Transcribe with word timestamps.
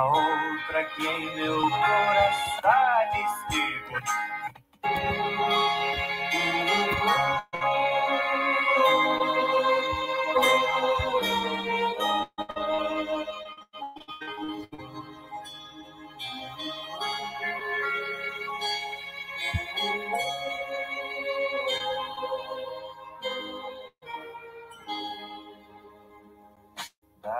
outra 0.00 0.84
que 0.84 1.06
em 1.06 1.36
meu 1.36 1.60
coração 1.68 3.02
esquivo. 3.14 4.00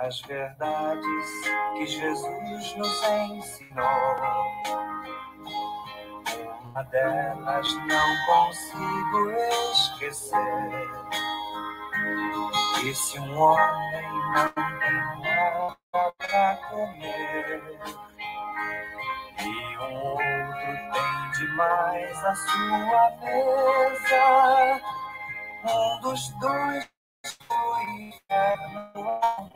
Das 0.03 0.19
verdades 0.23 1.25
que 1.77 1.85
Jesus 1.85 2.75
nos 2.75 3.03
ensinou. 3.03 3.85
Uma 6.61 6.83
delas 6.83 7.73
não 7.87 8.25
consigo 8.25 9.31
esquecer. 9.71 10.89
E 12.83 12.93
se 12.93 13.17
um 13.17 13.39
homem 13.39 14.09
não 14.33 14.49
tem 14.77 15.21
nada 15.21 15.77
para 16.17 16.57
comer, 16.69 17.63
e 19.39 19.77
um 19.77 20.03
outro 20.03 20.73
tem 20.91 21.31
demais 21.47 22.25
a 22.25 22.35
sua 22.35 23.09
mesa, 23.21 24.81
um 25.63 26.01
dos 26.01 26.27
dois 26.41 26.93
o 27.49 27.81
inferno 27.99 29.52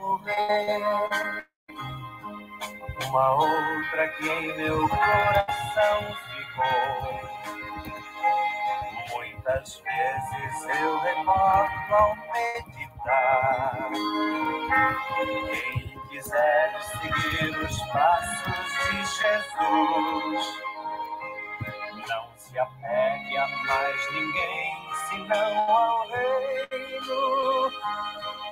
uma 3.07 3.31
outra 3.35 4.09
que 4.09 4.29
em 4.29 4.57
meu 4.57 4.89
coração 4.89 6.03
ficou. 6.35 7.21
Muitas 9.15 9.81
vezes 9.81 10.79
eu 10.81 10.99
recordo 10.99 11.95
ao 11.95 12.15
meditar. 12.33 13.89
Quem 15.49 15.99
quiser 16.09 16.81
seguir 16.81 17.57
os 17.59 17.77
passos 17.93 18.67
de 18.89 18.97
Jesus, 19.05 20.45
não 22.09 22.25
se 22.35 22.59
apegue 22.59 23.37
a 23.37 23.47
mais 23.47 24.11
ninguém 24.11 24.77
senão 25.09 25.71
ao 25.71 26.07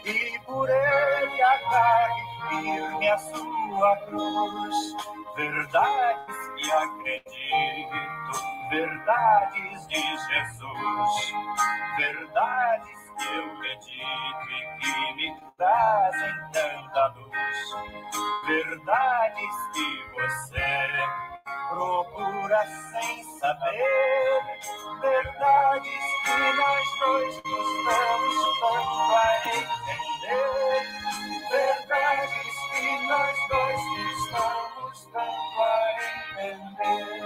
e 0.05 0.39
por 0.45 0.69
ele 0.69 1.41
agarre 1.41 2.23
firme 2.49 3.09
a 3.09 3.17
sua 3.17 3.97
cruz, 4.05 4.75
verdades 5.35 6.37
que 6.55 6.71
acredito, 6.71 8.31
verdades 8.69 9.87
de 9.87 10.01
Jesus, 10.01 11.33
verdades 11.97 13.04
eu 13.23 13.55
medito 13.59 14.49
e 14.49 14.79
que 14.79 15.13
me 15.15 15.27
trazem 15.57 16.35
tanta 16.51 17.07
luz, 17.07 17.57
verdades 18.45 19.55
que 19.73 19.89
você 20.13 20.85
procura 21.69 22.65
sem 22.91 23.23
saber, 23.39 24.41
verdades 25.01 26.03
que 26.25 26.57
nós 26.57 26.99
dois 26.99 27.41
costumamos 27.41 28.59
tanto 28.59 29.15
a 29.15 29.37
entender. 29.45 30.83
Verdades 31.49 32.55
que 32.71 33.07
nós 33.07 33.37
dois 33.49 33.81
estamos 34.17 35.05
tanto 35.11 35.61
a 35.61 35.73
entender. 36.37 37.25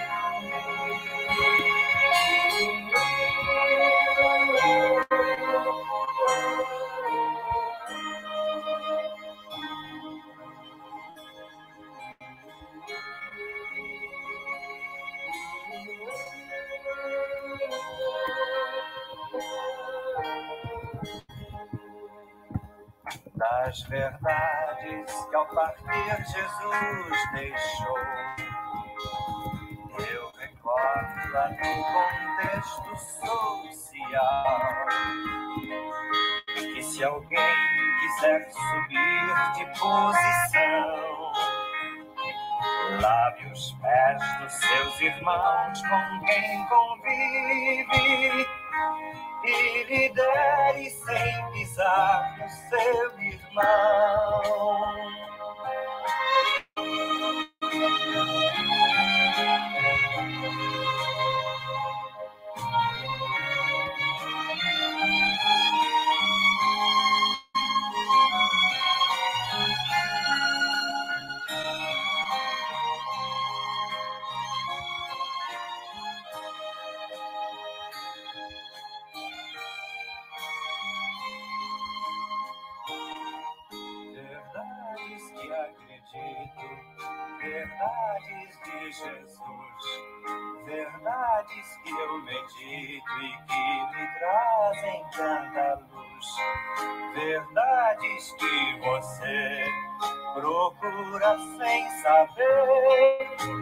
das 23.63 23.83
verdades 23.83 25.25
que 25.29 25.35
ao 25.35 25.45
partir 25.45 26.17
Jesus 26.17 27.29
deixou. 27.33 27.97
Eu 29.99 30.31
recordo 30.39 31.31
lá 31.31 31.49
no 31.49 31.83
contexto 31.93 32.97
social 33.19 34.45
que 36.55 36.81
se 36.83 37.03
alguém 37.03 37.55
quiser 37.99 38.49
subir 38.49 39.53
de 39.53 39.65
posição, 39.79 41.31
lave 42.99 43.45
os 43.51 43.73
pés 43.73 44.37
dos 44.39 44.53
seus 44.53 45.01
irmãos 45.01 45.81
com 45.83 46.25
quem 46.25 46.67
convive 46.67 48.47
e 49.43 49.83
lidere 49.83 50.89
sem 50.89 51.51
pisar 51.51 52.37
no 52.37 52.49
seu 52.49 53.17
吗 53.53 54.80
irmão. 101.33 101.61
é 103.57 103.60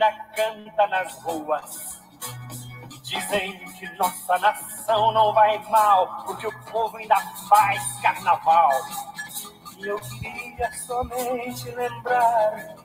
ainda 0.00 0.12
canta 0.34 0.86
nas 0.86 1.14
ruas. 1.22 2.00
Dizem 3.02 3.52
que 3.72 3.86
nossa 3.96 4.38
nação 4.38 5.12
não 5.12 5.34
vai 5.34 5.58
mal, 5.68 6.24
porque 6.24 6.46
o 6.46 6.64
povo 6.70 6.96
ainda 6.96 7.16
faz 7.48 8.00
carnaval. 8.00 8.70
E 9.78 9.86
eu 9.86 9.98
queria 10.00 10.72
somente 10.72 11.70
lembrar 11.70 12.76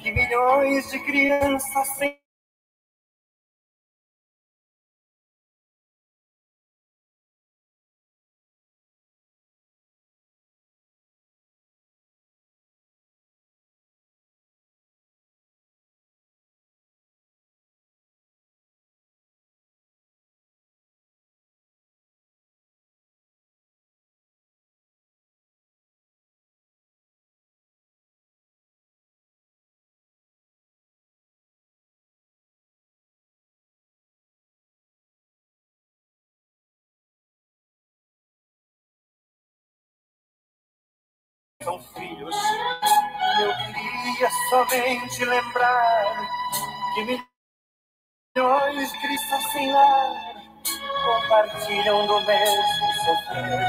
que 0.00 0.12
milhões 0.12 0.90
de 0.90 0.98
crianças 1.00 1.88
sem 1.96 2.19
são 41.62 41.78
filhos. 41.94 42.34
Eu 43.38 43.54
queria 43.66 44.30
somente 44.48 45.24
lembrar 45.26 46.26
que 46.94 47.04
milhões 48.34 48.92
de 48.92 48.98
cristãos 48.98 49.52
sem 49.52 49.70
lar 49.70 50.12
compartilham 51.04 52.06
do 52.06 52.18
mesmo 52.22 52.92
sofrer. 53.04 53.60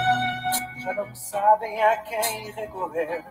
Já 0.79 0.93
não 0.93 1.13
sabem 1.13 1.83
a 1.83 1.97
quem 1.97 2.51
recorrer. 2.51 3.25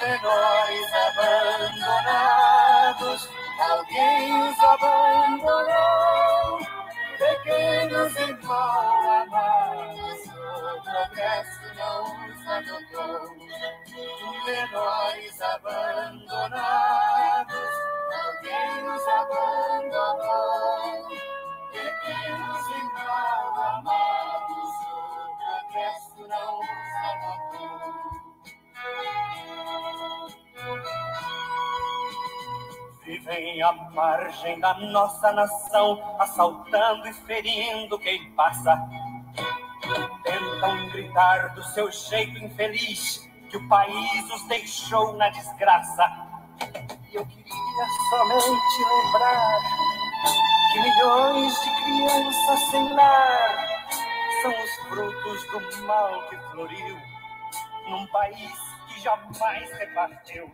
Menores 0.00 0.92
abandonados, 1.72 3.28
alguém 3.58 4.50
os 4.50 4.60
abandonou. 4.60 6.58
Pequenos 7.16 8.16
irmãos 8.16 9.06
amados, 9.06 10.26
o 10.26 10.82
progresso 10.82 11.74
não 11.76 12.19
os 12.50 12.56
adotou. 12.56 13.22
Menores 14.44 15.40
abandonados, 15.40 16.50
alguém 18.24 18.90
os 18.90 19.08
abandonou. 19.08 20.28
Pequenos 21.70 22.66
irmãos 22.70 23.58
amados, 23.70 24.72
o 24.82 24.98
progresso 25.38 26.20
não 26.26 26.50
os 26.60 26.90
adotou. 27.10 27.80
Vivem 33.04 33.62
à 33.62 33.72
margem 33.72 34.58
da 34.60 34.74
nossa 34.74 35.32
nação, 35.32 36.16
assaltando 36.18 37.06
e 37.08 37.12
ferindo 37.12 37.98
quem 37.98 38.32
passa. 38.32 38.76
Gritar 41.10 41.54
do 41.54 41.62
seu 41.64 41.90
jeito 41.90 42.38
infeliz 42.38 43.28
que 43.50 43.56
o 43.56 43.68
país 43.68 44.32
os 44.32 44.46
deixou 44.46 45.12
na 45.14 45.28
desgraça. 45.30 46.08
E 47.10 47.16
eu 47.16 47.26
queria 47.26 47.86
somente 48.10 48.84
lembrar 48.84 49.58
que 50.72 50.78
milhões 50.78 51.52
de 51.62 51.70
crianças 51.82 52.60
sem 52.70 52.92
lar 52.94 53.66
são 54.40 54.52
os 54.52 54.70
frutos 54.88 55.44
do 55.46 55.82
mal 55.86 56.28
que 56.28 56.36
floriu 56.52 56.96
num 57.88 58.06
país 58.06 58.54
que 58.86 59.00
jamais 59.00 59.68
repartiu 59.78 60.48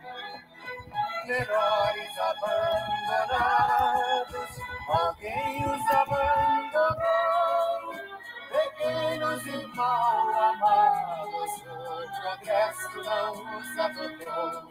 menores 1.27 2.17
abandonados, 2.17 3.29
alguém 4.89 5.65
os 5.65 5.85
abandonou. 5.91 7.36
Pequenos 8.87 9.43
e 9.45 9.67
mal 9.75 10.31
amados, 10.31 11.51
o 11.59 11.61
progresso 12.21 13.03
não 13.03 13.33
os 13.59 13.69
adotou. 13.77 14.63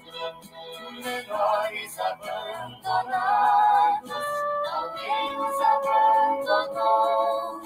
Menores 0.93 2.01
abandonados, 2.01 4.27
alguém 4.73 5.39
os 5.39 5.61
abandonou. 5.61 7.61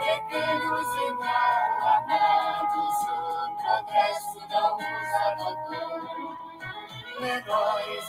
Pequenos 0.00 0.90
mal 1.20 1.70
amados, 1.94 2.98
o 3.06 3.08
progresso 3.62 4.38
não 4.50 4.70
os 4.76 5.10
adotou 5.26 6.02
menores 7.20 8.08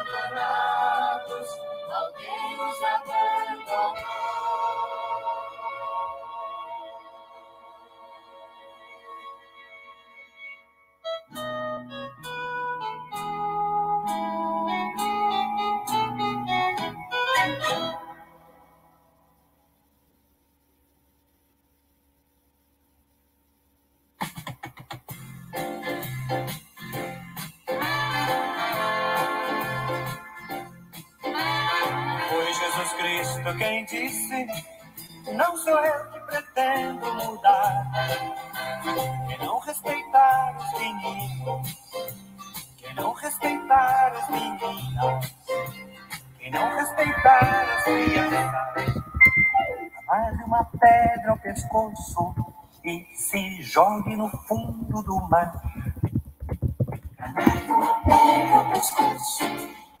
abandonados, 0.00 1.48
alguém 1.90 2.56
nos 2.56 2.82
abandonou. 2.84 4.41
Disse: 33.88 34.46
Não 35.34 35.56
sou 35.56 35.76
eu 35.84 36.10
que 36.12 36.20
pretendo 36.20 37.14
mudar. 37.14 37.90
Quem 39.26 39.38
não 39.38 39.58
respeitar 39.58 40.56
os 40.56 40.80
meninos, 40.80 41.78
quem 42.76 42.94
não 42.94 43.12
respeitar 43.12 44.12
as 44.16 44.30
meninas, 44.30 45.34
quem 46.38 46.50
não 46.50 46.76
respeitar 46.76 47.76
as 47.76 47.84
crianças, 47.84 49.02
amarre 50.06 50.44
uma 50.44 50.64
pedra 50.64 51.30
ao 51.30 51.38
pescoço 51.38 52.34
e 52.84 53.04
se 53.16 53.62
jogue 53.62 54.14
no 54.14 54.28
fundo 54.46 55.02
do 55.02 55.28
mar. 55.28 55.60
Amarre 57.18 57.70
uma 57.70 58.00
pedra 58.00 58.56
ao 58.56 58.70
pescoço 58.70 59.44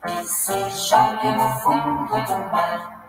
e 0.06 0.24
se 0.24 0.70
jogue 0.88 1.32
no 1.32 1.48
fundo 1.60 2.26
do 2.26 2.52
mar. 2.52 3.01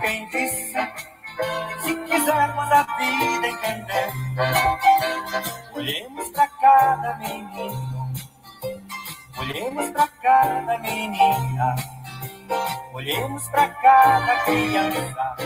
Quem 0.00 0.26
disse: 0.28 0.72
se 1.82 1.94
quisermos 2.06 2.72
a 2.72 2.82
vida 2.98 3.48
entender, 3.48 4.12
olhemos 5.72 6.28
para 6.30 6.48
cada 6.48 7.14
menino, 7.16 8.12
olhemos 9.38 9.90
para 9.90 10.08
cada 10.22 10.78
menina, 10.78 11.76
olhemos 12.92 13.48
para 13.48 13.68
cada 13.68 14.36
criança, 14.44 15.36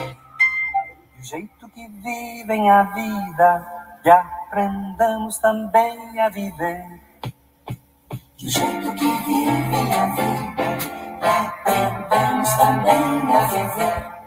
do 1.17 1.25
jeito 1.25 1.69
que 1.71 1.89
vivem 1.89 2.71
a 2.71 2.83
vida, 2.85 3.67
e 4.05 4.11
aprendamos 4.11 5.39
também 5.39 6.21
a 6.21 6.29
viver. 6.29 7.01
Do 8.39 8.49
jeito 8.49 8.95
que 8.95 9.11
vivem 9.25 9.95
a 9.95 10.07
vida, 10.07 10.79
e 11.23 11.27
aprendamos 11.27 12.51
também 12.55 13.37
a 13.37 13.47
viver. 13.47 14.18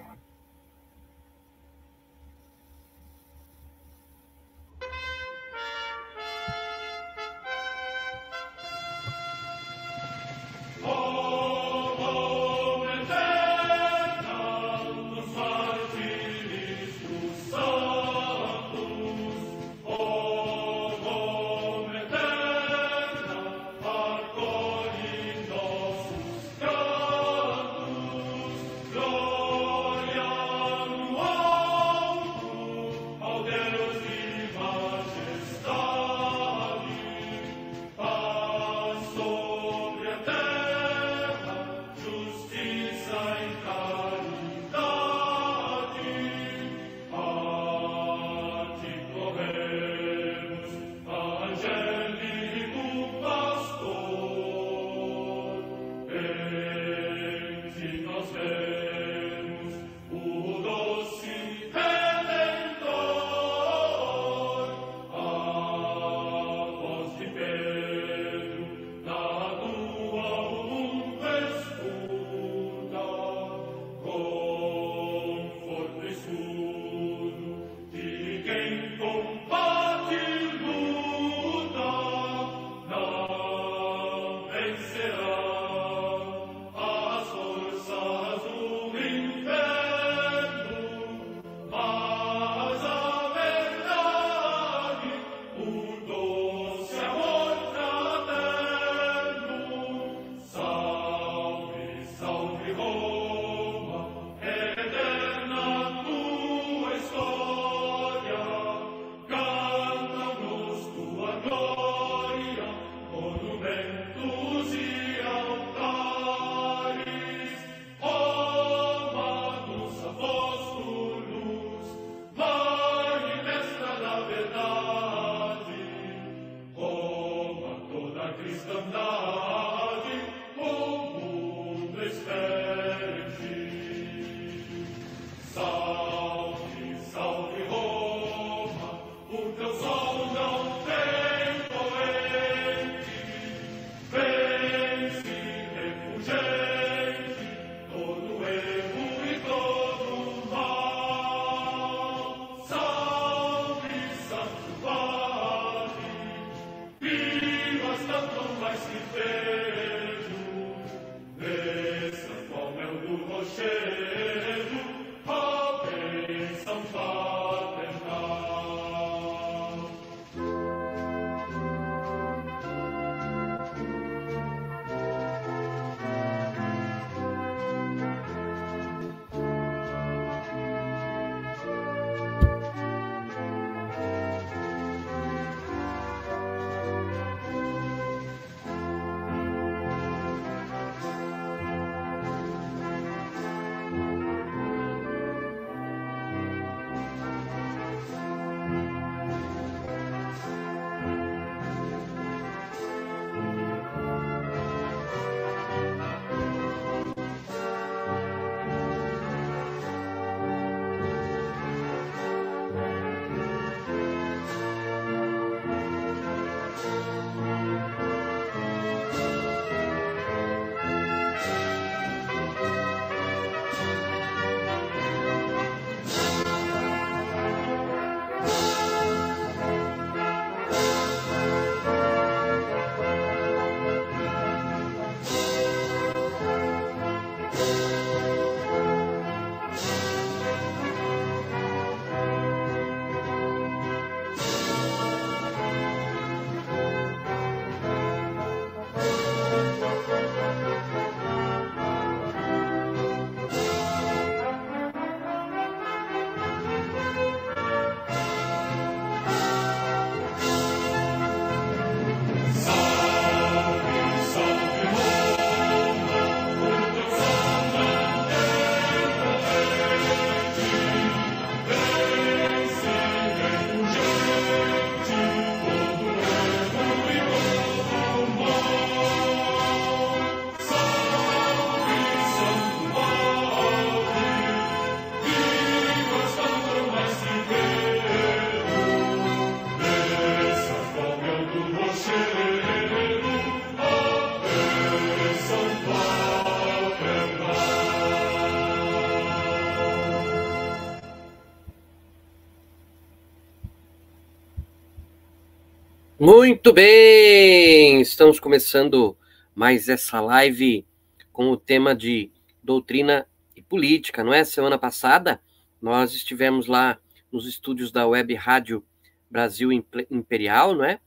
Muito 306.63 306.73
bem! 306.73 308.01
Estamos 308.01 308.39
começando 308.39 309.17
mais 309.55 309.89
essa 309.89 310.21
live 310.21 310.85
com 311.33 311.49
o 311.49 311.57
tema 311.57 311.95
de 311.95 312.31
doutrina 312.61 313.27
e 313.55 313.63
política, 313.63 314.23
não 314.23 314.31
é? 314.31 314.43
Semana 314.43 314.77
passada 314.77 315.41
nós 315.81 316.13
estivemos 316.13 316.67
lá 316.67 316.99
nos 317.31 317.47
estúdios 317.47 317.91
da 317.91 318.05
Web 318.05 318.35
Rádio 318.35 318.85
Brasil 319.27 319.71
Imperial, 319.71 320.75
não 320.75 320.85
é? 320.85 320.99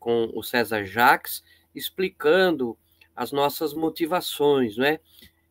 Com 0.00 0.30
o 0.34 0.42
César 0.42 0.86
Jacques, 0.86 1.42
explicando 1.74 2.74
as 3.14 3.32
nossas 3.32 3.74
motivações, 3.74 4.78
não 4.78 4.86
é? 4.86 4.98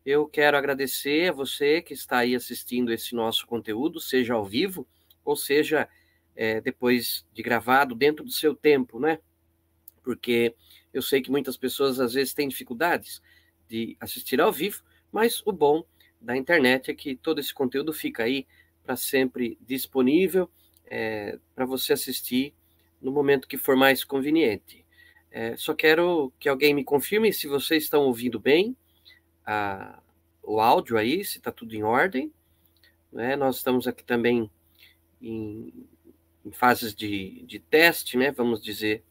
Eu 0.03 0.25
quero 0.25 0.58
agradecer 0.58 1.30
a 1.30 1.34
você 1.34 1.84
que 1.84 1.94
está 1.94 2.18
aí 2.18 2.34
assistindo 2.34 2.91
esse 2.91 3.13
nosso 3.13 3.46
conteúdo, 3.46 4.00
seja 4.00 4.34
ao 4.34 4.44
vivo, 4.44 4.88
ou 5.24 5.36
seja 5.36 5.88
é, 6.36 6.60
depois 6.60 7.24
de 7.32 7.44
gravado, 7.44 7.94
dentro 7.94 8.25
do 8.25 8.32
seu 8.32 8.56
tempo, 8.56 9.00
né? 9.00 9.20
Porque 10.03 10.55
eu 10.93 11.01
sei 11.01 11.22
que 11.22 11.31
muitas 11.31 11.58
pessoas 11.58 12.00
às 12.00 12.13
vezes 12.13 12.34
têm 12.34 12.48
dificuldades 12.48 13.22
de 13.67 13.96
assistir 14.00 14.41
ao 14.41 14.51
vivo, 14.51 14.84
mas 15.12 15.41
o 15.46 15.51
bom 15.51 15.86
da 16.20 16.36
internet 16.36 16.91
é 16.91 16.93
que 16.93 17.15
todo 17.15 17.39
esse 17.39 17.53
conteúdo 17.53 17.93
fica 17.93 18.24
aí 18.24 18.46
para 18.84 18.96
sempre 18.96 19.58
disponível 19.62 20.50
é, 20.86 21.39
para 21.55 21.65
você 21.65 21.93
assistir 21.93 22.53
no 23.01 23.12
momento 23.12 23.48
que 23.48 23.58
for 23.58 23.75
mais 23.75 24.03
conveniente. 24.03 24.86
É, 25.29 25.55
só 25.55 25.74
quero 25.74 26.34
que 26.39 26.50
alguém 26.50 26.74
me 26.74 26.84
confirme 26.84 27.31
se 27.31 27.48
vocês 27.48 27.84
estão 27.84 28.03
ouvindo 28.03 28.39
bem 28.39 28.75
a, 29.46 30.01
o 30.43 30.60
áudio 30.60 30.98
aí, 30.98 31.24
se 31.24 31.38
está 31.38 31.51
tudo 31.51 31.74
em 31.74 31.84
ordem. 31.84 32.31
Né? 33.12 33.36
Nós 33.36 33.58
estamos 33.58 33.88
aqui 33.88 34.03
também 34.03 34.51
em 35.22 35.88
em 36.46 36.51
fases 36.51 36.93
de, 36.93 37.43
de 37.46 37.60
teste, 37.60 38.17
né, 38.17 38.31
vamos 38.31 38.62
dizer 38.62 39.03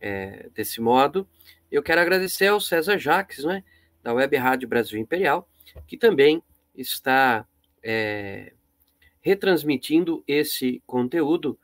é, 0.00 0.48
desse 0.54 0.80
modo. 0.80 1.28
Eu 1.70 1.82
quero 1.82 2.00
agradecer 2.00 2.46
ao 2.46 2.60
César 2.60 2.98
Jacques, 2.98 3.44
né, 3.44 3.64
da 4.02 4.12
Web 4.14 4.36
Rádio 4.36 4.68
Brasil 4.68 4.98
Imperial, 4.98 5.48
que 5.86 5.96
também 5.96 6.42
está 6.74 7.46
é, 7.82 8.52
retransmitindo 9.20 10.22
esse 10.26 10.82
conteúdo 10.86 11.58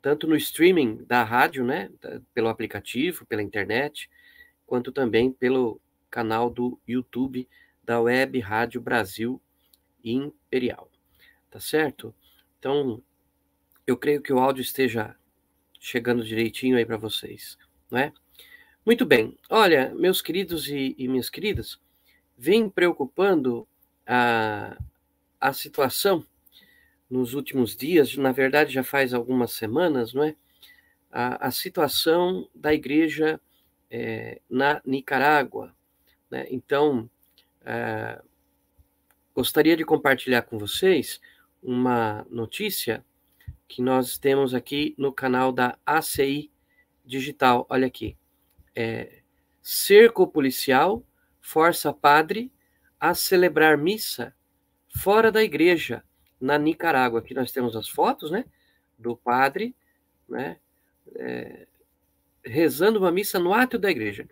tanto 0.00 0.26
no 0.26 0.36
streaming 0.36 1.04
da 1.04 1.24
rádio, 1.24 1.64
né, 1.64 1.90
pelo 2.32 2.48
aplicativo, 2.48 3.26
pela 3.26 3.42
internet, 3.42 4.08
quanto 4.66 4.92
também 4.92 5.32
pelo 5.32 5.80
canal 6.10 6.48
do 6.48 6.80
YouTube 6.86 7.48
da 7.82 8.00
Web 8.00 8.38
Rádio 8.38 8.80
Brasil 8.80 9.40
Imperial. 10.04 10.90
Tá 11.50 11.58
certo? 11.58 12.14
Então, 12.58 13.02
eu 13.86 13.96
creio 13.96 14.22
que 14.22 14.32
o 14.32 14.38
áudio 14.38 14.62
esteja 14.62 15.16
chegando 15.80 16.24
direitinho 16.24 16.76
aí 16.76 16.84
para 16.84 16.96
vocês, 16.96 17.56
não 17.90 17.98
é? 17.98 18.12
Muito 18.84 19.04
bem. 19.04 19.36
Olha, 19.50 19.94
meus 19.94 20.22
queridos 20.22 20.68
e, 20.68 20.94
e 20.98 21.08
minhas 21.08 21.28
queridas, 21.28 21.78
vem 22.36 22.68
preocupando 22.70 23.68
a, 24.06 24.78
a 25.40 25.52
situação 25.52 26.24
nos 27.10 27.34
últimos 27.34 27.76
dias, 27.76 28.16
na 28.16 28.32
verdade 28.32 28.72
já 28.72 28.84
faz 28.84 29.14
algumas 29.14 29.52
semanas, 29.52 30.12
não 30.12 30.24
é? 30.24 30.36
A, 31.10 31.48
a 31.48 31.50
situação 31.50 32.48
da 32.54 32.72
igreja 32.72 33.40
é, 33.90 34.40
na 34.48 34.80
Nicarágua. 34.84 35.74
Né? 36.30 36.46
Então, 36.50 37.08
é, 37.64 38.20
gostaria 39.34 39.76
de 39.76 39.84
compartilhar 39.84 40.42
com 40.42 40.58
vocês 40.58 41.20
uma 41.62 42.26
notícia 42.30 43.04
que 43.66 43.82
nós 43.82 44.18
temos 44.18 44.54
aqui 44.54 44.94
no 44.98 45.12
canal 45.12 45.52
da 45.52 45.78
ACI 45.84 46.50
Digital. 47.08 47.66
Olha 47.70 47.86
aqui. 47.86 48.16
É, 48.76 49.22
cerco 49.62 50.26
policial 50.26 51.02
força 51.40 51.92
padre 51.92 52.52
a 53.00 53.14
celebrar 53.14 53.78
missa 53.78 54.34
fora 54.94 55.32
da 55.32 55.42
igreja 55.42 56.04
na 56.38 56.58
Nicarágua. 56.58 57.20
Aqui 57.20 57.32
nós 57.32 57.50
temos 57.50 57.74
as 57.74 57.88
fotos, 57.88 58.30
né, 58.30 58.44
do 58.98 59.16
padre, 59.16 59.74
né, 60.28 60.58
é, 61.16 61.66
rezando 62.44 62.98
uma 62.98 63.10
missa 63.10 63.38
no 63.38 63.54
átrio 63.54 63.80
da 63.80 63.90
igreja. 63.90 64.28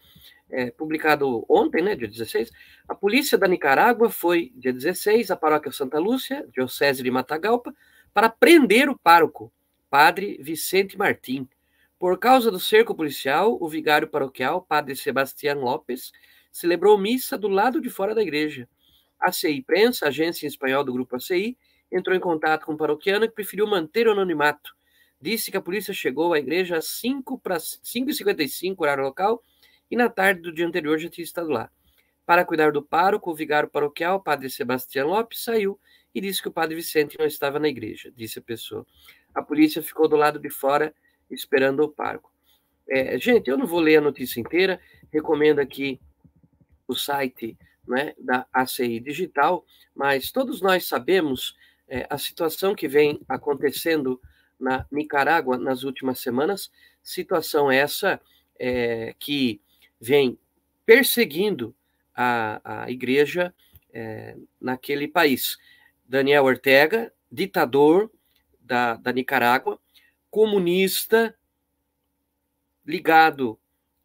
É, 0.50 0.70
publicado 0.70 1.44
ontem, 1.48 1.82
né, 1.82 1.96
dia 1.96 2.06
16, 2.06 2.52
a 2.86 2.94
polícia 2.94 3.38
da 3.38 3.48
Nicarágua 3.48 4.10
foi, 4.10 4.52
dia 4.54 4.72
16, 4.72 5.30
à 5.30 5.36
paróquia 5.36 5.72
Santa 5.72 5.98
Lúcia, 5.98 6.46
diocese 6.52 7.02
de 7.02 7.10
Matagalpa, 7.10 7.74
para 8.12 8.28
prender 8.28 8.90
o 8.90 8.98
pároco, 8.98 9.50
padre 9.88 10.38
Vicente 10.42 10.98
Martim. 10.98 11.48
Por 11.98 12.18
causa 12.18 12.50
do 12.50 12.60
cerco 12.60 12.94
policial, 12.94 13.56
o 13.58 13.66
vigário 13.68 14.06
paroquial, 14.06 14.60
padre 14.60 14.94
Sebastião 14.94 15.60
Lopes, 15.60 16.12
celebrou 16.52 16.98
missa 16.98 17.38
do 17.38 17.48
lado 17.48 17.80
de 17.80 17.88
fora 17.88 18.14
da 18.14 18.20
igreja. 18.20 18.68
A 19.18 19.32
CI 19.32 19.62
Prensa, 19.62 20.08
agência 20.08 20.44
em 20.44 20.48
espanhol 20.48 20.84
do 20.84 20.92
grupo 20.92 21.16
ACI, 21.16 21.56
entrou 21.90 22.14
em 22.14 22.20
contato 22.20 22.66
com 22.66 22.74
o 22.74 22.76
paroquiano 22.76 23.26
que 23.26 23.34
preferiu 23.34 23.66
manter 23.66 24.06
o 24.06 24.12
anonimato. 24.12 24.76
Disse 25.18 25.50
que 25.50 25.56
a 25.56 25.60
polícia 25.62 25.94
chegou 25.94 26.34
à 26.34 26.38
igreja 26.38 26.76
às 26.76 26.86
5 26.86 27.38
para 27.38 27.56
5h55, 27.56 28.74
horário 28.78 29.04
local, 29.04 29.42
e 29.90 29.96
na 29.96 30.10
tarde 30.10 30.42
do 30.42 30.52
dia 30.52 30.66
anterior 30.66 30.98
já 30.98 31.08
tinha 31.08 31.24
estado 31.24 31.48
lá. 31.48 31.70
Para 32.26 32.44
cuidar 32.44 32.72
do 32.72 32.82
pároco, 32.82 33.30
o 33.30 33.34
vigário 33.34 33.70
paroquial, 33.70 34.20
padre 34.20 34.50
Sebastião 34.50 35.08
Lopes, 35.08 35.42
saiu 35.42 35.80
e 36.14 36.20
disse 36.20 36.42
que 36.42 36.48
o 36.48 36.52
padre 36.52 36.74
Vicente 36.74 37.16
não 37.18 37.24
estava 37.24 37.58
na 37.58 37.68
igreja, 37.68 38.12
disse 38.14 38.38
a 38.38 38.42
pessoa. 38.42 38.86
A 39.34 39.40
polícia 39.42 39.82
ficou 39.82 40.06
do 40.06 40.16
lado 40.16 40.38
de 40.38 40.50
fora 40.50 40.94
esperando 41.30 41.80
o 41.80 41.88
pároco. 41.88 42.32
É, 42.88 43.18
gente, 43.18 43.48
eu 43.48 43.58
não 43.58 43.66
vou 43.66 43.80
ler 43.80 43.96
a 43.96 44.00
notícia 44.00 44.40
inteira, 44.40 44.80
recomendo 45.12 45.58
aqui 45.58 46.00
o 46.86 46.94
site 46.94 47.56
né, 47.86 48.14
da 48.18 48.46
ACI 48.52 49.00
Digital, 49.00 49.64
mas 49.94 50.30
todos 50.30 50.60
nós 50.60 50.86
sabemos 50.86 51.56
é, 51.88 52.06
a 52.08 52.18
situação 52.18 52.74
que 52.74 52.88
vem 52.88 53.20
acontecendo 53.28 54.20
na 54.58 54.86
Nicarágua 54.90 55.58
nas 55.58 55.82
últimas 55.82 56.20
semanas, 56.20 56.70
situação 57.02 57.70
essa 57.70 58.20
é, 58.58 59.14
que 59.18 59.60
vem 60.00 60.38
perseguindo 60.84 61.74
a, 62.14 62.84
a 62.84 62.90
igreja 62.90 63.54
é, 63.92 64.36
naquele 64.60 65.08
país. 65.08 65.58
Daniel 66.04 66.44
Ortega, 66.44 67.12
ditador 67.30 68.10
da, 68.60 68.94
da 68.94 69.12
Nicarágua, 69.12 69.78
comunista, 70.30 71.36
ligado 72.84 73.58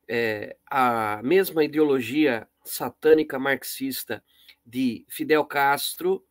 é, 0.07 0.57
à 0.69 1.21
mesma 1.23 1.63
ideologia 1.63 2.47
satânica 2.63 3.39
marxista 3.39 4.23
de 4.65 5.05
Fidel 5.07 5.45
Castro 5.45 6.25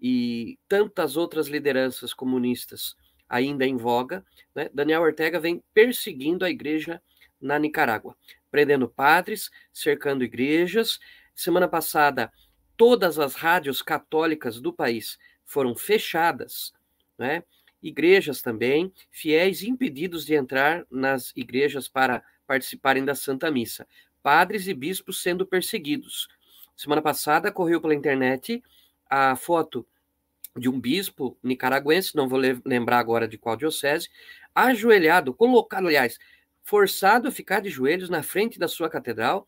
e 0.00 0.58
tantas 0.68 1.16
outras 1.16 1.48
lideranças 1.48 2.12
comunistas 2.12 2.94
ainda 3.28 3.64
em 3.64 3.76
voga, 3.76 4.24
né? 4.54 4.68
Daniel 4.72 5.02
Ortega 5.02 5.40
vem 5.40 5.62
perseguindo 5.72 6.44
a 6.44 6.50
igreja 6.50 7.02
na 7.40 7.58
Nicarágua, 7.58 8.16
prendendo 8.50 8.88
padres, 8.88 9.50
cercando 9.72 10.24
igrejas. 10.24 10.98
Semana 11.34 11.66
passada, 11.66 12.32
todas 12.76 13.18
as 13.18 13.34
rádios 13.34 13.82
católicas 13.82 14.60
do 14.60 14.72
país 14.72 15.18
foram 15.44 15.74
fechadas, 15.74 16.72
né? 17.18 17.42
Igrejas 17.84 18.42
também, 18.42 18.92
fiéis 19.10 19.62
impedidos 19.62 20.24
de 20.24 20.34
entrar 20.34 20.84
nas 20.90 21.32
igrejas 21.36 21.86
para 21.86 22.24
participarem 22.46 23.04
da 23.04 23.14
Santa 23.14 23.50
Missa 23.50 23.86
padres 24.24 24.66
e 24.66 24.72
bispos 24.72 25.20
sendo 25.20 25.46
perseguidos. 25.46 26.28
Semana 26.74 27.02
passada 27.02 27.52
correu 27.52 27.78
pela 27.78 27.94
internet 27.94 28.64
a 29.08 29.36
foto 29.36 29.86
de 30.56 30.66
um 30.66 30.80
bispo 30.80 31.36
nicaragüense, 31.42 32.16
não 32.16 32.26
vou 32.26 32.40
lembrar 32.64 32.98
agora 32.98 33.28
de 33.28 33.36
qual 33.36 33.54
diocese, 33.54 34.08
ajoelhado, 34.54 35.34
colocado, 35.34 35.86
aliás, 35.86 36.18
forçado 36.62 37.28
a 37.28 37.30
ficar 37.30 37.60
de 37.60 37.68
joelhos 37.68 38.08
na 38.08 38.22
frente 38.22 38.58
da 38.58 38.66
sua 38.66 38.88
catedral 38.88 39.46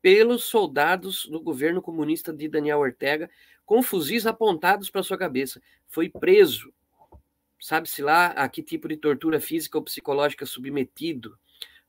pelos 0.00 0.44
soldados 0.44 1.26
do 1.26 1.40
governo 1.40 1.80
comunista 1.80 2.32
de 2.32 2.48
Daniel 2.48 2.80
Ortega, 2.80 3.30
com 3.64 3.84
fuzis 3.84 4.26
apontados 4.26 4.90
para 4.90 5.04
sua 5.04 5.16
cabeça. 5.16 5.62
Foi 5.86 6.08
preso. 6.08 6.74
Sabe-se 7.62 8.02
lá 8.02 8.26
a 8.30 8.48
que 8.48 8.60
tipo 8.60 8.88
de 8.88 8.96
tortura 8.96 9.40
física 9.40 9.78
ou 9.78 9.84
psicológica 9.84 10.44
submetido 10.44 11.38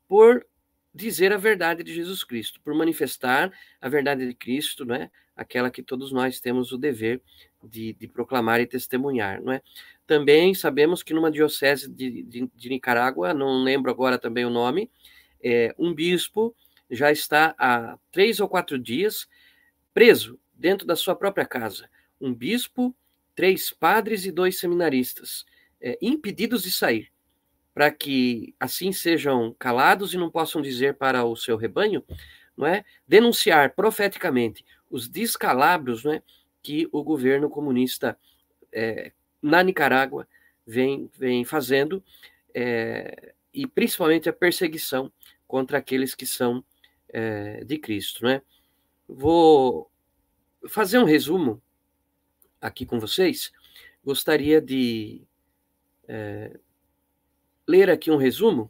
por 0.08 0.46
dizer 0.94 1.34
a 1.34 1.38
verdade 1.38 1.84
de 1.84 1.92
Jesus 1.92 2.24
Cristo, 2.24 2.62
por 2.62 2.76
manifestar 2.76 3.52
a 3.82 3.90
verdade 3.90 4.28
de 4.28 4.36
Cristo, 4.36 4.86
não 4.86 4.94
é? 4.94 5.10
Aquela 5.36 5.72
que 5.72 5.82
todos 5.82 6.12
nós 6.12 6.40
temos 6.40 6.72
o 6.72 6.78
dever 6.78 7.24
de, 7.64 7.94
de 7.94 8.08
proclamar 8.08 8.62
e 8.62 8.68
testemunhar, 8.68 9.42
não 9.42 9.52
é? 9.52 9.64
Também 10.06 10.54
sabemos 10.54 11.02
que 11.02 11.12
numa 11.12 11.32
diocese 11.32 11.90
de, 11.90 12.22
de, 12.22 12.48
de 12.54 12.70
Nicarágua, 12.70 13.34
não 13.34 13.64
lembro 13.64 13.90
agora 13.90 14.20
também 14.20 14.46
o 14.46 14.52
nome, 14.52 14.92
é, 15.42 15.74
um 15.80 15.92
bispo 15.92 16.56
já 16.88 17.12
está 17.12 17.56
há 17.58 17.98
três 18.12 18.40
ou 18.40 18.48
quatro 18.48 18.78
dias 18.78 19.28
preso 19.92 20.40
dentro 20.54 20.86
da 20.86 20.96
sua 20.96 21.16
própria 21.16 21.48
casa. 21.48 21.90
Um 22.22 22.32
bispo, 22.32 22.96
três 23.34 23.72
padres 23.72 24.24
e 24.28 24.32
dois 24.32 24.60
seminaristas, 24.60 25.52
é, 25.84 25.98
impedidos 26.02 26.64
de 26.64 26.72
sair 26.72 27.12
para 27.74 27.92
que 27.92 28.56
assim 28.60 28.94
sejam 28.94 29.54
calados 29.60 30.14
e 30.14 30.18
não 30.18 30.30
possam 30.30 30.62
dizer 30.62 30.96
para 30.96 31.26
o 31.26 31.36
seu 31.36 31.58
rebanho, 31.58 32.04
não 32.56 32.66
é? 32.68 32.86
Denunciar 33.08 33.74
profeticamente 33.76 34.64
os 34.90 35.10
descalabros, 35.10 36.04
não 36.04 36.14
é? 36.14 36.24
Que 36.62 36.88
o 36.92 37.04
governo 37.04 37.50
comunista 37.50 38.18
é, 38.72 39.12
na 39.42 39.62
Nicarágua 39.62 40.28
vem, 40.66 41.10
vem 41.18 41.44
fazendo 41.44 42.02
é, 42.54 43.34
e 43.54 43.68
principalmente 43.68 44.30
a 44.30 44.34
perseguição 44.34 45.12
contra 45.48 45.80
aqueles 45.80 46.16
que 46.16 46.26
são 46.26 46.64
é, 47.10 47.64
de 47.64 47.78
Cristo, 47.78 48.24
né? 48.24 48.42
Vou 49.08 49.92
fazer 50.68 51.00
um 51.00 51.04
resumo 51.04 51.62
aqui 52.62 52.86
com 52.86 53.00
vocês. 53.00 53.52
Gostaria 54.04 54.62
de 54.62 55.22
é, 56.08 56.60
ler 57.68 57.90
aqui 57.90 58.12
um 58.12 58.18
resumo 58.18 58.70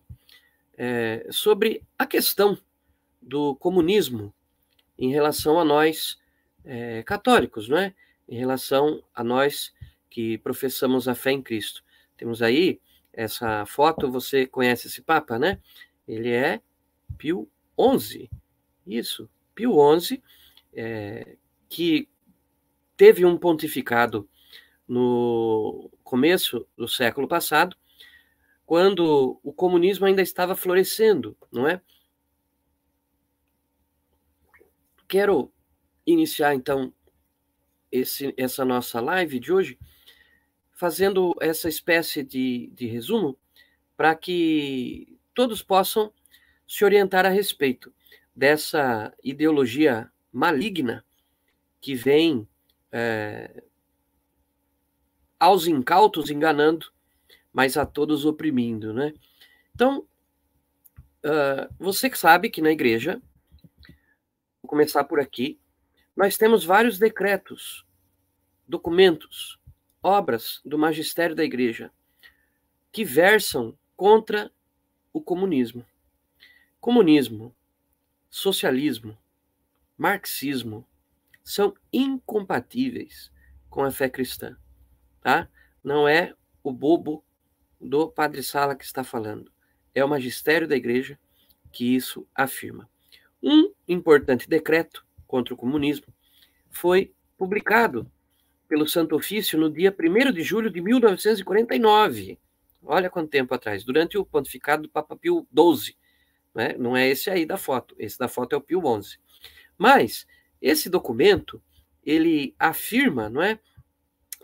é, 0.78 1.28
sobre 1.32 1.84
a 1.98 2.06
questão 2.06 2.58
do 3.22 3.56
comunismo 3.56 4.34
em 4.98 5.12
relação 5.12 5.60
a 5.60 5.66
nós 5.66 6.20
é, 6.64 7.04
católicos, 7.04 7.68
não 7.68 7.78
é? 7.78 7.94
Em 8.28 8.38
relação 8.38 9.04
a 9.14 9.24
nós 9.24 9.74
que 10.10 10.38
professamos 10.38 11.08
a 11.08 11.16
fé 11.16 11.32
em 11.32 11.42
Cristo. 11.42 11.84
Temos 12.18 12.42
aí 12.42 12.80
essa 13.12 13.66
foto, 13.66 14.12
você 14.12 14.46
conhece 14.46 14.88
esse 14.88 15.02
Papa, 15.02 15.38
né? 15.38 15.60
Ele 16.08 16.32
é 16.32 16.62
Pio 17.18 17.50
XI, 18.00 18.30
isso, 18.86 19.30
Pio 19.54 19.76
XI, 20.00 20.22
é, 20.74 21.36
que 21.70 22.08
teve 22.96 23.26
um 23.26 23.38
pontificado 23.38 24.28
no 24.88 25.90
começo 26.04 26.68
do 26.78 26.88
século 26.88 27.28
passado 27.28 27.76
quando 28.66 29.40
o 29.44 29.54
comunismo 29.54 30.06
ainda 30.06 30.22
estava 30.22 30.56
florescendo, 30.56 31.38
não 31.52 31.68
é? 31.68 31.82
Quero 35.08 35.52
iniciar 36.06 36.56
então 36.56 36.94
esse, 37.92 38.34
essa 38.36 38.66
nossa 38.66 39.00
live 39.00 39.40
de 39.40 39.52
hoje 39.52 39.78
fazendo 40.72 41.36
essa 41.40 41.70
espécie 41.70 42.24
de, 42.24 42.72
de 42.74 42.88
resumo 42.88 43.38
para 43.96 44.16
que 44.16 45.18
todos 45.34 45.62
possam 45.62 46.12
se 46.68 46.84
orientar 46.84 47.26
a 47.26 47.30
respeito 47.30 47.94
dessa 48.36 49.14
ideologia 49.24 50.12
maligna 50.32 51.06
que 51.80 51.94
vem 51.94 52.48
é, 52.92 53.64
aos 55.46 55.68
incautos 55.68 56.30
enganando 56.30 56.94
mas 57.54 57.78
a 57.78 57.86
todos 57.86 58.26
oprimindo, 58.26 58.92
né? 58.92 59.14
Então, 59.76 60.00
uh, 61.24 61.74
você 61.78 62.10
que 62.10 62.18
sabe 62.18 62.50
que 62.50 62.62
na 62.62 62.72
igreja, 62.72 63.22
vou 64.62 64.68
começar 64.68 65.04
por 65.04 65.20
aqui, 65.20 65.60
nós 66.16 66.36
temos 66.36 66.66
vários 66.66 66.98
decretos, 66.98 67.86
documentos, 68.68 69.60
obras 70.02 70.60
do 70.66 70.78
magistério 70.78 71.36
da 71.36 71.44
igreja 71.44 71.92
que 72.92 73.06
versam 73.06 73.78
contra 73.96 74.52
o 75.12 75.22
comunismo. 75.22 75.86
Comunismo, 76.82 77.56
socialismo, 78.30 79.18
marxismo 79.98 80.86
são 81.44 81.74
incompatíveis 81.92 83.32
com 83.70 83.84
a 83.84 83.92
fé 83.92 84.10
cristã, 84.10 84.58
tá? 85.24 85.48
Não 85.82 86.08
é 86.08 86.34
o 86.62 86.72
bobo 86.72 87.24
do 87.80 88.10
Padre 88.10 88.44
Sala 88.44 88.76
que 88.76 88.84
está 88.84 89.04
falando. 89.04 89.52
É 89.96 90.04
o 90.04 90.10
magistério 90.10 90.68
da 90.68 90.76
igreja 90.76 91.18
que 91.72 91.96
isso 91.96 92.28
afirma. 92.36 92.90
Um 93.42 93.74
importante 93.88 94.50
decreto 94.50 95.06
contra 95.26 95.54
o 95.54 95.58
comunismo 95.58 96.08
foi 96.70 97.14
publicado 97.38 98.10
pelo 98.68 98.88
Santo 98.88 99.16
Ofício 99.16 99.58
no 99.58 99.70
dia 99.70 99.96
1 99.98 100.32
de 100.32 100.42
julho 100.42 100.70
de 100.70 100.82
1949. 100.82 102.38
Olha 102.84 103.10
quanto 103.10 103.30
tempo 103.30 103.54
atrás, 103.54 103.84
durante 103.84 104.18
o 104.18 104.26
pontificado 104.26 104.84
do 104.84 104.90
Papa 104.90 105.16
Pio 105.16 105.48
XII. 105.56 105.96
Né? 106.54 106.76
Não 106.78 106.96
é 106.96 107.08
esse 107.08 107.30
aí 107.30 107.46
da 107.46 107.58
foto, 107.58 107.96
esse 107.98 108.18
da 108.18 108.28
foto 108.28 108.54
é 108.54 108.58
o 108.58 108.62
Pio 108.62 108.82
XI. 109.02 109.18
Mas 109.78 110.28
esse 110.62 110.90
documento, 110.90 111.62
ele 112.04 112.56
afirma, 112.60 113.30
não 113.30 113.42
é, 113.42 113.60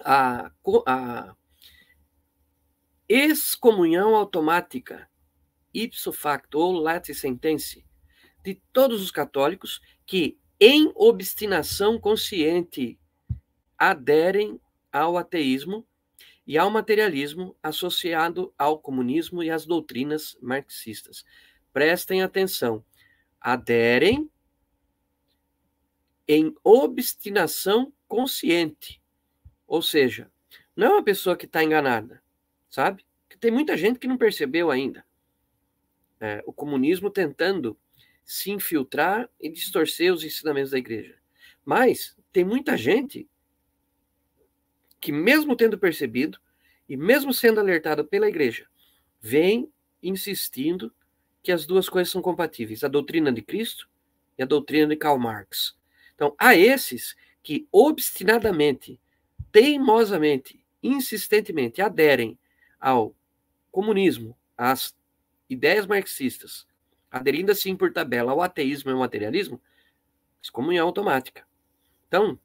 a, 0.04 0.52
a 0.86 1.36
excomunhão 3.08 4.16
automática, 4.16 5.10
ipso 5.74 6.12
facto 6.12 6.56
ou 6.56 6.74
lati 6.74 7.14
sentensi, 7.14 7.86
de 8.44 8.56
todos 8.72 9.02
os 9.02 9.12
católicos 9.12 9.82
que, 10.06 10.40
em 10.60 10.92
obstinação 10.96 12.00
consciente, 12.00 13.00
aderem 13.78 14.60
ao 14.92 15.18
ateísmo 15.18 15.88
e 16.46 16.58
ao 16.58 16.70
materialismo 16.70 17.56
associado 17.62 18.54
ao 18.58 18.80
comunismo 18.80 19.44
e 19.44 19.50
às 19.50 19.66
doutrinas 19.66 20.38
marxistas. 20.42 21.24
Prestem 21.72 22.24
atenção. 22.24 22.84
Aderem 23.40 24.30
em 26.28 26.54
obstinação 26.64 27.94
consciente. 28.08 29.02
Ou 29.70 29.84
seja, 29.84 30.32
não 30.76 30.88
é 30.88 30.90
uma 30.94 31.04
pessoa 31.04 31.38
que 31.38 31.46
está 31.46 31.64
enganada, 31.64 32.24
sabe? 32.72 33.06
Tem 33.40 33.52
muita 33.52 33.78
gente 33.78 34.00
que 34.00 34.08
não 34.08 34.18
percebeu 34.18 34.72
ainda. 34.72 35.06
É, 36.20 36.44
o 36.44 36.52
comunismo 36.52 37.12
tentando 37.12 37.78
se 38.26 38.50
infiltrar 38.50 39.30
e 39.40 39.48
distorcer 39.48 40.12
os 40.12 40.24
ensinamentos 40.24 40.72
da 40.72 40.80
igreja. 40.80 41.16
Mas 41.64 42.18
tem 42.34 42.44
muita 42.44 42.76
gente 42.76 43.30
que, 45.00 45.12
mesmo 45.12 45.56
tendo 45.56 45.78
percebido 45.78 46.40
e 46.88 46.98
mesmo 46.98 47.32
sendo 47.32 47.60
alertada 47.60 48.04
pela 48.04 48.28
igreja, 48.28 48.68
vem 49.22 49.72
insistindo 50.02 50.92
que 51.44 51.52
as 51.52 51.68
duas 51.68 51.88
coisas 51.88 52.12
são 52.12 52.24
compatíveis: 52.24 52.84
a 52.84 52.88
doutrina 52.88 53.32
de 53.32 53.44
Cristo 53.44 53.88
e 54.36 54.42
a 54.42 54.48
doutrina 54.48 54.88
de 54.88 54.96
Karl 54.96 55.20
Marx. 55.20 55.78
Então, 56.16 56.36
há 56.40 56.56
esses 56.56 57.16
que 57.44 57.68
obstinadamente, 57.72 59.00
teimosamente, 59.52 60.64
insistentemente 60.82 61.82
aderem 61.82 62.38
ao 62.80 63.16
comunismo, 63.72 64.38
às 64.58 64.96
ideias 65.50 65.86
marxistas, 65.86 66.66
aderindo 67.12 67.52
assim 67.52 67.76
por 67.76 67.92
tabela 67.92 68.32
ao 68.32 68.42
ateísmo 68.42 68.92
e 68.92 68.94
ao 68.94 69.00
materialismo, 69.00 69.62
excomunhão 70.42 70.88
automática. 70.88 71.46
Então, 72.08 72.40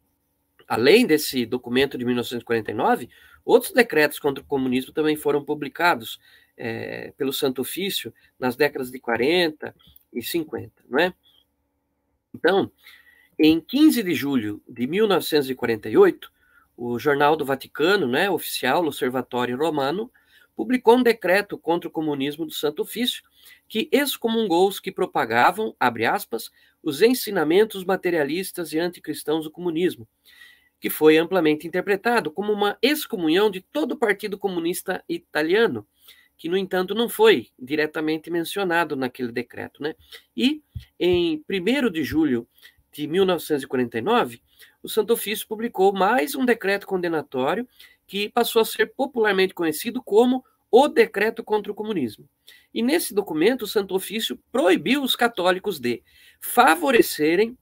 além 0.67 1.07
desse 1.07 1.47
documento 1.47 1.97
de 1.97 2.05
1949, 2.05 3.09
outros 3.45 3.73
decretos 3.73 4.19
contra 4.19 4.43
o 4.43 4.47
comunismo 4.47 4.93
também 4.93 5.17
foram 5.17 5.45
publicados 5.45 6.19
é, 6.57 7.13
pelo 7.17 7.33
Santo 7.33 7.61
Ofício 7.61 8.13
nas 8.39 8.57
décadas 8.57 8.91
de 8.91 8.99
40 8.99 9.75
e 10.13 10.23
50, 10.23 10.73
não 10.89 10.99
é? 10.99 11.15
Então, 12.35 12.71
em 13.39 13.61
15 13.61 14.03
de 14.03 14.15
julho 14.15 14.63
de 14.69 14.87
1948, 14.87 16.33
o 16.77 16.99
Jornal 16.99 17.37
do 17.37 17.45
Vaticano, 17.45 18.09
né, 18.09 18.29
oficial, 18.31 18.83
L'Osservatore 18.83 19.53
Romano, 19.53 20.11
publicou 20.57 20.97
um 20.97 21.03
decreto 21.03 21.59
contra 21.59 21.89
o 21.89 21.93
comunismo 21.93 22.47
do 22.47 22.53
Santo 22.53 22.83
Ofício, 22.83 23.23
que 23.69 23.89
excomungou 23.91 24.69
os 24.69 24.79
que 24.79 24.93
propagavam, 24.93 25.75
abre 25.79 26.07
aspas, 26.07 26.51
os 26.83 27.03
ensinamentos 27.03 27.85
materialistas 27.85 28.73
e 28.73 28.79
anticristãos 28.79 29.45
do 29.45 29.51
comunismo, 29.51 30.07
que 30.79 30.91
foi 30.91 31.17
amplamente 31.17 31.67
interpretado 31.67 32.31
como 32.31 32.53
uma 32.53 32.77
excomunhão 32.83 33.51
de 33.51 33.61
todo 33.61 33.93
o 33.93 33.97
Partido 33.97 34.39
Comunista 34.39 35.03
Italiano, 35.09 35.87
que, 36.37 36.49
no 36.49 36.57
entanto, 36.57 36.95
não 36.95 37.09
foi 37.09 37.49
diretamente 37.59 38.31
mencionado 38.31 38.97
naquele 38.97 39.33
decreto. 39.33 39.83
Né? 39.83 39.95
E, 40.37 40.63
em 40.99 41.43
1 41.49 41.91
de 41.91 42.03
julho 42.05 42.47
de 42.93 43.07
1949, 43.07 44.43
o 44.85 44.89
Santo 44.89 45.15
Ofício 45.15 45.49
publicou 45.49 45.95
mais 45.95 46.35
um 46.35 46.45
decreto 46.45 46.87
condenatório 46.87 47.67
que 48.07 48.29
passou 48.29 48.61
a 48.61 48.67
ser 48.67 48.93
popularmente 48.95 49.55
conhecido 49.55 50.03
como 50.03 50.45
o 50.71 50.89
Decreto 50.89 51.43
contra 51.43 51.73
o 51.73 51.75
Comunismo. 51.75 52.29
E 52.73 52.83
nesse 52.83 53.15
documento, 53.15 53.63
o 53.63 53.67
Santo 53.67 53.95
Ofício 53.95 54.39
proibiu 54.53 55.03
os 55.03 55.17
católicos 55.17 55.81
de 55.81 56.03
favorecerem, 56.39 57.57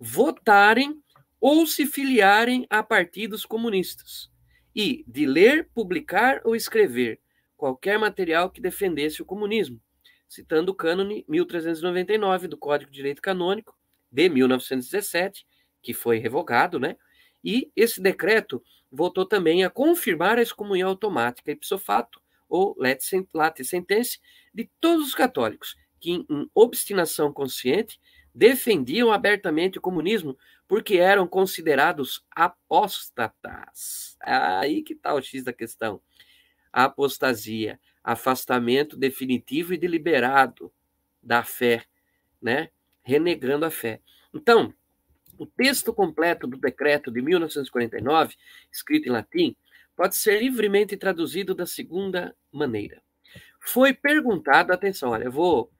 votarem 0.00 0.98
ou 1.38 1.66
se 1.66 1.84
filiarem 1.84 2.66
a 2.70 2.82
partidos 2.82 3.44
comunistas 3.44 4.30
e 4.74 5.04
de 5.06 5.26
ler, 5.26 5.68
publicar 5.74 6.40
ou 6.42 6.56
escrever 6.56 7.20
qualquer 7.54 7.98
material 7.98 8.48
que 8.48 8.62
defendesse 8.62 9.20
o 9.20 9.26
comunismo, 9.26 9.78
citando 10.26 10.72
o 10.72 10.74
cânone 10.74 11.22
1399 11.28 12.48
do 12.48 12.56
Código 12.56 12.90
de 12.90 12.96
Direito 12.96 13.20
Canônico 13.20 13.76
de 14.10 14.28
1917, 14.30 15.44
que 15.82 15.92
foi 15.92 16.18
revogado, 16.18 16.78
né? 16.78 16.96
E 17.44 17.70
esse 17.74 18.00
decreto 18.00 18.62
voltou 18.90 19.26
também 19.26 19.64
a 19.64 19.70
confirmar 19.70 20.38
a 20.38 20.42
excomunhão 20.42 20.90
automática 20.90 21.50
ipso 21.50 21.78
fato, 21.78 22.20
ou 22.48 22.76
late 22.78 23.64
sentença, 23.64 24.18
de 24.54 24.70
todos 24.78 25.08
os 25.08 25.14
católicos 25.14 25.76
que, 25.98 26.10
em 26.28 26.50
obstinação 26.54 27.32
consciente, 27.32 27.98
defendiam 28.34 29.12
abertamente 29.12 29.78
o 29.78 29.80
comunismo 29.80 30.36
porque 30.68 30.96
eram 30.96 31.26
considerados 31.26 32.24
apóstatas. 32.30 34.16
Aí 34.20 34.82
que 34.82 34.94
está 34.94 35.14
o 35.14 35.20
X 35.22 35.44
da 35.44 35.52
questão. 35.52 36.00
Apostasia, 36.72 37.78
afastamento 38.02 38.96
definitivo 38.96 39.74
e 39.74 39.78
deliberado 39.78 40.72
da 41.22 41.42
fé, 41.42 41.84
né? 42.40 42.70
Renegando 43.02 43.64
a 43.64 43.70
fé. 43.70 44.00
Então, 44.32 44.74
o 45.38 45.46
texto 45.46 45.92
completo 45.92 46.46
do 46.46 46.56
decreto 46.56 47.10
de 47.10 47.22
1949, 47.22 48.34
escrito 48.70 49.08
em 49.08 49.12
latim, 49.12 49.56
pode 49.96 50.16
ser 50.16 50.40
livremente 50.40 50.96
traduzido 50.96 51.54
da 51.54 51.66
segunda 51.66 52.34
maneira. 52.50 53.02
Foi 53.60 53.92
perguntado, 53.92 54.72
atenção, 54.72 55.10
olha, 55.10 55.30
vou 55.30 55.70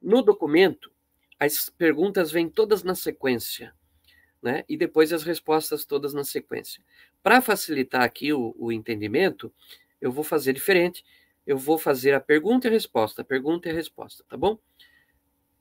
no 0.00 0.22
documento, 0.22 0.90
as 1.38 1.68
perguntas 1.70 2.30
vêm 2.30 2.48
todas 2.48 2.82
na 2.82 2.94
sequência, 2.94 3.74
né? 4.42 4.64
E 4.68 4.76
depois 4.76 5.12
as 5.12 5.22
respostas 5.22 5.84
todas 5.84 6.12
na 6.14 6.24
sequência. 6.24 6.82
Para 7.22 7.40
facilitar 7.40 8.02
aqui 8.02 8.32
o, 8.32 8.54
o 8.58 8.72
entendimento, 8.72 9.52
eu 10.00 10.10
vou 10.10 10.24
fazer 10.24 10.52
diferente. 10.52 11.04
Eu 11.46 11.56
vou 11.56 11.78
fazer 11.78 12.12
a 12.12 12.20
pergunta 12.20 12.66
e 12.66 12.70
a 12.70 12.72
resposta, 12.72 13.22
a 13.22 13.24
pergunta 13.24 13.68
e 13.68 13.72
a 13.72 13.74
resposta, 13.74 14.24
tá 14.28 14.36
bom? 14.36 14.58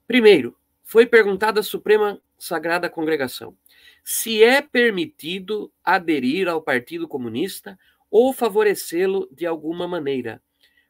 Primeiro, 0.06 0.56
foi 0.84 1.06
perguntada 1.06 1.60
à 1.60 1.64
Suprema 1.64 2.22
Sagrada 2.42 2.90
Congregação 2.90 3.56
se 4.04 4.44
é 4.44 4.62
permitido 4.62 5.72
aderir 5.84 6.48
ao 6.48 6.62
Partido 6.62 7.08
Comunista 7.08 7.78
ou 8.10 8.34
favorecê-lo 8.34 9.30
de 9.32 9.46
alguma 9.46 9.88
maneira. 9.88 10.42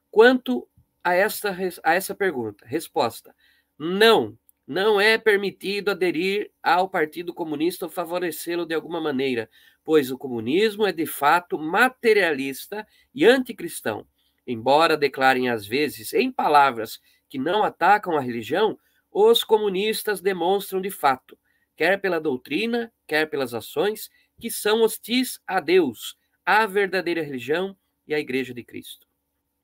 Quanto 0.10 0.68
a 1.04 1.14
essa, 1.14 1.56
a 1.84 1.94
essa 1.94 2.16
pergunta, 2.16 2.66
resposta: 2.66 3.36
não, 3.78 4.38
não 4.66 5.00
é 5.00 5.18
permitido 5.18 5.92
aderir 5.92 6.50
ao 6.64 6.90
Partido 6.90 7.34
Comunista 7.34 7.86
ou 7.86 7.92
favorecê-lo 7.92 8.66
de 8.66 8.74
alguma 8.74 9.02
maneira, 9.02 9.50
pois 9.84 10.12
o 10.12 10.18
comunismo 10.18 10.86
é 10.86 10.92
de 10.92 11.06
fato 11.06 11.58
materialista 11.58 12.88
e 13.14 13.26
anticristão. 13.26 14.08
Embora 14.48 14.98
declarem 14.98 15.50
às 15.50 15.66
vezes 15.66 16.14
em 16.14 16.32
palavras 16.32 17.00
que 17.30 17.38
não 17.38 17.64
atacam 17.64 18.18
a 18.18 18.22
religião, 18.22 18.78
os 19.12 19.44
comunistas 19.44 20.22
demonstram 20.22 20.80
de 20.80 20.90
fato, 20.90 21.38
quer 21.76 22.00
pela 22.00 22.20
doutrina, 22.20 22.92
quer 23.06 23.30
pelas 23.30 23.54
ações, 23.54 24.10
que 24.40 24.50
são 24.50 24.82
hostis 24.82 25.40
a 25.46 25.60
Deus, 25.60 26.18
à 26.46 26.66
verdadeira 26.66 27.22
religião 27.22 27.78
e 28.08 28.14
à 28.14 28.20
Igreja 28.20 28.54
de 28.54 28.64
Cristo. 28.64 29.08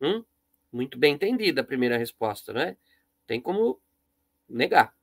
Hum? 0.01 0.23
Muito 0.71 0.97
bem 0.97 1.13
entendida 1.13 1.61
a 1.61 1.63
primeira 1.63 1.97
resposta, 1.97 2.53
não 2.53 2.61
é? 2.61 2.77
Tem 3.25 3.39
como 3.39 3.81
negar. 4.47 4.93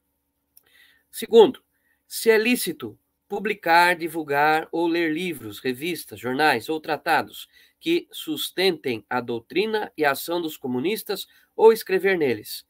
Segundo, 1.10 1.62
se 2.06 2.30
é 2.30 2.38
lícito 2.38 2.98
publicar, 3.28 3.96
divulgar 3.96 4.68
ou 4.70 4.86
ler 4.86 5.12
livros, 5.12 5.58
revistas, 5.58 6.20
jornais 6.20 6.68
ou 6.68 6.80
tratados 6.80 7.48
que 7.80 8.06
sustentem 8.10 9.04
a 9.08 9.20
doutrina 9.20 9.92
e 9.96 10.04
a 10.04 10.12
ação 10.12 10.40
dos 10.40 10.56
comunistas 10.56 11.26
ou 11.56 11.72
escrever 11.72 12.16
neles? 12.16 12.66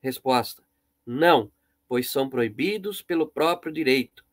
Resposta: 0.00 0.65
não, 1.06 1.50
pois 1.88 2.10
são 2.10 2.28
proibidos 2.28 3.00
pelo 3.00 3.28
próprio 3.28 3.72
direito. 3.72 4.24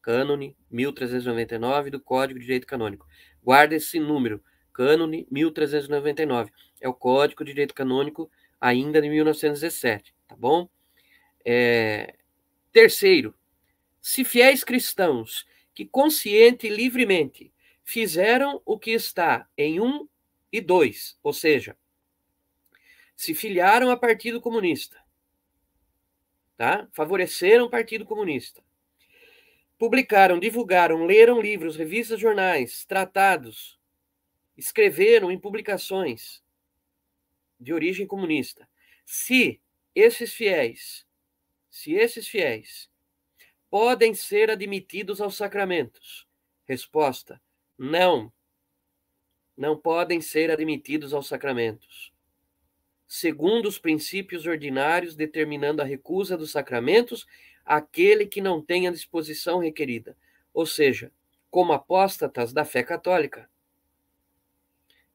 Cânone 0.00 0.56
1399 0.70 1.90
do 1.90 2.00
Código 2.00 2.40
de 2.40 2.46
Direito 2.46 2.66
Canônico. 2.66 3.06
Guarda 3.42 3.76
esse 3.76 4.00
número, 4.00 4.42
Cânone 4.72 5.26
1399. 5.30 6.50
É 6.80 6.88
o 6.88 6.94
Código 6.94 7.44
de 7.44 7.52
Direito 7.52 7.74
Canônico 7.74 8.30
ainda 8.60 9.02
de 9.02 9.08
1917, 9.08 10.14
tá 10.26 10.34
bom? 10.36 10.68
É... 11.44 12.16
Terceiro, 12.72 13.34
se 14.00 14.24
fiéis 14.24 14.64
cristãos 14.64 15.44
que 15.74 15.84
consciente 15.84 16.66
e 16.66 16.70
livremente 16.70 17.52
fizeram 17.84 18.62
o 18.64 18.78
que 18.78 18.92
está 18.92 19.48
em 19.56 19.80
um 19.80 20.08
e 20.50 20.60
dois, 20.60 21.18
ou 21.22 21.32
seja, 21.32 21.76
se 23.16 23.34
filiaram 23.34 23.90
a 23.90 23.96
Partido 23.96 24.40
Comunista, 24.40 25.01
tá? 26.62 26.88
Favoreceram 26.92 27.64
o 27.64 27.68
Partido 27.68 28.06
Comunista. 28.06 28.62
Publicaram, 29.76 30.38
divulgaram, 30.38 31.04
leram 31.06 31.40
livros, 31.40 31.74
revistas, 31.74 32.20
jornais, 32.20 32.84
tratados, 32.84 33.80
escreveram 34.56 35.32
em 35.32 35.36
publicações 35.36 36.40
de 37.58 37.74
origem 37.74 38.06
comunista. 38.06 38.68
Se 39.04 39.60
esses 39.92 40.32
fiéis, 40.34 41.04
se 41.68 41.94
esses 41.94 42.28
fiéis 42.28 42.88
podem 43.68 44.14
ser 44.14 44.48
admitidos 44.48 45.20
aos 45.20 45.34
sacramentos? 45.34 46.28
Resposta: 46.64 47.42
não. 47.76 48.32
Não 49.56 49.76
podem 49.76 50.20
ser 50.20 50.48
admitidos 50.48 51.12
aos 51.12 51.26
sacramentos. 51.26 52.11
Segundo 53.14 53.66
os 53.66 53.78
princípios 53.78 54.46
ordinários 54.46 55.14
determinando 55.14 55.82
a 55.82 55.84
recusa 55.84 56.34
dos 56.34 56.50
sacramentos, 56.50 57.26
aquele 57.62 58.24
que 58.24 58.40
não 58.40 58.62
tem 58.62 58.88
a 58.88 58.90
disposição 58.90 59.58
requerida, 59.58 60.16
ou 60.54 60.64
seja, 60.64 61.12
como 61.50 61.74
apóstatas 61.74 62.54
da 62.54 62.64
fé 62.64 62.82
católica, 62.82 63.50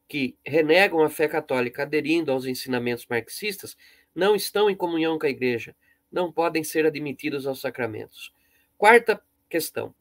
que 0.08 0.38
renegam 0.46 1.02
a 1.02 1.10
fé 1.10 1.28
católica 1.28 1.82
aderindo 1.82 2.32
aos 2.32 2.46
ensinamentos 2.46 3.08
marxistas, 3.10 3.76
não 4.14 4.36
estão 4.36 4.70
em 4.70 4.76
comunhão 4.76 5.18
com 5.18 5.26
a 5.26 5.32
igreja, 5.32 5.76
não 6.12 6.32
podem 6.32 6.64
ser 6.64 6.86
admitidos 6.86 7.48
aos 7.48 7.60
sacramentos. 7.60 8.32
Quarta 8.78 9.20
questão. 9.50 9.92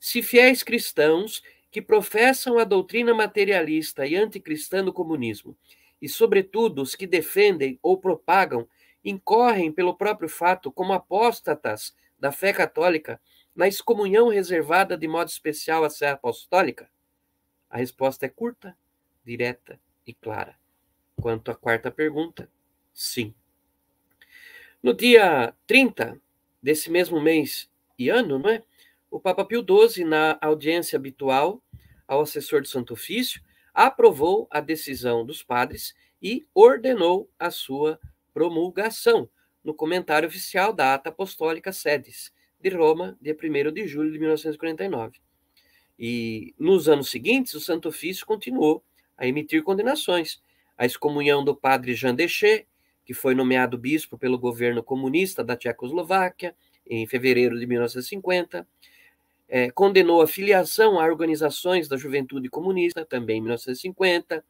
Se 0.00 0.22
fiéis 0.22 0.64
cristãos 0.64 1.40
que 1.70 1.80
professam 1.80 2.58
a 2.58 2.64
doutrina 2.64 3.14
materialista 3.14 4.04
e 4.04 4.16
anticristã 4.16 4.84
do 4.84 4.92
comunismo, 4.92 5.56
e, 6.04 6.08
sobretudo, 6.10 6.82
os 6.82 6.94
que 6.94 7.06
defendem 7.06 7.78
ou 7.82 7.96
propagam, 7.96 8.68
incorrem 9.02 9.72
pelo 9.72 9.96
próprio 9.96 10.28
fato 10.28 10.70
como 10.70 10.92
apóstatas 10.92 11.96
da 12.18 12.30
fé 12.30 12.52
católica 12.52 13.18
na 13.56 13.66
excomunhão 13.66 14.28
reservada 14.28 14.98
de 14.98 15.08
modo 15.08 15.28
especial 15.28 15.82
à 15.82 15.88
Sé 15.88 16.10
Apostólica? 16.10 16.90
A 17.70 17.78
resposta 17.78 18.26
é 18.26 18.28
curta, 18.28 18.76
direta 19.24 19.80
e 20.06 20.12
clara. 20.12 20.58
Quanto 21.22 21.50
à 21.50 21.54
quarta 21.54 21.90
pergunta, 21.90 22.50
sim. 22.92 23.34
No 24.82 24.92
dia 24.92 25.54
30 25.66 26.20
desse 26.62 26.90
mesmo 26.90 27.18
mês 27.18 27.70
e 27.98 28.10
ano, 28.10 28.38
não 28.38 28.50
é? 28.50 28.62
O 29.10 29.18
Papa 29.18 29.42
Pio 29.42 29.64
XII, 29.64 30.04
na 30.04 30.36
audiência 30.42 30.98
habitual 30.98 31.62
ao 32.06 32.20
assessor 32.20 32.60
do 32.60 32.68
Santo 32.68 32.92
Ofício, 32.92 33.40
aprovou 33.74 34.46
a 34.50 34.60
decisão 34.60 35.26
dos 35.26 35.42
padres 35.42 35.94
e 36.22 36.46
ordenou 36.54 37.28
a 37.38 37.50
sua 37.50 37.98
promulgação 38.32 39.28
no 39.62 39.74
comentário 39.74 40.28
oficial 40.28 40.72
da 40.72 40.94
Ata 40.94 41.08
Apostólica 41.08 41.72
Sedes, 41.72 42.32
de 42.60 42.70
Roma, 42.70 43.18
dia 43.20 43.36
1 43.36 43.72
de 43.72 43.86
julho 43.86 44.12
de 44.12 44.18
1949. 44.18 45.18
E 45.98 46.54
nos 46.58 46.88
anos 46.88 47.10
seguintes, 47.10 47.54
o 47.54 47.60
Santo 47.60 47.88
Ofício 47.88 48.24
continuou 48.24 48.82
a 49.16 49.26
emitir 49.26 49.62
condenações. 49.62 50.42
A 50.76 50.84
excomunhão 50.84 51.44
do 51.44 51.54
padre 51.54 51.94
Jean 51.94 52.14
Deschet, 52.14 52.66
que 53.04 53.14
foi 53.14 53.34
nomeado 53.34 53.78
bispo 53.78 54.18
pelo 54.18 54.38
governo 54.38 54.82
comunista 54.82 55.44
da 55.44 55.56
Tchecoslováquia, 55.56 56.54
em 56.86 57.06
fevereiro 57.06 57.58
de 57.58 57.66
1950. 57.66 58.66
É, 59.48 59.70
condenou 59.70 60.22
a 60.22 60.26
filiação 60.26 60.98
a 60.98 61.04
organizações 61.04 61.88
da 61.88 61.96
juventude 61.96 62.48
comunista, 62.48 63.04
também 63.04 63.38
em 63.38 63.42
1950. 63.42 64.44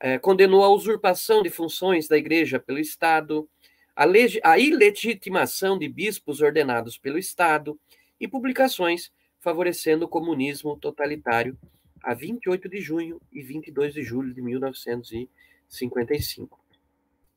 É, 0.00 0.18
condenou 0.18 0.62
a 0.62 0.68
usurpação 0.68 1.42
de 1.42 1.50
funções 1.50 2.06
da 2.06 2.16
igreja 2.16 2.60
pelo 2.60 2.78
Estado, 2.78 3.48
a, 3.96 4.04
a 4.44 4.58
ilegitimação 4.58 5.78
de 5.78 5.88
bispos 5.88 6.40
ordenados 6.40 6.96
pelo 6.96 7.18
Estado 7.18 7.78
e 8.20 8.28
publicações 8.28 9.10
favorecendo 9.40 10.04
o 10.04 10.08
comunismo 10.08 10.76
totalitário 10.76 11.58
a 12.02 12.12
28 12.14 12.68
de 12.68 12.80
junho 12.80 13.20
e 13.32 13.42
22 13.42 13.94
de 13.94 14.02
julho 14.02 14.34
de 14.34 14.42
1955. 14.42 16.58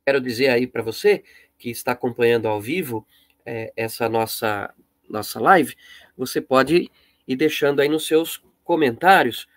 Quero 0.06 0.22
dizer 0.22 0.50
aí 0.50 0.68
para 0.68 0.84
você 0.84 1.24
que 1.58 1.70
está 1.70 1.94
acompanhando 1.94 2.48
ao 2.48 2.60
vivo 2.60 3.08
é, 3.46 3.72
essa 3.76 4.10
nossa, 4.10 4.74
nossa 5.12 5.40
live, 5.40 5.76
você 6.18 6.42
pode 6.42 6.90
ir 7.28 7.36
deixando 7.36 7.82
aí 7.82 7.90
nos 7.90 8.08
seus 8.08 8.44
comentários 8.64 9.48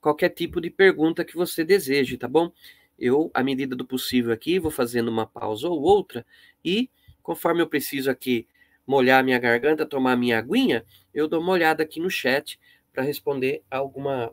qualquer 0.00 0.30
tipo 0.30 0.60
de 0.60 0.70
pergunta 0.70 1.24
que 1.24 1.34
você 1.34 1.64
deseje, 1.64 2.16
tá 2.16 2.28
bom? 2.28 2.50
Eu, 2.98 3.30
à 3.34 3.42
medida 3.42 3.74
do 3.74 3.84
possível 3.84 4.32
aqui, 4.32 4.58
vou 4.58 4.70
fazendo 4.70 5.08
uma 5.08 5.26
pausa 5.26 5.68
ou 5.68 5.80
outra 5.80 6.24
e, 6.64 6.90
conforme 7.22 7.62
eu 7.62 7.66
preciso 7.66 8.10
aqui 8.10 8.46
molhar 8.86 9.24
minha 9.24 9.38
garganta, 9.38 9.84
tomar 9.84 10.16
minha 10.16 10.38
aguinha, 10.38 10.84
eu 11.12 11.26
dou 11.26 11.40
uma 11.40 11.52
olhada 11.52 11.82
aqui 11.82 11.98
no 11.98 12.08
chat 12.08 12.58
para 12.92 13.02
responder 13.02 13.62
alguma, 13.70 14.32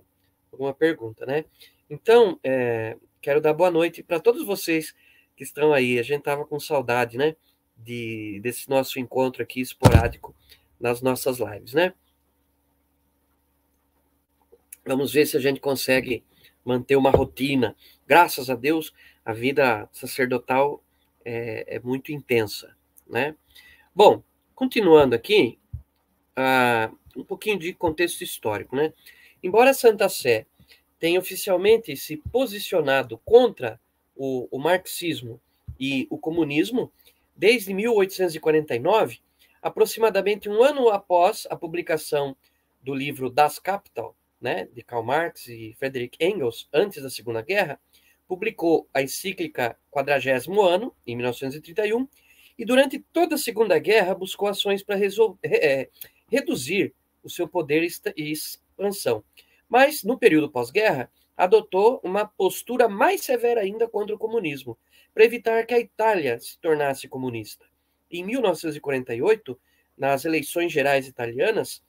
alguma 0.52 0.74
pergunta, 0.74 1.26
né? 1.26 1.46
Então, 1.90 2.40
é, 2.44 2.96
quero 3.22 3.42
dar 3.42 3.54
boa 3.54 3.72
noite 3.72 4.04
para 4.04 4.20
todos 4.20 4.46
vocês 4.46 4.96
que 5.36 5.44
estão 5.44 5.74
aí. 5.74 6.00
A 6.00 6.04
gente 6.04 6.22
tava 6.22 6.46
com 6.46 6.60
saudade, 6.60 7.18
né? 7.18 7.36
de, 7.78 8.40
desse 8.42 8.70
nosso 8.70 9.00
encontro 9.00 9.44
aqui 9.44 9.62
esporádico 9.62 10.36
nas 10.84 11.02
nossas 11.02 11.39
lives, 11.39 11.74
né? 11.74 11.93
Vamos 14.86 15.13
ver 15.13 15.26
se 15.26 15.38
a 15.38 15.39
gente 15.39 15.62
consegue 15.62 16.26
manter 16.63 16.98
uma 16.98 17.10
rotina. 17.10 17.74
Graças 18.06 18.50
a 18.50 18.56
Deus, 18.56 18.93
a 19.24 19.32
vida 19.32 19.88
sacerdotal 19.93 20.84
é, 21.24 21.78
é 21.78 21.80
muito 21.80 22.12
intensa, 22.12 22.76
né? 23.08 23.34
Bom, 23.96 24.22
continuando 24.54 25.15
aqui, 25.15 25.58
uh, 26.38 26.93
um 27.15 27.24
pouquinho 27.24 27.58
de 27.58 27.74
contexto 27.74 28.22
histórico, 28.22 28.76
né? 28.76 28.91
Embora 29.41 29.69
a 29.69 29.74
Santa 29.74 30.10
Sé 30.10 30.46
tenha 31.00 31.17
oficialmente 31.17 31.96
se 31.96 32.17
posicionado 32.17 33.17
contra 33.19 33.80
o, 34.13 34.50
o 34.52 34.60
marxismo 34.60 35.39
e 35.80 36.08
o 36.10 36.17
comunismo, 36.17 36.91
desde 37.38 37.74
1849, 37.74 39.22
aproximadamente 39.63 40.49
um 40.49 40.62
ano 40.62 40.89
após 40.89 41.47
a 41.49 41.56
publicação 41.56 42.36
do 42.82 42.93
livro 42.93 43.30
Das 43.30 43.58
Kapital, 43.58 44.15
né, 44.39 44.67
de 44.73 44.84
Karl 44.84 45.04
Marx 45.04 45.47
e 45.47 45.73
Friedrich 45.80 46.17
Engels, 46.19 46.67
antes 46.73 47.02
da 47.02 47.10
Segunda 47.10 47.41
Guerra, 47.41 47.80
publicou 48.28 48.89
a 48.93 49.02
encíclica 49.02 49.78
Quadragésimo 49.89 50.62
Ano, 50.62 50.93
em 51.08 51.15
1931, 51.15 52.08
e 52.58 52.65
durante 52.65 52.99
toda 53.13 53.36
a 53.36 53.38
Segunda 53.38 53.80
Guerra 53.80 54.13
buscou 54.13 54.49
ações 54.49 54.84
para 54.84 54.99
é, 55.43 55.89
reduzir 56.30 56.93
o 57.23 57.30
seu 57.30 57.47
poder 57.47 57.88
e 58.17 58.32
expansão. 58.32 59.23
Mas, 59.67 60.04
no 60.04 60.17
período 60.17 60.52
pós-guerra, 60.52 61.10
adotou 61.38 61.99
uma 62.04 62.28
postura 62.28 62.88
mais 62.89 63.23
severa 63.23 63.62
ainda 63.62 63.88
contra 63.88 64.13
o 64.13 64.19
comunismo, 64.19 64.78
para 65.13 65.23
evitar 65.23 65.65
que 65.65 65.73
a 65.73 65.80
Itália 65.80 66.39
se 66.39 66.60
tornasse 66.60 67.08
comunista. 67.08 67.65
Em 68.13 68.23
1948, 68.23 69.60
nas 69.97 70.23
eleições 70.23 70.71
gerais 70.71 71.08
italianas, 71.08 71.84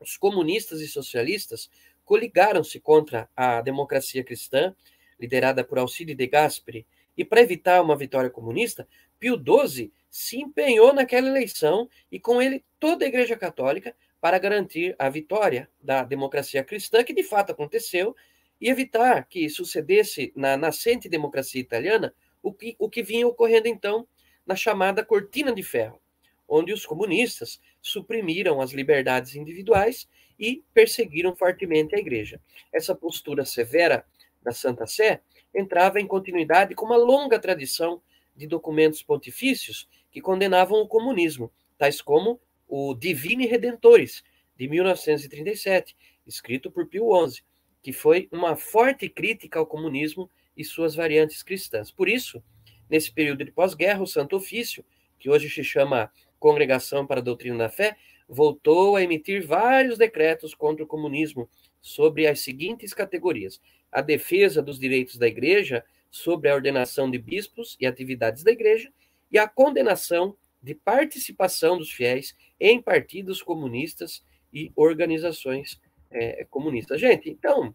os 0.00 0.16
comunistas 0.16 0.80
e 0.80 0.88
socialistas 0.88 1.68
coligaram-se 2.06 2.80
contra 2.80 3.28
a 3.36 3.60
democracia 3.60 4.24
cristã, 4.24 4.74
liderada 5.20 5.62
por 5.62 5.78
Alcide 5.78 6.14
de 6.14 6.26
Gasperi, 6.26 6.86
e 7.14 7.22
para 7.22 7.42
evitar 7.42 7.82
uma 7.82 7.94
vitória 7.94 8.30
comunista, 8.30 8.88
Pio 9.18 9.36
XII 9.36 9.92
se 10.08 10.38
empenhou 10.38 10.94
naquela 10.94 11.28
eleição 11.28 11.86
e 12.10 12.18
com 12.18 12.40
ele 12.40 12.64
toda 12.80 13.04
a 13.04 13.08
Igreja 13.08 13.36
Católica 13.36 13.94
para 14.22 14.38
garantir 14.38 14.96
a 14.98 15.10
vitória 15.10 15.68
da 15.82 16.02
democracia 16.02 16.64
cristã, 16.64 17.04
que 17.04 17.12
de 17.12 17.22
fato 17.22 17.52
aconteceu, 17.52 18.16
e 18.58 18.70
evitar 18.70 19.28
que 19.28 19.50
sucedesse 19.50 20.32
na 20.34 20.56
nascente 20.56 21.10
democracia 21.10 21.60
italiana 21.60 22.14
o 22.42 22.54
que, 22.54 22.74
o 22.78 22.88
que 22.88 23.02
vinha 23.02 23.28
ocorrendo 23.28 23.68
então 23.68 24.08
na 24.48 24.56
chamada 24.56 25.04
Cortina 25.04 25.54
de 25.54 25.62
Ferro, 25.62 26.00
onde 26.48 26.72
os 26.72 26.86
comunistas 26.86 27.60
suprimiram 27.82 28.62
as 28.62 28.72
liberdades 28.72 29.36
individuais 29.36 30.08
e 30.40 30.64
perseguiram 30.72 31.36
fortemente 31.36 31.94
a 31.94 31.98
igreja. 31.98 32.40
Essa 32.72 32.94
postura 32.94 33.44
severa 33.44 34.06
da 34.42 34.50
Santa 34.50 34.86
Sé 34.86 35.20
entrava 35.54 36.00
em 36.00 36.06
continuidade 36.06 36.74
com 36.74 36.86
uma 36.86 36.96
longa 36.96 37.38
tradição 37.38 38.00
de 38.34 38.46
documentos 38.46 39.02
pontifícios 39.02 39.86
que 40.10 40.22
condenavam 40.22 40.80
o 40.80 40.88
comunismo, 40.88 41.52
tais 41.76 42.00
como 42.00 42.40
o 42.66 42.94
Divine 42.94 43.46
Redentores, 43.46 44.24
de 44.56 44.66
1937, 44.66 45.94
escrito 46.26 46.70
por 46.70 46.86
Pio 46.86 47.10
XI, 47.28 47.42
que 47.82 47.92
foi 47.92 48.28
uma 48.32 48.56
forte 48.56 49.10
crítica 49.10 49.58
ao 49.58 49.66
comunismo 49.66 50.30
e 50.56 50.64
suas 50.64 50.94
variantes 50.94 51.42
cristãs. 51.42 51.90
Por 51.90 52.08
isso, 52.08 52.42
nesse 52.88 53.12
período 53.12 53.44
de 53.44 53.50
pós-guerra, 53.50 54.02
o 54.02 54.06
Santo 54.06 54.36
Ofício, 54.36 54.84
que 55.18 55.28
hoje 55.28 55.48
se 55.50 55.64
chama 55.64 56.10
Congregação 56.38 57.06
para 57.06 57.20
a 57.20 57.22
Doutrina 57.22 57.58
da 57.58 57.68
Fé, 57.68 57.96
voltou 58.28 58.96
a 58.96 59.02
emitir 59.02 59.46
vários 59.46 59.98
decretos 59.98 60.54
contra 60.54 60.84
o 60.84 60.86
comunismo 60.86 61.48
sobre 61.80 62.26
as 62.26 62.40
seguintes 62.40 62.92
categorias: 62.92 63.60
a 63.90 64.00
defesa 64.00 64.62
dos 64.62 64.78
direitos 64.78 65.16
da 65.16 65.26
igreja 65.26 65.84
sobre 66.10 66.48
a 66.48 66.54
ordenação 66.54 67.10
de 67.10 67.18
bispos 67.18 67.76
e 67.80 67.86
atividades 67.86 68.42
da 68.42 68.52
igreja 68.52 68.92
e 69.30 69.38
a 69.38 69.48
condenação 69.48 70.36
de 70.62 70.74
participação 70.74 71.78
dos 71.78 71.90
fiéis 71.90 72.34
em 72.58 72.80
partidos 72.80 73.42
comunistas 73.42 74.24
e 74.52 74.72
organizações 74.74 75.80
é, 76.10 76.46
comunistas. 76.50 77.00
Gente, 77.00 77.28
então, 77.28 77.74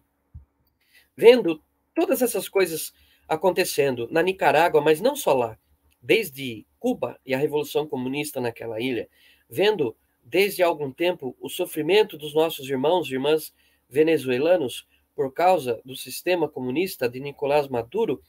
vendo 1.16 1.62
todas 1.94 2.20
essas 2.22 2.48
coisas 2.48 2.92
acontecendo 3.28 4.08
na 4.10 4.22
Nicarágua, 4.22 4.80
mas 4.80 5.00
não 5.00 5.16
só 5.16 5.32
lá, 5.32 5.58
desde 6.00 6.66
Cuba 6.78 7.18
e 7.24 7.34
a 7.34 7.38
Revolução 7.38 7.86
Comunista 7.86 8.40
naquela 8.40 8.80
ilha, 8.80 9.08
vendo 9.48 9.96
desde 10.22 10.62
algum 10.62 10.90
tempo 10.90 11.36
o 11.40 11.48
sofrimento 11.48 12.16
dos 12.16 12.34
nossos 12.34 12.68
irmãos 12.68 13.08
e 13.08 13.14
irmãs 13.14 13.54
venezuelanos 13.88 14.86
por 15.14 15.32
causa 15.32 15.80
do 15.84 15.94
sistema 15.94 16.48
comunista 16.48 17.08
de 17.08 17.20
Nicolás 17.20 17.68
Maduro, 17.68 18.22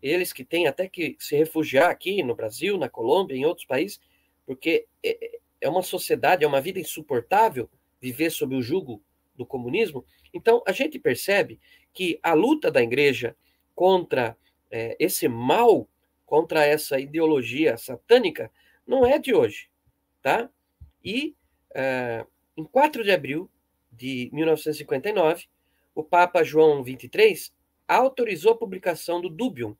eles 0.00 0.32
que 0.32 0.44
têm 0.44 0.66
até 0.66 0.88
que 0.88 1.16
se 1.18 1.36
refugiar 1.36 1.90
aqui 1.90 2.22
no 2.22 2.34
Brasil, 2.34 2.78
na 2.78 2.88
Colômbia, 2.88 3.34
em 3.34 3.44
outros 3.44 3.66
países, 3.66 4.00
porque 4.46 4.86
é, 5.04 5.38
é 5.60 5.68
uma 5.68 5.82
sociedade, 5.82 6.44
é 6.44 6.46
uma 6.46 6.60
vida 6.60 6.78
insuportável 6.78 7.68
viver 8.00 8.30
sob 8.30 8.54
o 8.54 8.62
jugo 8.62 9.02
do 9.34 9.44
comunismo. 9.44 10.04
Então, 10.32 10.62
a 10.66 10.72
gente 10.72 10.98
percebe 10.98 11.58
que 11.92 12.18
a 12.22 12.32
luta 12.34 12.70
da 12.70 12.82
igreja 12.82 13.36
contra 13.78 14.36
é, 14.72 14.96
esse 14.98 15.28
mal, 15.28 15.88
contra 16.26 16.66
essa 16.66 16.98
ideologia 16.98 17.76
satânica, 17.76 18.50
não 18.84 19.06
é 19.06 19.20
de 19.20 19.32
hoje, 19.32 19.70
tá? 20.20 20.50
E 21.04 21.36
é, 21.72 22.26
em 22.56 22.64
4 22.64 23.04
de 23.04 23.12
abril 23.12 23.48
de 23.92 24.30
1959, 24.32 25.46
o 25.94 26.02
Papa 26.02 26.42
João 26.42 26.82
XXIII 26.82 27.52
autorizou 27.86 28.50
a 28.50 28.58
publicação 28.58 29.20
do 29.20 29.30
Dubium, 29.30 29.76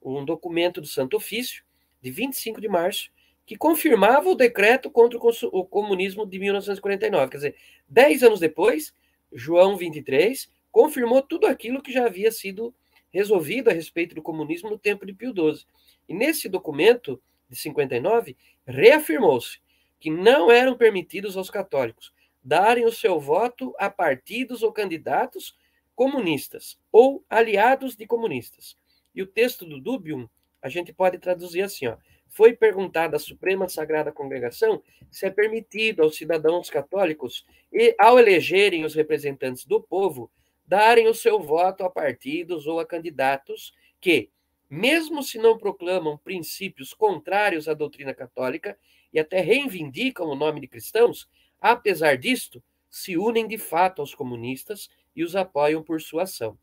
um 0.00 0.24
documento 0.24 0.80
do 0.80 0.86
Santo 0.86 1.16
Ofício, 1.16 1.64
de 2.00 2.12
25 2.12 2.60
de 2.60 2.68
março, 2.68 3.10
que 3.44 3.56
confirmava 3.56 4.28
o 4.28 4.36
decreto 4.36 4.88
contra 4.88 5.18
o 5.18 5.64
comunismo 5.64 6.24
de 6.24 6.38
1949. 6.38 7.28
Quer 7.28 7.36
dizer, 7.38 7.56
dez 7.88 8.22
anos 8.22 8.38
depois, 8.38 8.94
João 9.32 9.76
23 9.76 10.48
confirmou 10.70 11.20
tudo 11.22 11.48
aquilo 11.48 11.82
que 11.82 11.92
já 11.92 12.06
havia 12.06 12.30
sido 12.30 12.72
resolvido 13.12 13.68
a 13.68 13.72
respeito 13.72 14.14
do 14.14 14.22
comunismo 14.22 14.70
no 14.70 14.78
tempo 14.78 15.04
de 15.04 15.12
Pio 15.12 15.32
XII. 15.32 15.66
E 16.08 16.14
nesse 16.14 16.48
documento 16.48 17.20
de 17.48 17.56
59, 17.56 18.36
reafirmou-se 18.66 19.60
que 20.00 20.10
não 20.10 20.50
eram 20.50 20.76
permitidos 20.76 21.36
aos 21.36 21.50
católicos 21.50 22.12
darem 22.42 22.84
o 22.84 22.92
seu 22.92 23.20
voto 23.20 23.72
a 23.78 23.88
partidos 23.88 24.62
ou 24.62 24.72
candidatos 24.72 25.56
comunistas 25.94 26.78
ou 26.90 27.24
aliados 27.30 27.94
de 27.94 28.06
comunistas. 28.06 28.76
E 29.14 29.22
o 29.22 29.26
texto 29.26 29.64
do 29.64 29.80
Dubium 29.80 30.28
a 30.60 30.68
gente 30.68 30.92
pode 30.92 31.18
traduzir 31.18 31.62
assim, 31.62 31.86
ó. 31.86 31.96
Foi 32.28 32.54
perguntada 32.54 33.16
à 33.16 33.20
Suprema 33.20 33.68
Sagrada 33.68 34.10
Congregação 34.10 34.82
se 35.10 35.26
é 35.26 35.30
permitido 35.30 36.02
aos 36.02 36.16
cidadãos 36.16 36.70
católicos, 36.70 37.44
e, 37.70 37.94
ao 37.98 38.18
elegerem 38.18 38.84
os 38.84 38.94
representantes 38.94 39.66
do 39.66 39.82
povo, 39.82 40.30
darem 40.72 41.06
o 41.06 41.12
seu 41.12 41.38
voto 41.38 41.84
a 41.84 41.90
partidos 41.90 42.66
ou 42.66 42.80
a 42.80 42.86
candidatos 42.86 43.74
que, 44.00 44.30
mesmo 44.70 45.22
se 45.22 45.36
não 45.36 45.58
proclamam 45.58 46.16
princípios 46.16 46.94
contrários 46.94 47.68
à 47.68 47.74
doutrina 47.74 48.14
católica 48.14 48.78
e 49.12 49.20
até 49.20 49.42
reivindicam 49.42 50.26
o 50.26 50.34
nome 50.34 50.62
de 50.62 50.66
cristãos, 50.66 51.28
apesar 51.60 52.16
disto, 52.16 52.64
se 52.88 53.18
unem 53.18 53.46
de 53.46 53.58
fato 53.58 54.00
aos 54.00 54.14
comunistas 54.14 54.88
e 55.14 55.22
os 55.22 55.36
apoiam 55.36 55.82
por 55.82 56.00
sua 56.00 56.22
ação. 56.22 56.58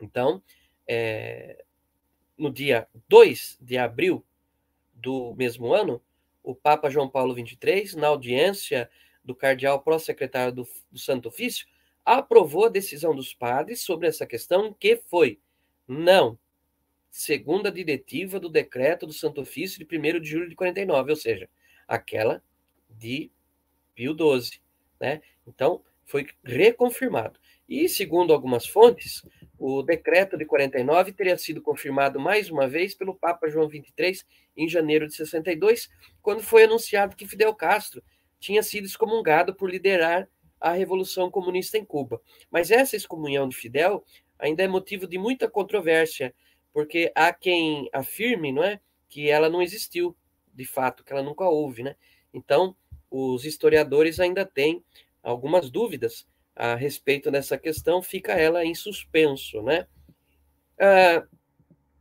Então, 0.00 0.40
é, 0.86 1.64
no 2.38 2.48
dia 2.48 2.86
2 3.08 3.58
de 3.60 3.76
abril 3.76 4.24
do 4.94 5.34
mesmo 5.34 5.74
ano, 5.74 6.00
o 6.44 6.54
Papa 6.54 6.88
João 6.88 7.10
Paulo 7.10 7.34
XXIII, 7.34 7.96
na 7.96 8.06
audiência 8.06 8.88
do 9.24 9.34
cardeal 9.34 9.82
pró-secretário 9.82 10.52
do, 10.52 10.68
do 10.92 10.98
Santo 11.00 11.26
Ofício, 11.26 11.66
aprovou 12.04 12.66
a 12.66 12.70
decisão 12.70 13.14
dos 13.14 13.32
padres 13.34 13.80
sobre 13.80 14.08
essa 14.08 14.26
questão, 14.26 14.72
que 14.72 14.96
foi 14.96 15.40
não, 15.86 16.38
segundo 17.10 17.66
a 17.66 17.70
diretiva 17.70 18.40
do 18.40 18.48
decreto 18.48 19.06
do 19.06 19.12
Santo 19.12 19.40
Ofício 19.42 19.84
de 19.84 19.98
1 19.98 20.20
de 20.20 20.28
julho 20.28 20.48
de 20.48 20.56
49, 20.56 21.10
ou 21.10 21.16
seja, 21.16 21.48
aquela 21.86 22.42
de 22.88 23.30
Pio 23.94 24.16
XII. 24.16 24.60
Né? 25.00 25.20
Então, 25.46 25.82
foi 26.04 26.26
reconfirmado. 26.44 27.38
E, 27.68 27.88
segundo 27.88 28.32
algumas 28.32 28.66
fontes, 28.66 29.24
o 29.58 29.82
decreto 29.82 30.36
de 30.36 30.44
49 30.44 31.12
teria 31.12 31.38
sido 31.38 31.62
confirmado 31.62 32.18
mais 32.18 32.50
uma 32.50 32.68
vez 32.68 32.94
pelo 32.94 33.14
Papa 33.14 33.48
João 33.48 33.68
XXIII 33.68 34.22
em 34.56 34.68
janeiro 34.68 35.06
de 35.06 35.14
62, 35.14 35.88
quando 36.20 36.42
foi 36.42 36.64
anunciado 36.64 37.16
que 37.16 37.26
Fidel 37.26 37.54
Castro 37.54 38.02
tinha 38.38 38.62
sido 38.62 38.86
excomungado 38.86 39.54
por 39.54 39.70
liderar 39.70 40.28
a 40.62 40.72
Revolução 40.72 41.30
Comunista 41.30 41.76
em 41.76 41.84
Cuba. 41.84 42.22
Mas 42.50 42.70
essa 42.70 42.94
excomunhão 42.94 43.48
de 43.48 43.56
Fidel 43.56 44.04
ainda 44.38 44.62
é 44.62 44.68
motivo 44.68 45.06
de 45.06 45.18
muita 45.18 45.50
controvérsia, 45.50 46.32
porque 46.72 47.10
há 47.14 47.32
quem 47.32 47.90
afirme, 47.92 48.52
não 48.52 48.62
é, 48.62 48.80
que 49.08 49.28
ela 49.28 49.50
não 49.50 49.60
existiu, 49.60 50.16
de 50.54 50.64
fato, 50.64 51.04
que 51.04 51.12
ela 51.12 51.22
nunca 51.22 51.44
houve, 51.44 51.82
né? 51.82 51.96
Então, 52.32 52.76
os 53.10 53.44
historiadores 53.44 54.20
ainda 54.20 54.46
têm 54.46 54.82
algumas 55.22 55.68
dúvidas 55.68 56.26
a 56.54 56.74
respeito 56.74 57.30
dessa 57.30 57.58
questão, 57.58 58.00
fica 58.02 58.32
ela 58.32 58.64
em 58.64 58.74
suspenso, 58.74 59.60
né? 59.62 59.86
Ah, 60.80 61.26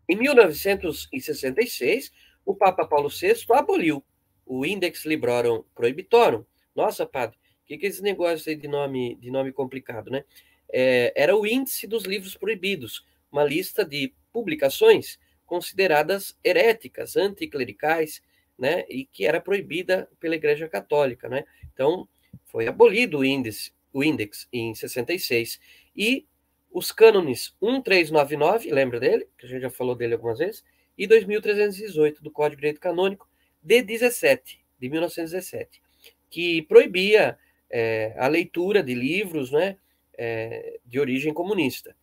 em 0.08 0.16
1966, 0.16 2.12
o 2.46 2.56
Papa 2.56 2.86
Paulo 2.86 3.10
VI 3.10 3.34
aboliu 3.52 4.04
o 4.46 4.66
Index 4.66 5.06
Librorum 5.06 5.64
Prohibitorum. 5.74 6.44
Nossa, 6.76 7.06
padre, 7.06 7.38
que, 7.72 7.78
que 7.78 7.86
é 7.86 7.90
esse 7.90 8.02
negócio 8.02 8.50
aí 8.50 8.56
de 8.56 8.68
nome, 8.68 9.16
de 9.16 9.32
nome 9.32 9.52
complicado, 9.52 10.12
né? 10.12 10.24
É, 10.72 11.14
era 11.16 11.36
o 11.36 11.46
índice 11.46 11.88
dos 11.88 12.04
livros 12.04 12.36
proibidos, 12.36 13.06
uma 13.32 13.44
lista 13.44 13.86
de 13.86 14.14
publicações 14.32 15.20
consideradas 15.46 16.38
heréticas, 16.44 17.16
anticlericais, 17.16 18.22
né? 18.58 18.86
E 18.90 19.06
que 19.06 19.26
era 19.26 19.40
proibida 19.40 20.10
pela 20.20 20.36
Igreja 20.36 20.68
Católica, 20.68 21.30
né? 21.30 21.46
Então, 21.74 22.08
foi 22.46 22.68
abolido 22.68 23.20
o 23.20 23.26
índice, 23.26 23.72
o 23.94 24.04
Index 24.04 24.48
em 24.52 24.74
66. 24.74 25.60
E 25.96 26.26
os 26.70 26.92
cânones 26.92 27.56
1399, 27.62 28.72
lembra 28.72 29.00
dele? 29.00 29.28
Que 29.38 29.46
a 29.46 29.50
gente 29.50 29.62
já 29.62 29.70
falou 29.70 29.96
dele 29.96 30.14
algumas 30.14 30.40
vezes, 30.40 30.64
e 30.98 31.08
2318 31.08 32.22
do 32.22 32.32
Código 32.32 32.58
de 32.58 32.62
Direito 32.62 32.82
Canônico 32.82 33.30
de 33.62 33.82
17, 33.82 34.64
de 34.80 34.90
1917, 34.90 35.82
que 36.30 36.62
proibia 36.64 37.38
é, 37.72 38.14
a 38.18 38.28
leitura 38.28 38.84
de 38.84 38.94
livros 38.94 39.52
né, 39.52 39.78
é, 40.18 40.80
de 40.86 41.00
origem 41.00 41.34
comunista. 41.34 41.96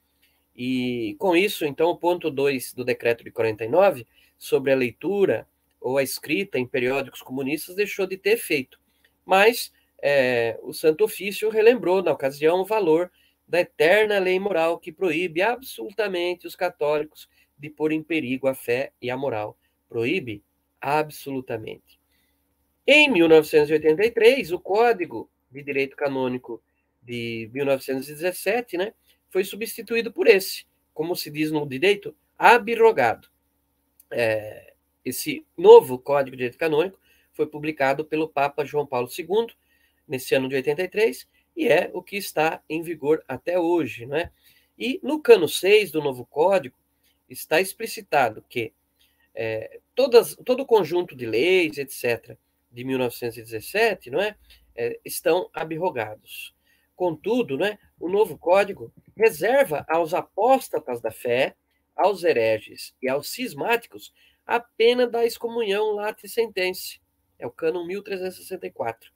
E 0.57 1.15
com 1.19 1.37
isso, 1.37 1.65
então, 1.65 1.91
o 1.91 1.97
ponto 1.97 2.31
2 2.31 2.73
do 2.73 2.85
decreto 2.85 3.23
de 3.23 3.31
49, 3.31 4.07
sobre 4.37 4.73
a 4.73 4.77
leitura 4.77 5.47
ou 5.81 5.99
a 5.99 6.03
escrita 6.03 6.59
em 6.59 6.67
periódicos 6.67 7.23
comunistas, 7.23 7.77
deixou 7.77 8.07
de 8.07 8.17
ter 8.17 8.31
efeito. 8.31 8.81
Mas 9.25 9.73
é, 10.03 10.59
o 10.63 10.73
Santo 10.73 11.05
Ofício 11.05 11.51
relembrou, 11.51 12.03
na 12.03 12.13
ocasião, 12.13 12.61
o 12.61 12.65
valor 12.65 13.11
da 13.47 13.61
eterna 13.61 14.19
lei 14.19 14.39
moral 14.39 14.79
que 14.79 14.91
proíbe 14.91 15.43
absolutamente 15.43 16.47
os 16.47 16.57
católicos 16.57 17.29
de 17.57 17.71
pôr 17.71 17.93
em 17.93 18.03
perigo 18.03 18.49
a 18.49 18.55
fé 18.55 18.93
e 19.01 19.11
a 19.11 19.17
moral. 19.17 19.57
Proíbe 19.89 20.43
absolutamente. 20.81 21.99
Em 22.87 23.11
1983, 23.11 24.53
o 24.53 24.59
Código 24.59 25.31
de 25.51 25.63
Direito 25.63 25.97
Canônico 25.97 26.63
de 27.03 27.51
1917 27.53 28.77
né, 28.77 28.93
foi 29.31 29.45
substituído 29.45 30.13
por 30.13 30.27
esse, 30.27 30.67
como 30.93 31.15
se 31.17 31.31
diz 31.31 31.51
no 31.51 31.67
direito, 31.67 32.15
abrogado. 32.39 33.29
É, 34.11 34.75
esse 35.05 35.45
novo 35.57 35.99
Código 35.99 36.37
de 36.37 36.43
Direito 36.43 36.59
Canônico 36.59 36.99
foi 37.33 37.47
publicado 37.47 38.05
pelo 38.05 38.29
Papa 38.29 38.65
João 38.65 38.87
Paulo 38.87 39.09
II 39.17 39.49
nesse 40.07 40.35
ano 40.35 40.49
de 40.49 40.57
83 40.57 41.29
e 41.57 41.69
é 41.69 41.91
o 41.93 42.03
que 42.03 42.17
está 42.17 42.63
em 42.69 42.83
vigor 42.83 43.23
até 43.27 43.59
hoje, 43.59 44.07
né? 44.07 44.31
E 44.79 45.01
no 45.03 45.21
cano 45.21 45.49
6 45.49 45.91
do 45.91 46.01
novo 46.01 46.25
código 46.25 46.77
está 47.29 47.61
explicitado 47.61 48.45
que 48.49 48.73
é, 49.35 49.81
todas, 49.95 50.37
todo 50.45 50.63
o 50.63 50.67
conjunto 50.67 51.17
de 51.17 51.27
leis, 51.27 51.79
etc., 51.79 52.37
de 52.71 52.85
1917, 52.85 54.11
não 54.11 54.21
é, 54.21 54.37
é 54.75 54.99
estão 55.05 55.51
abrogados. 55.53 56.55
Contudo, 56.95 57.57
né, 57.57 57.79
o 57.99 58.09
novo 58.09 58.37
código 58.37 58.93
reserva 59.17 59.85
aos 59.89 60.15
apóstatas 60.15 61.01
da 61.01 61.11
fé, 61.11 61.57
aos 61.95 62.25
hereges 62.25 62.95
e 63.03 63.09
aos 63.09 63.31
cismáticos 63.31 64.13
a 64.47 64.59
pena 64.59 65.07
da 65.07 65.27
excomunhão 65.27 65.93
late 65.93 66.27
sentença. 66.29 66.99
É 67.39 67.47
o 67.47 67.51
cânon 67.51 67.85
1364. 67.85 69.13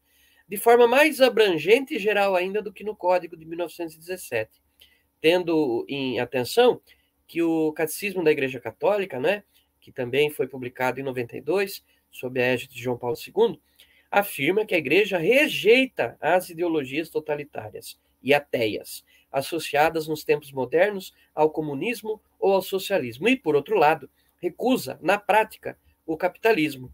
De 0.46 0.56
forma 0.58 0.86
mais 0.86 1.20
abrangente 1.20 1.94
e 1.94 1.98
geral 1.98 2.36
ainda 2.36 2.60
do 2.60 2.72
que 2.72 2.84
no 2.84 2.94
Código 2.94 3.36
de 3.36 3.46
1917. 3.46 4.62
Tendo 5.20 5.86
em 5.88 6.20
atenção 6.20 6.82
que 7.26 7.42
o 7.42 7.72
Catecismo 7.72 8.22
da 8.22 8.30
Igreja 8.30 8.60
Católica, 8.60 9.18
né, 9.18 9.42
que 9.80 9.90
também 9.90 10.28
foi 10.28 10.46
publicado 10.46 11.00
em 11.00 11.02
92, 11.02 11.82
sob 12.10 12.40
a 12.40 12.44
égide 12.44 12.74
de 12.74 12.82
João 12.82 12.98
Paulo 12.98 13.16
II, 13.16 13.58
afirma 14.12 14.66
que 14.66 14.74
a 14.74 14.78
igreja 14.78 15.16
rejeita 15.16 16.18
as 16.20 16.50
ideologias 16.50 17.08
totalitárias 17.08 17.98
e 18.22 18.34
ateias 18.34 19.02
associadas 19.32 20.06
nos 20.06 20.22
tempos 20.22 20.52
modernos 20.52 21.14
ao 21.34 21.50
comunismo 21.50 22.20
ou 22.38 22.52
ao 22.52 22.60
socialismo, 22.60 23.26
e, 23.26 23.34
por 23.34 23.56
outro 23.56 23.74
lado, 23.74 24.10
recusa, 24.38 24.98
na 25.00 25.18
prática, 25.18 25.78
o 26.04 26.14
capitalismo, 26.14 26.92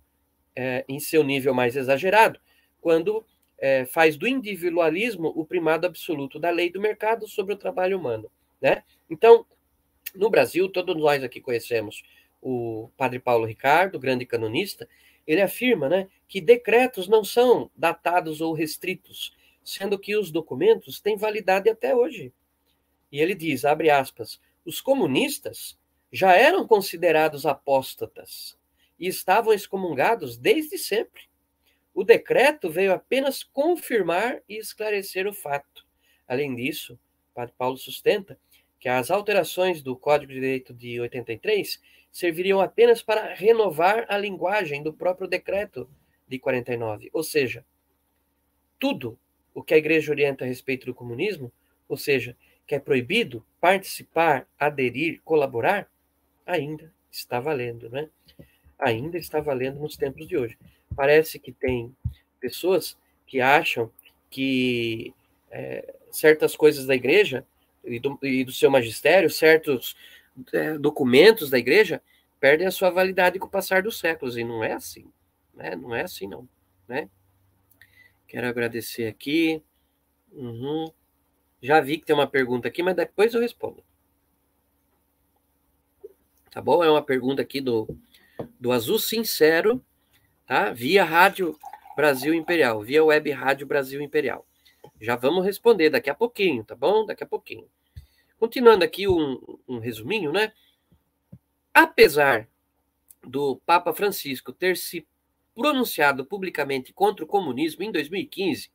é, 0.55 0.85
em 0.89 1.01
seu 1.01 1.25
nível 1.25 1.53
mais 1.53 1.77
exagerado, 1.77 2.39
quando 2.81 3.27
é, 3.59 3.85
faz 3.87 4.17
do 4.17 4.29
individualismo 4.29 5.33
o 5.35 5.45
primado 5.45 5.89
absoluto 5.89 6.39
da 6.39 6.51
lei 6.51 6.71
do 6.71 6.81
mercado 6.81 7.27
sobre 7.27 7.53
o 7.53 7.59
trabalho 7.59 7.99
humano. 7.99 8.31
Né? 8.61 8.85
Então, 9.11 9.45
no 10.15 10.31
Brasil, 10.31 10.69
todos 10.69 10.97
nós 10.97 11.25
aqui 11.25 11.41
conhecemos 11.41 12.05
o 12.41 12.89
padre 12.97 13.19
Paulo 13.19 13.45
Ricardo, 13.45 13.99
grande 13.99 14.25
canonista, 14.25 14.89
ele 15.29 15.43
afirma 15.43 15.91
né, 15.91 16.09
que 16.27 16.41
decretos 16.41 17.07
não 17.07 17.23
são 17.23 17.71
datados 17.77 18.41
ou 18.41 18.55
restritos, 18.55 19.37
sendo 19.63 19.99
que 19.99 20.17
os 20.17 20.31
documentos 20.31 21.03
têm 21.03 21.19
validade 21.19 21.69
até 21.69 21.95
hoje. 21.95 22.33
E 23.13 23.21
ele 23.21 23.35
diz, 23.35 23.67
abre 23.67 23.91
aspas, 23.91 24.41
os 24.65 24.81
comunistas 24.81 25.79
já 26.11 26.33
eram 26.35 26.67
considerados 26.67 27.45
apóstatas 27.45 28.59
e 28.99 29.07
estavam 29.07 29.53
excomungados 29.53 30.39
desde 30.39 30.79
sempre. 30.79 31.25
O 31.93 32.03
decreto 32.03 32.71
veio 32.71 32.95
apenas 32.95 33.43
confirmar 33.43 34.41
e 34.49 34.57
esclarecer 34.57 35.27
o 35.27 35.35
fato. 35.35 35.87
Além 36.27 36.55
disso, 36.55 36.99
Padre 37.35 37.55
Paulo 37.59 37.77
sustenta 37.77 38.39
que 38.79 38.89
as 38.89 39.11
alterações 39.11 39.83
do 39.83 39.97
Código 39.97 40.33
de 40.33 40.41
Direito 40.41 40.73
de 40.73 41.01
83 41.01 41.81
serviriam 42.11 42.61
apenas 42.61 43.03
para 43.03 43.35
renovar 43.35 44.07
a 44.09 44.17
linguagem 44.17 44.83
do 44.83 44.93
próprio 44.93 45.29
decreto 45.29 45.89
de 46.27 46.39
49. 46.39 47.11
Ou 47.13 47.23
seja, 47.23 47.65
tudo 48.79 49.19
o 49.55 49.63
que 49.63 49.75
a 49.75 49.79
igreja 49.79 50.13
orienta 50.13 50.45
a 50.45 50.49
respeito 50.49 50.87
do 50.87 50.95
comunismo, 50.95 51.53
ou 51.89 51.97
seja, 51.97 52.37
que 52.67 52.75
é 52.75 52.79
proibido 52.79 53.45
participar, 53.61 54.47
aderir, 54.59 55.21
colaborar, 55.25 55.91
ainda 56.47 56.93
está 57.11 57.41
valendo, 57.41 57.89
né? 57.89 58.09
Ainda 58.79 59.19
está 59.19 59.41
valendo 59.41 59.81
nos 59.81 59.97
tempos 59.97 60.29
de 60.29 60.37
hoje. 60.37 60.57
Parece 60.95 61.39
que 61.39 61.51
tem 61.51 61.95
pessoas 62.39 62.97
que 63.27 63.41
acham 63.41 63.91
que 64.31 65.13
é, 65.51 65.95
certas 66.11 66.55
coisas 66.55 66.87
da 66.87 66.95
igreja 66.95 67.45
e 67.89 67.99
do, 67.99 68.19
e 68.23 68.45
do 68.45 68.53
seu 68.53 68.71
magistério, 68.71 69.31
certos 69.31 69.97
é, 70.53 70.79
documentos 70.79 71.51
da 71.51 71.59
igreja 71.59 72.03
perdem 72.41 72.67
a 72.67 72.71
sua 72.71 72.91
validade 72.91 73.39
com 73.39 73.47
o 73.47 73.51
passar 73.51 73.83
dos 73.83 73.99
séculos, 73.99 74.37
e 74.37 74.45
não 74.45 74.63
é 74.63 74.73
assim, 74.73 75.11
né? 75.55 75.75
Não 75.75 75.95
é 75.95 76.03
assim, 76.03 76.27
não, 76.27 76.49
né? 76.87 77.09
Quero 78.27 78.47
agradecer 78.47 79.07
aqui. 79.07 79.63
Uhum. 80.33 80.93
Já 81.61 81.81
vi 81.81 81.99
que 81.99 82.07
tem 82.07 82.15
uma 82.15 82.27
pergunta 82.27 82.69
aqui, 82.69 82.83
mas 82.83 82.95
depois 82.95 83.35
eu 83.35 83.41
respondo. 83.41 83.83
Tá 86.51 86.63
bom? 86.63 86.85
É 86.85 86.91
uma 86.91 87.03
pergunta 87.03 87.43
aqui 87.43 87.61
do, 87.61 87.89
do 88.61 88.71
Azul 88.71 88.99
Sincero, 88.99 89.85
tá? 90.47 90.73
Via 90.73 91.05
Rádio 91.05 91.59
Brasil 91.97 92.33
Imperial, 92.33 92.83
via 92.83 93.05
Web 93.05 93.31
Rádio 93.31 93.67
Brasil 93.67 94.01
Imperial. 94.01 94.47
Já 95.01 95.17
vamos 95.17 95.45
responder 95.45 95.91
daqui 95.91 96.11
a 96.11 96.15
pouquinho, 96.15 96.65
tá 96.65 96.75
bom? 96.75 97.05
Daqui 97.05 97.25
a 97.25 97.27
pouquinho. 97.27 97.69
Continuando 98.39 98.85
aqui 98.85 99.09
um, 99.09 99.59
um 99.67 99.79
resuminho, 99.79 100.33
né? 100.33 100.53
Apesar 101.75 102.49
do 103.23 103.57
Papa 103.67 103.93
Francisco 103.93 104.53
ter 104.53 104.77
se 104.77 105.07
pronunciado 105.55 106.25
publicamente 106.25 106.93
contra 106.93 107.25
o 107.25 107.29
comunismo 107.29 107.83
em 107.83 107.91
2015, 107.91 108.71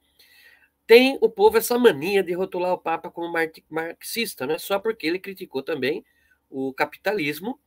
tem 0.86 1.18
o 1.22 1.30
povo 1.30 1.58
essa 1.58 1.80
mania 1.80 2.22
de 2.22 2.34
rotular 2.34 2.74
o 2.74 2.78
Papa 2.78 3.10
como 3.10 3.34
marxista, 3.70 4.46
né? 4.46 4.58
só 4.58 4.78
porque 4.78 5.08
ele 5.08 5.18
criticou 5.18 5.64
também 5.64 6.06
o 6.50 6.74
capitalismo 6.74 7.58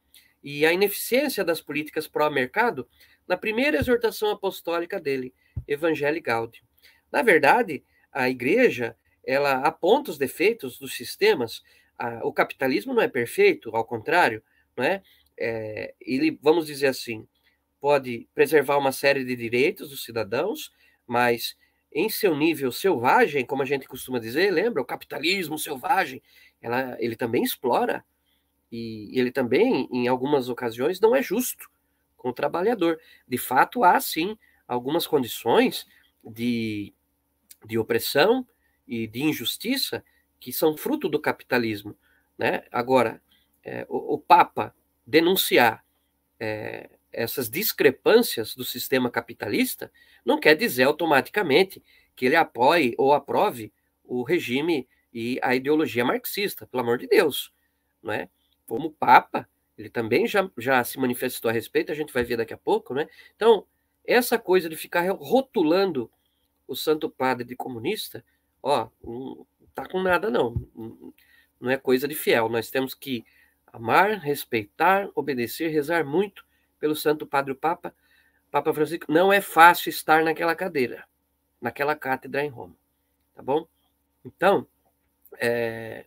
e 0.43 0.67
a 0.67 0.73
ineficiência 0.73 1.43
das 1.43 1.63
políticas 1.63 2.07
pró-mercado 2.07 2.87
na 3.27 3.39
primeira 3.39 3.79
exortação 3.79 4.31
apostólica 4.31 5.01
dele, 5.01 5.35
Evangelii 5.67 6.21
Gaudium. 6.21 6.63
Na 7.11 7.23
verdade, 7.23 7.83
a 8.13 8.29
igreja 8.29 8.95
ela 9.25 9.55
aponta 9.67 10.11
os 10.11 10.19
defeitos 10.19 10.79
dos 10.79 10.95
sistemas 10.95 11.63
a, 11.99 12.27
o 12.27 12.33
capitalismo 12.33 12.95
não 12.95 13.03
é 13.03 13.09
perfeito, 13.09 13.75
ao 13.75 13.85
contrário, 13.85 14.43
não 14.77 14.85
é? 14.85 15.03
é? 15.39 15.95
Ele, 16.01 16.39
vamos 16.43 16.67
dizer 16.67 16.89
assim, 16.89 17.27
pode 17.81 18.29
preservar 18.35 18.79
uma 18.79 18.93
série 18.93 19.25
de 19.25 19.37
direitos 19.37 19.91
dos 19.91 20.05
cidadãos, 20.05 20.73
mas 21.07 21.57
em 21.93 22.09
seu 22.09 22.37
nível 22.37 22.71
selvagem, 22.71 23.47
como 23.47 23.63
a 23.63 23.67
gente 23.67 23.89
costuma 23.89 24.19
dizer, 24.19 24.51
lembra? 24.51 24.83
O 24.83 24.87
capitalismo 24.87 25.59
selvagem, 25.59 26.23
ela, 26.61 26.97
ele 27.01 27.17
também 27.17 27.43
explora 27.43 28.05
e 28.71 29.19
ele 29.19 29.31
também, 29.31 29.89
em 29.91 30.09
algumas 30.09 30.49
ocasiões, 30.49 31.01
não 31.01 31.15
é 31.15 31.23
justo 31.23 31.71
com 32.17 32.31
o 32.31 32.35
trabalhador. 32.35 33.01
De 33.27 33.39
fato, 33.39 33.85
há 33.85 33.99
sim 34.01 34.37
algumas 34.67 35.07
condições 35.07 35.87
de, 36.25 36.93
de 37.65 37.79
opressão 37.79 38.47
e 38.87 39.07
de 39.07 39.23
injustiça 39.23 40.05
que 40.47 40.53
são 40.53 40.77
fruto 40.77 41.09
do 41.09 41.19
capitalismo. 41.19 41.99
Né? 42.39 42.63
Agora, 42.71 43.21
é, 43.65 43.85
o, 43.89 44.15
o, 44.15 44.17
Papa 44.17 44.73
denunciar 45.05 45.85
é, 46.39 46.89
essas 47.13 47.51
discrepâncias 47.51 48.55
do 48.55 48.65
sistema 48.65 49.11
capitalista 49.11 49.91
não 50.25 50.39
quer 50.39 50.55
dizer 50.55 50.85
automaticamente 50.85 51.83
que 52.15 52.27
ele 52.27 52.37
apoie 52.37 52.95
ou 52.97 53.13
aprove 53.13 53.73
o 54.05 54.23
regime 54.23 54.87
e 55.13 55.37
a 55.43 55.53
ideologia 55.53 56.05
marxista, 56.05 56.65
pelo 56.65 56.85
amor 56.85 56.99
de 56.99 57.09
Deus. 57.09 57.53
Não 58.01 58.13
é? 58.13 58.29
Como 58.69 58.93
Papa, 58.93 59.49
ele 59.77 59.91
também 59.91 60.29
já, 60.29 60.49
já 60.57 60.85
se 60.85 60.97
manifestou 60.97 61.49
a 61.49 61.53
respeito, 61.53 61.91
a 61.91 61.95
gente 61.97 62.13
vai 62.13 62.23
ver 62.23 62.37
daqui 62.37 62.55
a 62.55 62.59
pouco. 62.59 62.95
Né? 62.95 63.09
Então, 63.35 63.67
essa 64.05 64.39
coisa 64.39 64.69
de 64.69 64.77
ficar 64.77 65.11
rotulando 65.11 66.09
o 66.69 66.77
Santo 66.77 67.11
Padre 67.11 67.45
de 67.45 67.57
comunista, 67.57 68.25
ó, 68.63 68.89
tá 69.77 69.87
com 69.87 70.03
nada, 70.03 70.31
não. 70.31 70.55
Não 71.61 71.71
é 71.71 71.77
coisa 71.77 72.09
de 72.09 72.15
fiel. 72.15 72.49
Nós 72.49 72.71
temos 72.71 72.95
que 72.95 73.25
amar, 73.67 74.19
respeitar, 74.19 75.09
obedecer, 75.15 75.69
rezar 75.69 76.03
muito 76.03 76.47
pelo 76.81 76.97
Santo 76.97 77.27
Padre 77.27 77.55
Papa. 77.55 77.95
Papa 78.51 78.73
Francisco, 78.73 79.13
não 79.13 79.31
é 79.31 79.43
fácil 79.43 79.91
estar 79.91 80.25
naquela 80.25 80.55
cadeira, 80.55 81.05
naquela 81.61 81.95
cátedra 81.95 82.43
em 82.43 82.49
Roma. 82.49 82.75
Tá 83.35 83.43
bom? 83.43 83.69
Então, 84.25 84.67
é... 85.39 86.07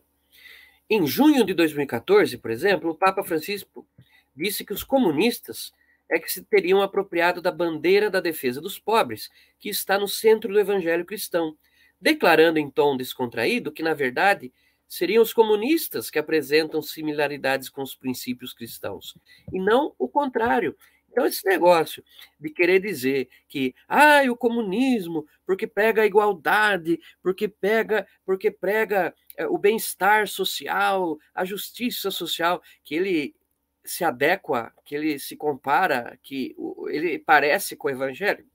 em 0.89 1.05
junho 1.05 1.45
de 1.45 1.53
2014, 1.53 2.39
por 2.39 2.49
exemplo, 2.49 2.89
o 2.89 2.95
Papa 2.95 3.23
Francisco 3.23 3.87
disse 4.35 4.65
que 4.65 4.73
os 4.73 4.83
comunistas 4.83 5.71
é 6.09 6.17
que 6.17 6.31
se 6.31 6.43
teriam 6.43 6.81
apropriado 6.81 7.39
da 7.39 7.51
bandeira 7.51 8.09
da 8.09 8.19
defesa 8.19 8.59
dos 8.59 8.79
pobres, 8.79 9.29
que 9.59 9.69
está 9.69 9.99
no 9.99 10.07
centro 10.07 10.51
do 10.51 10.59
evangelho 10.59 11.05
cristão, 11.05 11.55
declarando 11.99 12.59
em 12.59 12.69
tom 12.69 12.95
descontraído 12.95 13.71
que, 13.71 13.83
na 13.83 13.93
verdade, 13.93 14.51
seriam 14.87 15.21
os 15.21 15.33
comunistas 15.33 16.09
que 16.09 16.17
apresentam 16.17 16.81
similaridades 16.81 17.69
com 17.69 17.83
os 17.83 17.95
princípios 17.95 18.53
cristãos, 18.53 19.15
e 19.53 19.59
não 19.59 19.93
o 19.99 20.07
contrário. 20.07 20.75
Então, 21.11 21.25
esse 21.25 21.45
negócio 21.45 22.03
de 22.39 22.49
querer 22.49 22.79
dizer 22.79 23.29
que 23.47 23.73
ah, 23.87 24.21
o 24.29 24.35
comunismo, 24.35 25.27
porque 25.45 25.65
pega 25.65 26.03
a 26.03 26.05
igualdade, 26.05 26.99
porque 27.21 27.47
pega, 27.47 28.07
porque 28.25 28.51
prega 28.51 29.13
é, 29.35 29.47
o 29.47 29.57
bem-estar 29.57 30.27
social, 30.27 31.17
a 31.33 31.43
justiça 31.45 32.11
social, 32.11 32.61
que 32.83 32.95
ele 32.95 33.35
se 33.83 34.03
adequa, 34.03 34.71
que 34.85 34.95
ele 34.95 35.17
se 35.17 35.35
compara, 35.35 36.19
que 36.21 36.55
ele 36.89 37.17
parece 37.17 37.75
com 37.75 37.87
o 37.87 37.91
evangelho. 37.91 38.45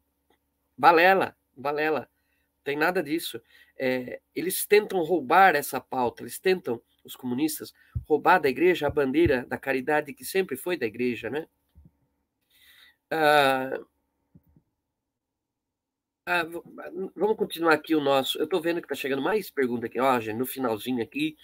balela, 0.77 1.37
balela. 1.57 2.09
Tem 2.65 2.77
nada 2.77 3.03
disso. 3.03 3.41
É, 3.79 4.21
eles 4.35 4.67
tentam 4.67 5.03
roubar 5.03 5.55
essa 5.55 5.81
pauta, 5.81 6.23
eles 6.23 6.39
tentam, 6.39 6.81
os 7.05 7.15
comunistas, 7.15 7.75
roubar 8.09 8.39
da 8.41 8.49
igreja 8.49 8.87
a 8.87 8.91
bandeira 8.91 9.45
da 9.47 9.59
caridade 9.59 10.15
que 10.15 10.25
sempre 10.25 10.57
foi 10.57 10.77
da 10.77 10.87
igreja, 10.87 11.29
né? 11.29 11.47
Ah, 13.11 13.79
ah, 16.27 16.43
vamos 17.15 17.37
continuar 17.37 17.75
aqui 17.75 17.95
o 17.95 18.01
nosso. 18.01 18.39
Eu 18.39 18.45
estou 18.45 18.61
vendo 18.61 18.81
que 18.81 18.87
está 18.87 18.95
chegando 18.95 19.21
mais 19.21 19.51
pergunta 19.51 19.87
aqui. 19.87 20.01
Ó, 20.01 20.21
gente, 20.21 20.37
no 20.39 20.47
finalzinho 20.47 21.03
aqui 21.03 21.37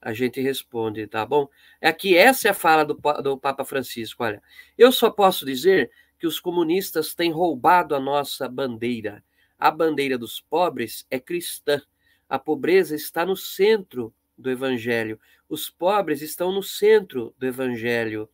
a 0.00 0.12
gente 0.12 0.40
responde, 0.40 1.06
tá 1.06 1.24
bom? 1.24 1.48
É 1.80 1.92
que 1.92 2.16
essa 2.16 2.48
é 2.48 2.50
a 2.50 2.54
fala 2.54 2.84
do, 2.84 2.94
do 3.22 3.38
Papa 3.38 3.64
Francisco. 3.64 4.22
Olha, 4.22 4.42
eu 4.76 4.92
só 4.92 5.10
posso 5.10 5.46
dizer 5.46 5.90
que 6.18 6.26
os 6.26 6.38
comunistas 6.38 7.14
têm 7.14 7.32
roubado 7.32 7.94
a 7.94 8.00
nossa 8.00 8.48
bandeira. 8.48 9.24
A 9.58 9.70
bandeira 9.70 10.16
dos 10.16 10.40
pobres 10.40 11.06
é 11.10 11.18
cristã. 11.18 11.82
A 12.28 12.38
pobreza 12.38 12.94
está 12.94 13.26
no 13.26 13.36
centro 13.36 14.14
do 14.36 14.50
evangelho. 14.50 15.18
Os 15.48 15.68
pobres 15.68 16.22
estão 16.22 16.52
no 16.52 16.62
centro 16.62 17.34
do 17.38 17.46
evangelho, 17.46 18.28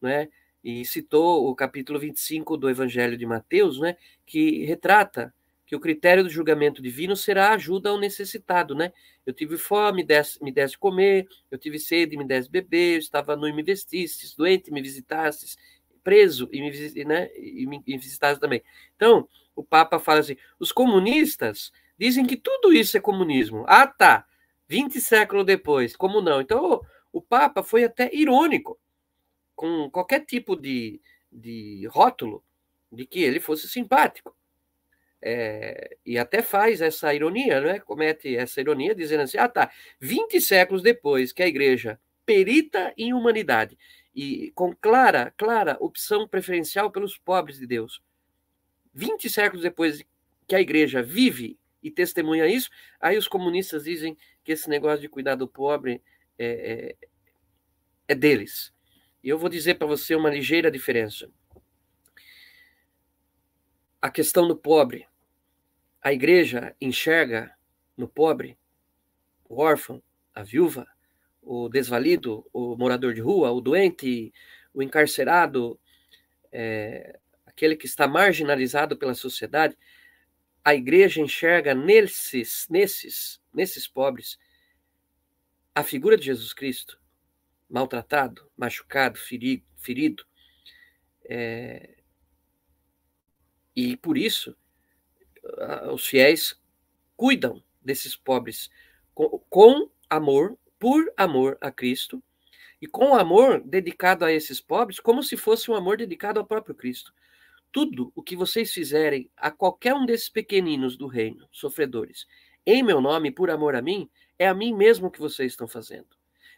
né? 0.00 0.28
E 0.62 0.84
citou 0.84 1.48
o 1.48 1.54
capítulo 1.54 1.98
25 1.98 2.56
do 2.56 2.70
evangelho 2.70 3.16
de 3.18 3.26
Mateus, 3.26 3.78
né, 3.78 3.98
que 4.24 4.64
retrata 4.64 5.32
que 5.66 5.76
o 5.76 5.80
critério 5.80 6.22
do 6.22 6.30
julgamento 6.30 6.82
divino 6.82 7.16
será 7.16 7.48
a 7.48 7.54
ajuda 7.54 7.90
ao 7.90 7.98
necessitado, 7.98 8.74
né? 8.74 8.92
Eu 9.26 9.32
tive 9.32 9.56
fome, 9.56 9.98
me 9.98 10.04
desse, 10.04 10.42
me 10.42 10.52
desse 10.52 10.76
comer, 10.76 11.26
eu 11.50 11.58
tive 11.58 11.78
sede, 11.78 12.16
me 12.16 12.24
desse 12.26 12.50
beber, 12.50 12.94
eu 12.94 12.98
estava 12.98 13.36
nu 13.36 13.48
e 13.48 13.52
me 13.52 13.62
vestistes, 13.62 14.34
doente, 14.34 14.70
me 14.70 14.82
visitastes, 14.82 15.56
preso 16.04 16.48
e 16.52 16.60
me, 16.60 17.04
né, 17.04 17.30
e 17.34 17.66
me, 17.66 17.82
visitastes 17.86 18.38
também. 18.38 18.62
Então, 18.94 19.26
o 19.56 19.64
Papa 19.64 19.98
fala 19.98 20.20
assim: 20.20 20.36
os 20.60 20.70
comunistas 20.70 21.72
dizem 21.98 22.26
que 22.26 22.36
tudo 22.36 22.72
isso 22.72 22.96
é 22.96 23.00
comunismo. 23.00 23.64
Ah, 23.66 23.86
tá. 23.86 24.26
20 24.68 25.00
séculos 25.00 25.44
depois, 25.44 25.96
como 25.96 26.20
não? 26.20 26.40
Então, 26.40 26.64
o, 27.12 27.18
o 27.18 27.22
Papa 27.22 27.62
foi 27.62 27.84
até 27.84 28.10
irônico 28.14 28.78
com 29.54 29.90
qualquer 29.90 30.20
tipo 30.24 30.56
de, 30.56 31.00
de 31.30 31.86
rótulo 31.90 32.42
de 32.90 33.06
que 33.06 33.22
ele 33.22 33.40
fosse 33.40 33.68
simpático. 33.68 34.36
É, 35.26 35.96
e 36.04 36.18
até 36.18 36.42
faz 36.42 36.82
essa 36.82 37.14
ironia, 37.14 37.58
né? 37.60 37.78
comete 37.78 38.36
essa 38.36 38.60
ironia, 38.60 38.94
dizendo 38.94 39.22
assim: 39.22 39.38
ah, 39.38 39.48
tá, 39.48 39.70
20 39.98 40.38
séculos 40.40 40.82
depois 40.82 41.32
que 41.32 41.42
a 41.42 41.46
igreja 41.46 41.98
perita 42.26 42.92
em 42.96 43.12
humanidade 43.14 43.78
e 44.14 44.50
com 44.52 44.74
clara, 44.74 45.32
clara 45.36 45.76
opção 45.80 46.28
preferencial 46.28 46.90
pelos 46.90 47.18
pobres 47.18 47.58
de 47.58 47.66
Deus, 47.66 48.02
20 48.92 49.28
séculos 49.28 49.62
depois 49.62 50.04
que 50.46 50.54
a 50.54 50.60
igreja 50.60 51.02
vive 51.02 51.58
e 51.82 51.90
testemunha 51.90 52.46
isso, 52.46 52.70
aí 53.00 53.18
os 53.18 53.28
comunistas 53.28 53.84
dizem 53.84 54.16
que 54.42 54.52
esse 54.52 54.68
negócio 54.68 55.00
de 55.00 55.08
cuidar 55.08 55.34
do 55.34 55.48
pobre 55.48 56.02
é, 56.38 56.46
é, 56.46 57.08
é 58.08 58.14
deles. 58.14 58.72
E 59.22 59.28
eu 59.28 59.38
vou 59.38 59.48
dizer 59.48 59.74
para 59.74 59.86
você 59.86 60.14
uma 60.14 60.30
ligeira 60.30 60.70
diferença. 60.70 61.30
A 64.00 64.10
questão 64.10 64.46
do 64.46 64.56
pobre 64.56 65.06
a 66.04 66.12
igreja 66.12 66.76
enxerga 66.78 67.56
no 67.96 68.06
pobre, 68.06 68.58
o 69.48 69.62
órfão, 69.62 70.02
a 70.34 70.42
viúva, 70.42 70.86
o 71.44 71.68
desvalido, 71.68 72.46
o 72.52 72.76
morador 72.76 73.14
de 73.14 73.20
rua, 73.20 73.52
o 73.52 73.60
doente, 73.60 74.32
o 74.72 74.82
encarcerado, 74.82 75.78
é, 76.50 77.18
aquele 77.46 77.76
que 77.76 77.86
está 77.86 78.08
marginalizado 78.08 78.96
pela 78.96 79.14
sociedade, 79.14 79.76
a 80.64 80.74
igreja 80.74 81.20
enxerga 81.20 81.74
nesses, 81.74 82.66
nesses, 82.70 83.40
nesses 83.52 83.86
pobres 83.86 84.38
a 85.74 85.82
figura 85.82 86.16
de 86.16 86.26
Jesus 86.26 86.52
Cristo, 86.52 87.00
maltratado, 87.68 88.48
machucado, 88.56 89.18
ferido, 89.18 89.64
ferido. 89.76 90.24
É, 91.24 91.96
e 93.74 93.96
por 93.96 94.16
isso 94.16 94.56
os 95.92 96.06
fiéis 96.06 96.58
cuidam 97.16 97.62
desses 97.82 98.14
pobres 98.16 98.70
com, 99.14 99.38
com 99.50 99.90
amor, 100.08 100.56
por 100.78 101.12
amor 101.16 101.56
a 101.60 101.70
Cristo, 101.70 102.22
e 102.80 102.86
com 102.86 103.14
amor 103.14 103.62
dedicado 103.64 104.24
a 104.24 104.32
esses 104.32 104.60
pobres, 104.60 105.00
como 105.00 105.22
se 105.22 105.36
fosse 105.36 105.70
um 105.70 105.74
amor 105.74 105.96
dedicado 105.96 106.38
ao 106.38 106.46
próprio 106.46 106.74
Cristo. 106.74 107.14
Tudo 107.72 108.12
o 108.14 108.22
que 108.22 108.36
vocês 108.36 108.72
fizerem 108.72 109.30
a 109.36 109.50
qualquer 109.50 109.94
um 109.94 110.04
desses 110.04 110.28
pequeninos 110.28 110.96
do 110.96 111.06
reino, 111.06 111.48
sofredores, 111.50 112.26
em 112.66 112.82
meu 112.82 113.00
nome, 113.00 113.30
por 113.30 113.50
amor 113.50 113.74
a 113.74 113.82
mim, 113.82 114.08
é 114.38 114.46
a 114.46 114.54
mim 114.54 114.74
mesmo 114.74 115.10
que 115.10 115.20
vocês 115.20 115.52
estão 115.52 115.66
fazendo. 115.66 116.08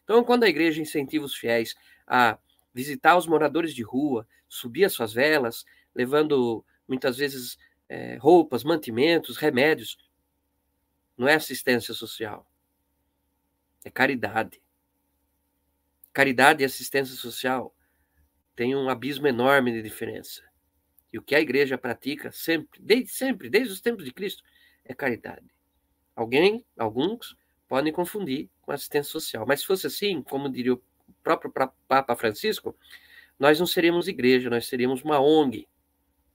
Então, 0.05 0.23
quando 0.25 0.45
a 0.45 0.49
igreja 0.49 0.81
incentiva 0.81 1.25
os 1.25 1.35
fiéis 1.35 1.75
a 2.07 2.39
visitar 2.73 3.17
os 3.17 3.27
moradores 3.27 3.75
de 3.75 3.83
rua, 3.83 4.27
subir 4.49 4.85
as 4.85 4.93
suas 4.93 5.12
velas, 5.12 5.64
levando 5.95 6.64
muitas 6.87 7.17
vezes 7.17 7.59
é, 7.89 8.17
roupas, 8.17 8.64
mantimentos, 8.64 9.37
remédios. 9.37 9.99
Não 11.17 11.27
é 11.27 11.35
assistência 11.35 11.95
social. 11.95 12.47
É 13.87 13.91
caridade. 13.91 14.61
Caridade 16.12 16.61
e 16.61 16.66
assistência 16.66 17.14
social 17.14 17.72
têm 18.57 18.74
um 18.74 18.89
abismo 18.89 19.28
enorme 19.28 19.70
de 19.70 19.80
diferença. 19.80 20.43
E 21.12 21.18
o 21.18 21.22
que 21.22 21.37
a 21.37 21.41
igreja 21.41 21.78
pratica 21.78 22.32
sempre, 22.32 22.80
desde 22.82 23.11
sempre, 23.11 23.49
desde 23.49 23.72
os 23.72 23.80
tempos 23.80 24.05
de 24.05 24.12
Cristo, 24.12 24.43
é 24.84 24.93
caridade. 24.93 25.47
Alguém, 26.16 26.66
alguns, 26.76 27.37
podem 27.68 27.93
confundir 27.93 28.51
com 28.61 28.72
assistência 28.72 29.12
social. 29.12 29.47
Mas 29.47 29.61
se 29.61 29.66
fosse 29.66 29.87
assim, 29.87 30.20
como 30.20 30.51
diria 30.51 30.74
o 30.74 30.82
próprio 31.22 31.53
Papa 31.87 32.16
Francisco, 32.16 32.76
nós 33.39 33.61
não 33.61 33.68
seríamos 33.68 34.09
igreja, 34.09 34.51
nós 34.51 34.66
seríamos 34.66 35.05
uma 35.05 35.20
ONG. 35.20 35.68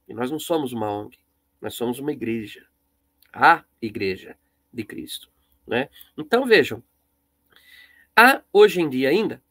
E 0.07 0.13
nós 0.13 0.31
não 0.31 0.39
somos 0.39 0.71
uma 0.71 0.89
ONG. 0.89 1.19
Nós 1.59 1.73
somos 1.73 1.99
uma 1.99 2.13
igreja, 2.13 2.65
a 3.33 3.65
igreja 3.81 4.37
de 4.71 4.85
Cristo. 4.85 5.29
Né? 5.67 5.89
Então 6.17 6.45
vejam, 6.45 6.81
há 8.15 8.41
hoje 8.51 8.81
em 8.81 8.89
dia 8.89 9.09
ainda 9.09 9.41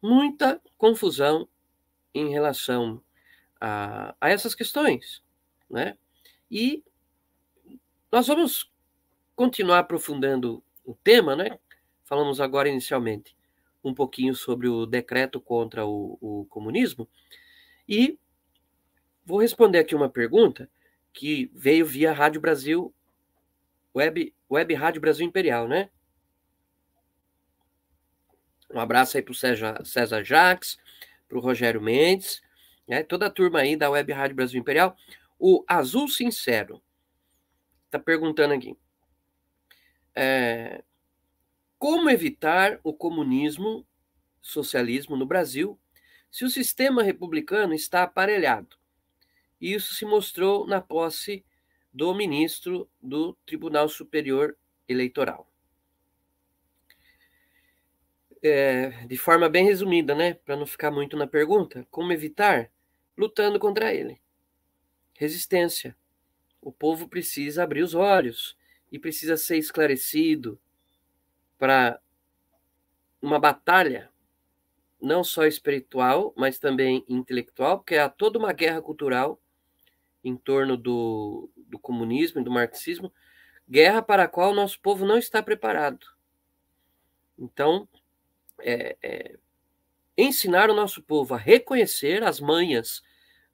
muita 0.00 0.60
confusão 0.78 1.48
em 2.14 2.30
relação 2.30 3.02
a, 3.60 4.14
a 4.20 4.30
essas 4.30 4.54
questões. 4.54 5.22
Né? 5.68 5.96
E 6.50 6.84
nós 8.10 8.26
vamos 8.26 8.70
continuar 9.34 9.80
aprofundando 9.80 10.62
o 10.84 10.94
tema, 10.94 11.34
né? 11.34 11.58
Falamos 12.04 12.40
agora 12.40 12.68
inicialmente 12.68 13.36
um 13.82 13.92
pouquinho 13.92 14.34
sobre 14.34 14.68
o 14.68 14.86
decreto 14.86 15.40
contra 15.40 15.84
o, 15.84 16.18
o 16.20 16.46
comunismo 16.46 17.08
e 17.88 18.18
vou 19.24 19.40
responder 19.40 19.78
aqui 19.78 19.94
uma 19.94 20.08
pergunta 20.08 20.70
que 21.12 21.50
veio 21.54 21.86
via 21.86 22.12
Rádio 22.12 22.40
Brasil, 22.40 22.94
Web, 23.94 24.34
Web 24.50 24.74
Rádio 24.74 25.00
Brasil 25.00 25.26
Imperial, 25.26 25.66
né? 25.66 25.90
Um 28.76 28.80
abraço 28.80 29.16
aí 29.16 29.22
para 29.22 29.32
o 29.32 29.34
César, 29.34 29.82
César 29.86 30.22
Jacques, 30.22 30.76
para 31.26 31.38
o 31.38 31.40
Rogério 31.40 31.80
Mendes, 31.80 32.42
né? 32.86 33.02
toda 33.02 33.26
a 33.26 33.30
turma 33.30 33.60
aí 33.60 33.74
da 33.74 33.88
Web 33.88 34.12
Rádio 34.12 34.36
Brasil 34.36 34.60
Imperial. 34.60 34.94
O 35.38 35.64
Azul 35.66 36.08
Sincero 36.08 36.82
está 37.86 37.98
perguntando 37.98 38.52
aqui. 38.52 38.76
É, 40.14 40.84
como 41.78 42.10
evitar 42.10 42.78
o 42.82 42.92
comunismo, 42.92 43.86
socialismo 44.42 45.16
no 45.16 45.24
Brasil, 45.24 45.78
se 46.30 46.44
o 46.44 46.50
sistema 46.50 47.02
republicano 47.02 47.72
está 47.72 48.02
aparelhado? 48.02 48.76
Isso 49.58 49.94
se 49.94 50.04
mostrou 50.04 50.66
na 50.66 50.82
posse 50.82 51.42
do 51.90 52.14
ministro 52.14 52.86
do 53.02 53.32
Tribunal 53.46 53.88
Superior 53.88 54.54
Eleitoral. 54.86 55.50
É, 58.46 58.90
de 59.06 59.16
forma 59.16 59.48
bem 59.48 59.64
resumida, 59.64 60.14
né, 60.14 60.34
para 60.34 60.56
não 60.56 60.66
ficar 60.66 60.90
muito 60.90 61.16
na 61.16 61.26
pergunta, 61.26 61.86
como 61.90 62.12
evitar? 62.12 62.70
Lutando 63.16 63.58
contra 63.58 63.92
ele. 63.92 64.20
Resistência. 65.14 65.96
O 66.60 66.70
povo 66.70 67.08
precisa 67.08 67.62
abrir 67.62 67.82
os 67.82 67.94
olhos 67.94 68.56
e 68.92 68.98
precisa 68.98 69.36
ser 69.36 69.56
esclarecido 69.56 70.58
para 71.58 71.98
uma 73.20 73.38
batalha 73.38 74.10
não 75.00 75.22
só 75.24 75.46
espiritual, 75.46 76.32
mas 76.36 76.58
também 76.58 77.04
intelectual, 77.08 77.78
porque 77.78 77.96
há 77.96 78.08
toda 78.08 78.38
uma 78.38 78.52
guerra 78.52 78.82
cultural 78.82 79.40
em 80.24 80.36
torno 80.36 80.76
do, 80.76 81.48
do 81.56 81.78
comunismo 81.78 82.40
e 82.40 82.44
do 82.44 82.50
marxismo, 82.50 83.12
guerra 83.68 84.02
para 84.02 84.24
a 84.24 84.28
qual 84.28 84.50
o 84.50 84.54
nosso 84.54 84.80
povo 84.80 85.06
não 85.06 85.16
está 85.16 85.42
preparado. 85.42 86.06
Então, 87.38 87.88
é, 88.60 88.96
é, 89.02 89.36
ensinar 90.16 90.70
o 90.70 90.74
nosso 90.74 91.02
povo 91.02 91.34
a 91.34 91.38
reconhecer 91.38 92.22
as 92.22 92.40
manhas 92.40 93.02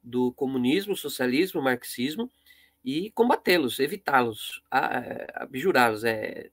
do 0.01 0.31
comunismo, 0.33 0.95
socialismo, 0.95 1.61
marxismo 1.61 2.29
e 2.83 3.11
combatê-los, 3.11 3.79
evitá-los, 3.79 4.61
abjurá-los. 4.69 6.03
É, 6.03 6.49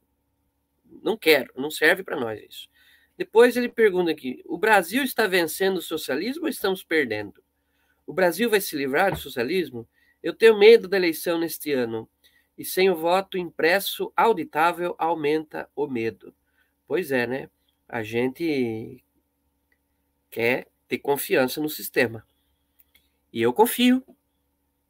não 1.03 1.16
quero, 1.16 1.53
não 1.57 1.70
serve 1.70 2.03
para 2.03 2.18
nós 2.18 2.40
isso. 2.42 2.68
Depois 3.16 3.57
ele 3.57 3.68
pergunta 3.68 4.11
aqui: 4.11 4.42
o 4.46 4.57
Brasil 4.57 5.03
está 5.03 5.26
vencendo 5.26 5.78
o 5.78 5.82
socialismo 5.82 6.44
ou 6.44 6.48
estamos 6.48 6.82
perdendo? 6.82 7.42
O 8.07 8.12
Brasil 8.12 8.48
vai 8.48 8.61
se 8.61 8.76
livrar 8.76 9.12
do 9.12 9.18
socialismo? 9.18 9.88
Eu 10.22 10.34
tenho 10.34 10.59
medo 10.59 10.88
da 10.88 10.96
eleição 10.96 11.38
neste 11.38 11.72
ano. 11.72 12.09
E 12.57 12.64
sem 12.64 12.90
o 12.90 12.96
voto 12.96 13.38
impresso 13.38 14.12
auditável 14.14 14.94
aumenta 14.98 15.70
o 15.74 15.86
medo. 15.86 16.34
Pois 16.86 17.11
é, 17.11 17.26
né? 17.26 17.51
A 17.93 18.05
gente 18.05 19.05
quer 20.30 20.68
ter 20.86 20.99
confiança 20.99 21.61
no 21.61 21.68
sistema. 21.68 22.24
E 23.32 23.43
eu 23.43 23.53
confio, 23.53 24.05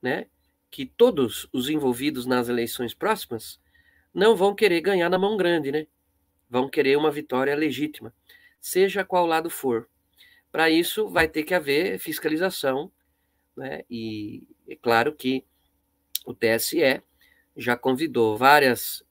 né, 0.03 0.27
que 0.71 0.85
todos 0.85 1.49
os 1.51 1.71
envolvidos 1.71 2.27
nas 2.27 2.51
eleições 2.51 2.93
próximas 2.93 3.59
não 4.13 4.37
vão 4.37 4.55
querer 4.55 4.83
ganhar 4.83 5.09
na 5.09 5.19
mão 5.19 5.35
grande, 5.35 5.73
né? 5.73 5.87
Vão 6.49 6.69
querer 6.69 6.99
uma 6.99 7.11
vitória 7.11 7.55
legítima, 7.55 8.15
seja 8.61 9.03
qual 9.03 9.25
lado 9.25 9.49
for. 9.49 9.89
Para 10.53 10.69
isso 10.69 11.09
vai 11.09 11.27
ter 11.27 11.45
que 11.45 11.55
haver 11.55 11.99
fiscalização, 11.99 12.93
né? 13.57 13.83
E 13.89 14.47
é 14.69 14.77
claro 14.77 15.15
que 15.15 15.43
o 16.27 16.35
TSE 16.35 17.03
já 17.57 17.79
convidou 17.79 18.37
várias 18.37 19.03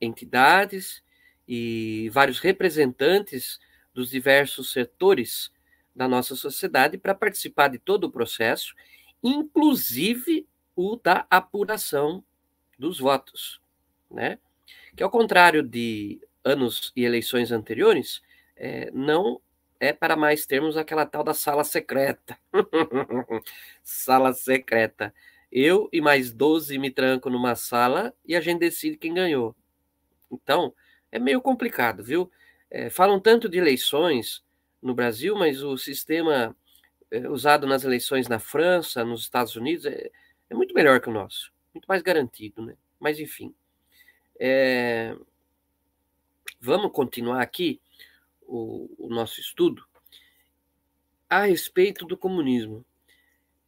entidades 0.00 1.03
e 1.46 2.10
vários 2.12 2.38
representantes 2.38 3.58
dos 3.92 4.10
diversos 4.10 4.72
setores 4.72 5.52
da 5.94 6.08
nossa 6.08 6.34
sociedade 6.34 6.98
para 6.98 7.14
participar 7.14 7.68
de 7.68 7.78
todo 7.78 8.04
o 8.04 8.10
processo, 8.10 8.74
inclusive 9.22 10.46
o 10.74 10.96
da 10.96 11.26
apuração 11.30 12.24
dos 12.78 12.98
votos, 12.98 13.60
né? 14.10 14.38
Que 14.96 15.02
ao 15.02 15.10
contrário 15.10 15.62
de 15.62 16.20
anos 16.44 16.92
e 16.94 17.04
eleições 17.04 17.50
anteriores, 17.50 18.20
é, 18.56 18.90
não 18.92 19.40
é 19.80 19.92
para 19.92 20.16
mais 20.16 20.46
termos 20.46 20.76
aquela 20.76 21.06
tal 21.06 21.24
da 21.24 21.34
sala 21.34 21.64
secreta. 21.64 22.38
sala 23.82 24.32
secreta. 24.32 25.12
Eu 25.50 25.88
e 25.92 26.00
mais 26.00 26.32
12 26.32 26.78
me 26.78 26.90
tranco 26.90 27.30
numa 27.30 27.54
sala 27.54 28.14
e 28.24 28.34
a 28.34 28.40
gente 28.40 28.60
decide 28.60 28.96
quem 28.96 29.14
ganhou. 29.14 29.54
Então, 30.30 30.74
é 31.14 31.18
meio 31.20 31.40
complicado, 31.40 32.02
viu? 32.02 32.28
É, 32.68 32.90
falam 32.90 33.20
tanto 33.20 33.48
de 33.48 33.56
eleições 33.56 34.44
no 34.82 34.92
Brasil, 34.92 35.36
mas 35.36 35.62
o 35.62 35.78
sistema 35.78 36.56
é, 37.08 37.28
usado 37.28 37.68
nas 37.68 37.84
eleições 37.84 38.26
na 38.26 38.40
França, 38.40 39.04
nos 39.04 39.20
Estados 39.20 39.54
Unidos, 39.54 39.86
é, 39.86 40.10
é 40.50 40.54
muito 40.54 40.74
melhor 40.74 41.00
que 41.00 41.08
o 41.08 41.12
nosso, 41.12 41.52
muito 41.72 41.86
mais 41.86 42.02
garantido, 42.02 42.66
né? 42.66 42.76
Mas 42.98 43.20
enfim. 43.20 43.54
É... 44.40 45.16
Vamos 46.60 46.90
continuar 46.90 47.40
aqui 47.40 47.80
o, 48.42 48.90
o 48.98 49.08
nosso 49.08 49.40
estudo 49.40 49.86
a 51.30 51.44
respeito 51.44 52.04
do 52.04 52.16
comunismo. 52.16 52.84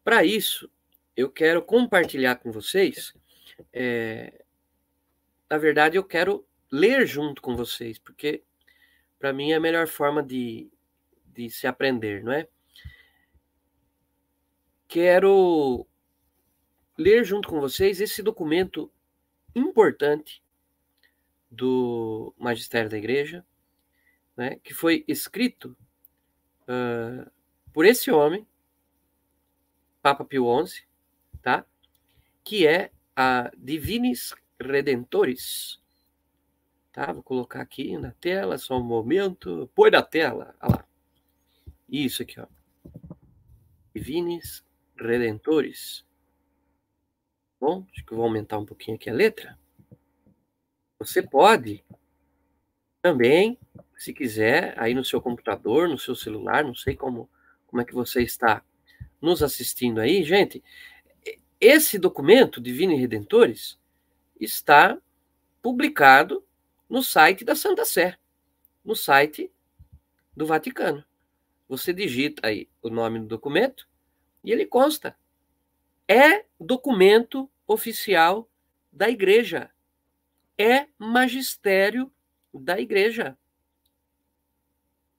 Para 0.03 0.25
isso, 0.25 0.69
eu 1.17 1.31
quero 1.31 1.63
compartilhar 1.63 2.37
com 2.37 2.51
vocês. 2.51 3.15
É... 3.73 4.45
Na 5.49 5.59
verdade, 5.59 5.97
eu 5.97 6.03
quero 6.03 6.45
ler 6.71 7.07
junto 7.07 7.41
com 7.41 7.57
vocês, 7.57 7.99
porque 7.99 8.43
para 9.19 9.33
mim 9.33 9.53
é 9.53 9.57
a 9.57 9.61
melhor 9.61 9.87
forma 9.87 10.23
de, 10.23 10.71
de 11.27 11.51
se 11.51 11.67
aprender, 11.67 12.23
não 12.23 12.33
é? 12.33 12.49
Quero 14.89 15.87
ler 16.97 17.25
junto 17.25 17.49
com 17.49 17.61
vocês 17.61 18.01
esse 18.01 18.23
documento 18.23 18.91
importante 19.55 20.43
do 21.51 22.35
Magistério 22.39 22.91
da 22.91 22.99
Igreja, 22.99 23.45
né, 24.37 24.57
que 24.63 24.75
foi 24.75 25.05
escrito 25.09 25.77
uh, 26.63 27.31
por 27.73 27.85
esse 27.85 28.11
homem, 28.11 28.47
Papa 30.03 30.25
Pio 30.25 30.47
XI, 30.67 30.85
tá? 31.43 31.65
que 32.45 32.67
é 32.67 32.93
a 33.15 33.51
Divinis 33.57 34.35
Redentores. 34.61 35.81
Tá? 36.97 37.13
Vou 37.13 37.23
colocar 37.23 37.61
aqui 37.61 37.99
na 37.99 38.11
tela, 38.13 38.57
só 38.57 38.79
um 38.79 38.83
momento. 38.83 39.71
Põe 39.75 39.91
na 39.91 40.01
tela, 40.01 40.57
olha 40.63 40.77
lá. 40.77 40.89
Isso 41.87 42.23
aqui, 42.23 42.41
ó. 42.41 42.47
Divinis 43.95 44.65
Redentores. 44.97 46.07
Bom, 47.61 47.85
acho 47.93 48.03
que 48.03 48.13
eu 48.15 48.17
vou 48.17 48.25
aumentar 48.25 48.57
um 48.57 48.65
pouquinho 48.65 48.97
aqui 48.97 49.11
a 49.11 49.13
letra. 49.13 49.59
Você 50.99 51.21
pode 51.21 51.85
também, 53.03 53.59
se 53.99 54.15
quiser, 54.15 54.73
aí 54.79 54.95
no 54.95 55.05
seu 55.05 55.21
computador, 55.21 55.91
no 55.91 55.99
seu 55.99 56.17
celular, 56.17 56.65
não 56.65 56.75
sei 56.75 56.97
como, 56.97 57.29
como 57.67 57.83
é 57.83 57.85
que 57.85 57.93
você 57.93 58.23
está 58.23 58.65
nos 59.21 59.43
assistindo 59.43 60.01
aí, 60.01 60.25
gente. 60.25 60.65
Esse 61.61 61.99
documento, 61.99 62.59
Divino 62.59 62.95
e 62.95 62.97
Redentores, 62.97 63.79
está 64.41 64.99
publicado 65.61 66.46
no 66.89 67.03
site 67.03 67.45
da 67.45 67.55
Santa 67.55 67.85
Sé, 67.85 68.19
no 68.85 68.95
site 68.95 69.51
do 70.37 70.47
Vaticano. 70.47 71.05
Você 71.69 71.93
digita 71.93 72.47
aí 72.47 72.69
o 72.81 72.89
nome 72.89 73.19
do 73.19 73.27
documento 73.27 73.89
e 74.45 74.53
ele 74.53 74.67
consta 74.67 75.17
é 76.09 76.45
documento 76.59 77.51
oficial 77.67 78.49
da 78.93 79.11
igreja. 79.11 79.71
É 80.57 80.87
magistério 80.99 82.13
da 82.55 82.79
igreja. 82.79 83.37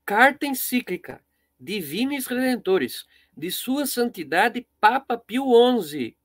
Carta 0.05 0.45
encíclica 0.45 1.21
Divinis 1.59 2.27
Redentores, 2.27 3.05
de 3.35 3.51
Sua 3.51 3.85
Santidade 3.85 4.67
Papa 4.79 5.17
Pio 5.17 5.45
XI, 5.81 6.15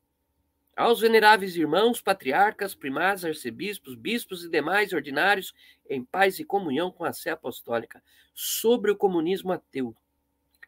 aos 0.77 1.01
veneráveis 1.01 1.57
irmãos, 1.57 2.01
patriarcas, 2.01 2.75
primaz, 2.75 3.25
arcebispos, 3.25 3.95
bispos 3.95 4.45
e 4.45 4.49
demais 4.49 4.93
ordinários, 4.93 5.55
em 5.89 6.05
paz 6.05 6.39
e 6.39 6.45
comunhão 6.45 6.91
com 6.91 7.05
a 7.05 7.12
Sé 7.12 7.31
Apostólica, 7.31 8.03
sobre 8.35 8.91
o 8.91 8.97
comunismo 8.97 9.53
ateu. 9.53 9.95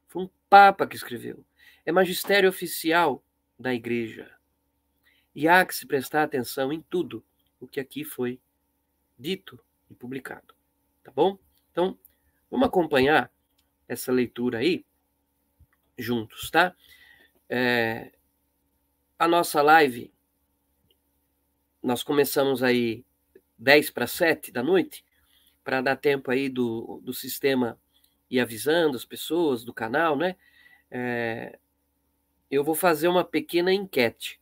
Foi 0.06 0.24
um 0.24 0.30
Papa 0.48 0.86
que 0.86 0.96
escreveu. 0.96 1.44
É 1.84 1.90
magistério 1.90 2.48
oficial 2.48 3.24
da 3.58 3.74
igreja. 3.74 4.30
E 5.34 5.48
há 5.48 5.64
que 5.64 5.74
se 5.74 5.86
prestar 5.86 6.22
atenção 6.22 6.72
em 6.72 6.80
tudo 6.82 7.24
o 7.58 7.66
que 7.66 7.80
aqui 7.80 8.04
foi 8.04 8.40
dito 9.18 9.58
e 9.90 9.94
publicado. 9.94 10.54
Tá 11.02 11.10
bom? 11.10 11.38
Então, 11.72 11.98
vamos 12.50 12.68
acompanhar 12.68 13.32
essa 13.88 14.12
leitura 14.12 14.58
aí 14.58 14.84
juntos, 15.98 16.50
tá? 16.50 16.74
É, 17.48 18.12
a 19.18 19.28
nossa 19.28 19.62
live, 19.62 20.12
nós 21.82 22.02
começamos 22.02 22.62
aí 22.62 23.04
10 23.58 23.90
para 23.90 24.06
7 24.06 24.50
da 24.50 24.62
noite, 24.62 25.04
para 25.62 25.80
dar 25.80 25.96
tempo 25.96 26.30
aí 26.30 26.48
do, 26.48 27.00
do 27.02 27.12
sistema 27.12 27.78
ir 28.30 28.40
avisando 28.40 28.96
as 28.96 29.04
pessoas 29.04 29.64
do 29.64 29.72
canal, 29.72 30.16
né? 30.16 30.36
É, 30.90 31.58
eu 32.50 32.64
vou 32.64 32.74
fazer 32.74 33.08
uma 33.08 33.24
pequena 33.24 33.72
enquete. 33.72 34.40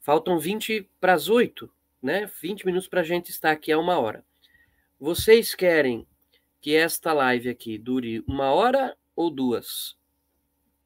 Faltam 0.00 0.38
20 0.38 0.88
para 1.00 1.14
as 1.14 1.28
8, 1.28 1.72
né? 2.02 2.30
20 2.40 2.66
minutos 2.66 2.88
para 2.88 3.00
a 3.00 3.04
gente 3.04 3.30
estar 3.30 3.52
aqui 3.52 3.70
a 3.70 3.78
uma 3.78 3.98
hora. 3.98 4.24
Vocês 4.98 5.54
querem 5.54 6.06
que 6.60 6.74
esta 6.74 7.12
live 7.12 7.48
aqui 7.48 7.78
dure 7.78 8.24
uma 8.26 8.52
hora 8.52 8.96
ou 9.14 9.30
duas? 9.30 9.96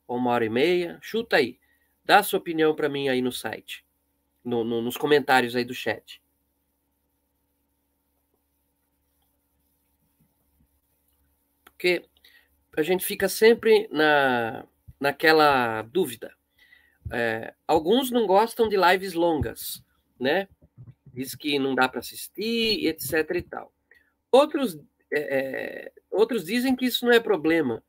Ou 0.07 0.19
uma 0.19 0.31
hora 0.31 0.45
e 0.45 0.51
meia? 0.51 0.99
Chuta 1.03 1.37
aí. 1.37 1.59
Dá 2.07 2.21
a 2.21 2.23
sua 2.23 2.39
opinião 2.39 2.73
para 2.73 2.89
mim 2.89 3.09
aí 3.09 3.21
no 3.21 3.33
site, 3.33 3.85
no, 4.45 4.63
no, 4.63 4.81
nos 4.81 4.97
comentários 4.97 5.57
aí 5.57 5.65
do 5.65 5.75
chat. 5.75 6.23
Porque 11.65 12.05
a 12.77 12.83
gente 12.83 13.05
fica 13.05 13.29
sempre 13.29 13.89
na, 13.91 14.65
naquela 15.01 15.83
dúvida. 15.83 16.33
É, 17.11 17.53
alguns 17.67 18.13
não 18.13 18.25
gostam 18.25 18.69
de 18.69 18.77
lives 18.77 19.13
longas, 19.13 19.83
né? 20.19 20.47
Diz 21.13 21.35
que 21.35 21.59
não 21.59 21.75
dá 21.75 21.89
para 21.89 21.99
assistir, 21.99 22.87
etc 22.87 23.29
e 23.35 23.43
tal. 23.43 23.73
Outros, 24.31 24.79
é, 25.13 25.19
é, 25.39 25.93
outros 26.09 26.45
dizem 26.45 26.77
que 26.77 26.85
isso 26.85 27.05
não 27.05 27.13
é 27.13 27.19
problema, 27.19 27.83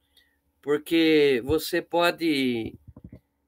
porque 0.59 1.39
você 1.45 1.83
pode 1.83 2.79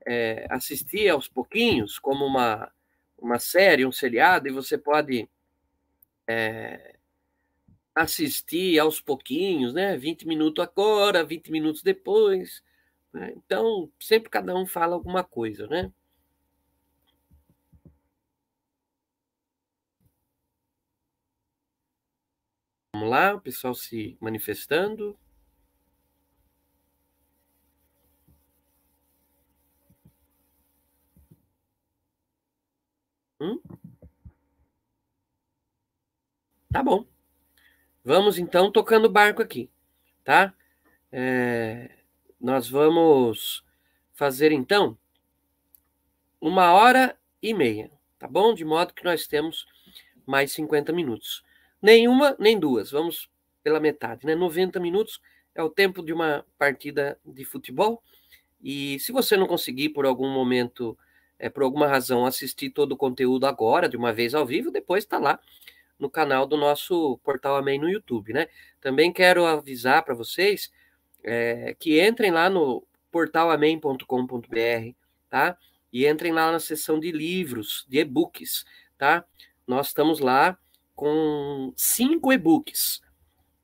é, 0.06 0.48
assistir 0.50 1.10
aos 1.10 1.28
pouquinhos, 1.28 2.00
como 2.00 2.26
uma, 2.26 2.72
uma 3.18 3.40
série, 3.40 3.86
um 3.86 3.92
seriado, 3.92 4.48
e 4.48 4.52
você 4.52 4.78
pode 4.78 5.30
é, 6.28 6.96
assistir 7.96 8.80
aos 8.80 9.02
pouquinhos, 9.02 9.74
né? 9.74 9.98
20 9.98 10.28
minutos 10.28 10.64
agora, 10.64 11.24
20 11.24 11.52
minutos 11.52 11.82
depois. 11.84 12.64
Né? 13.14 13.34
Então, 13.36 13.92
sempre 14.00 14.30
cada 14.30 14.56
um 14.56 14.66
fala 14.66 14.96
alguma 14.96 15.24
coisa, 15.24 15.68
né? 15.68 15.92
Vamos 22.94 23.10
lá, 23.10 23.36
o 23.36 23.42
pessoal 23.42 23.74
se 23.74 24.18
manifestando. 24.20 25.18
Hum? 33.40 33.60
Tá 36.72 36.84
bom. 36.84 37.06
Vamos 38.04 38.38
então 38.38 38.72
tocando 38.72 39.10
barco 39.10 39.42
aqui, 39.42 39.70
tá? 40.24 40.54
É, 41.12 41.90
nós 42.40 42.70
vamos 42.70 43.64
fazer 44.14 44.52
então 44.52 44.98
uma 46.40 46.72
hora 46.74 47.18
e 47.42 47.54
meia, 47.54 47.92
tá 48.18 48.28
bom? 48.28 48.54
De 48.54 48.64
modo 48.64 48.94
que 48.94 49.04
nós 49.04 49.28
temos 49.28 49.66
mais 50.26 50.52
50 50.52 50.94
minutos. 50.94 51.44
Nenhuma, 51.82 52.36
nem 52.40 52.60
duas. 52.60 52.92
Vamos 52.92 53.30
pela 53.64 53.80
metade, 53.80 54.26
né? 54.26 54.36
90 54.36 54.80
minutos 54.80 55.22
é 55.56 55.64
o 55.64 55.70
tempo 55.70 56.04
de 56.04 56.14
uma 56.14 56.46
partida 56.58 57.20
de 57.26 57.44
futebol. 57.44 58.02
E 58.62 59.00
se 59.00 59.12
você 59.12 59.36
não 59.36 59.48
conseguir 59.48 59.90
por 59.90 60.06
algum 60.06 60.30
momento, 60.30 60.98
é, 61.40 61.50
por 61.50 61.64
alguma 61.64 61.88
razão, 61.88 62.26
assistir 62.26 62.70
todo 62.70 62.92
o 62.92 62.98
conteúdo 62.98 63.46
agora, 63.46 63.88
de 63.88 63.96
uma 63.96 64.12
vez 64.12 64.36
ao 64.36 64.46
vivo, 64.46 64.70
depois 64.70 65.06
está 65.06 65.18
lá 65.18 65.40
no 65.98 66.10
canal 66.10 66.46
do 66.46 66.58
nosso 66.58 67.18
Portal 67.24 67.56
Amém 67.56 67.80
no 67.80 67.90
YouTube, 67.90 68.34
né? 68.34 68.48
Também 68.82 69.12
quero 69.12 69.46
avisar 69.46 70.04
para 70.04 70.14
vocês 70.14 70.72
é, 71.24 71.76
que 71.80 72.06
entrem 72.06 72.32
lá 72.32 72.50
no 72.50 72.86
portalamém.com.br, 73.12 74.96
tá? 75.30 75.58
E 75.92 76.06
entrem 76.06 76.32
lá 76.32 76.52
na 76.52 76.60
seção 76.60 77.00
de 77.00 77.12
livros, 77.12 77.86
de 77.90 78.00
e-books, 78.00 78.66
tá? 78.98 79.26
Nós 79.66 79.88
estamos 79.88 80.20
lá 80.20 80.58
com 80.96 81.74
cinco 81.76 82.32
e-books 82.32 83.02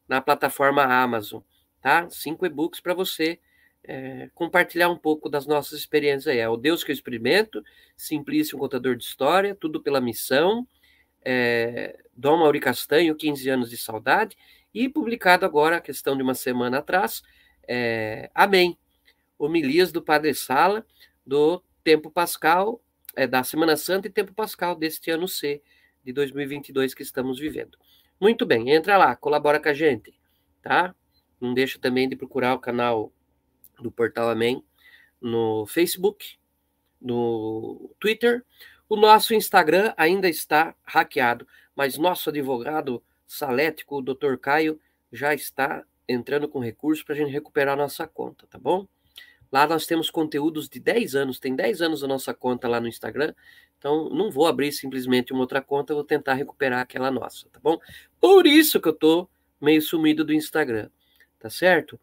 na 0.08 0.22
plataforma 0.22 0.84
Amazon, 0.84 1.42
tá? 1.82 2.10
Cinco 2.10 2.46
e-books 2.46 2.80
para 2.80 2.94
você 2.94 3.40
é, 3.88 4.30
compartilhar 4.34 4.90
um 4.90 4.98
pouco 4.98 5.30
das 5.30 5.46
nossas 5.46 5.80
experiências 5.80 6.28
aí. 6.28 6.40
É 6.40 6.50
o 6.50 6.58
Deus 6.58 6.84
que 6.84 6.92
eu 6.92 6.94
experimento, 6.94 7.64
Simplício, 7.96 8.58
um 8.58 8.60
contador 8.60 8.96
de 8.96 9.04
história, 9.04 9.56
tudo 9.56 9.82
pela 9.82 10.02
missão, 10.02 10.68
é, 11.24 11.98
Dom 12.16 12.38
Mauri 12.38 12.60
Castanho, 12.60 13.16
15 13.16 13.50
anos 13.50 13.70
de 13.70 13.78
saudade, 13.78 14.38
e 14.74 14.90
publicado 14.90 15.46
agora, 15.46 15.78
a 15.78 15.82
questão 15.82 16.18
de 16.18 16.24
uma 16.24 16.34
semana 16.34 16.80
atrás, 16.80 17.24
é, 17.68 18.30
Amém, 18.34 18.78
homilias 19.38 19.92
do 19.92 20.02
Padre 20.02 20.34
Sala, 20.34 20.86
do 21.26 21.64
Tempo 21.84 22.12
Pascal, 22.12 22.82
é, 23.16 23.26
da 23.26 23.44
Semana 23.44 23.78
Santa 23.78 24.08
e 24.08 24.12
Tempo 24.12 24.34
Pascal 24.34 24.76
deste 24.76 25.10
ano 25.10 25.28
C, 25.28 25.62
de 26.04 26.12
2022 26.12 26.94
que 26.94 27.04
estamos 27.04 27.40
vivendo. 27.40 27.78
Muito 28.20 28.46
bem, 28.46 28.72
entra 28.72 28.98
lá, 28.98 29.16
colabora 29.16 29.60
com 29.60 29.70
a 29.70 29.74
gente, 29.74 30.14
tá? 30.62 30.94
Não 31.40 31.54
deixa 31.54 31.80
também 31.80 32.08
de 32.08 32.16
procurar 32.16 32.54
o 32.54 32.60
canal 32.60 33.12
do 33.82 33.92
Portal 33.92 34.30
Amém 34.30 34.64
no 35.22 35.66
Facebook, 35.66 36.38
no 37.02 37.90
Twitter. 38.00 38.44
O 38.88 38.96
nosso 38.96 39.34
Instagram 39.34 39.94
ainda 39.98 40.30
está 40.30 40.76
hackeado, 40.84 41.48
mas 41.76 41.98
nosso 41.98 42.30
advogado 42.30 43.04
salético, 43.26 43.98
o 43.98 44.02
Dr. 44.02 44.38
Caio, 44.40 44.80
já 45.12 45.34
está 45.34 45.84
entrando 46.08 46.48
com 46.48 46.60
recursos 46.60 47.04
para 47.04 47.16
a 47.16 47.18
gente 47.18 47.32
recuperar 47.32 47.76
nossa 47.76 48.08
conta, 48.08 48.46
tá 48.48 48.60
bom? 48.60 48.88
Lá 49.52 49.66
nós 49.66 49.86
temos 49.86 50.10
conteúdos 50.10 50.70
de 50.70 50.80
10 50.80 51.16
anos, 51.16 51.40
tem 51.40 51.56
10 51.56 51.82
anos 51.82 52.04
a 52.04 52.08
nossa 52.08 52.34
conta 52.34 52.68
lá 52.68 52.80
no 52.80 52.88
Instagram, 52.88 53.34
então, 53.86 54.10
não 54.10 54.32
vou 54.32 54.48
abrir 54.48 54.72
simplesmente 54.72 55.32
uma 55.32 55.42
outra 55.42 55.62
conta, 55.62 55.94
vou 55.94 56.04
tentar 56.04 56.34
recuperar 56.34 56.80
aquela 56.80 57.12
nossa, 57.12 57.48
tá 57.52 57.60
bom? 57.62 57.80
Por 58.20 58.48
isso 58.48 58.82
que 58.82 58.88
eu 58.88 58.94
tô 58.94 59.30
meio 59.62 59.80
sumido 59.80 60.26
do 60.26 60.34
Instagram, 60.34 60.90
tá 61.40 61.52
certo? 61.52 62.00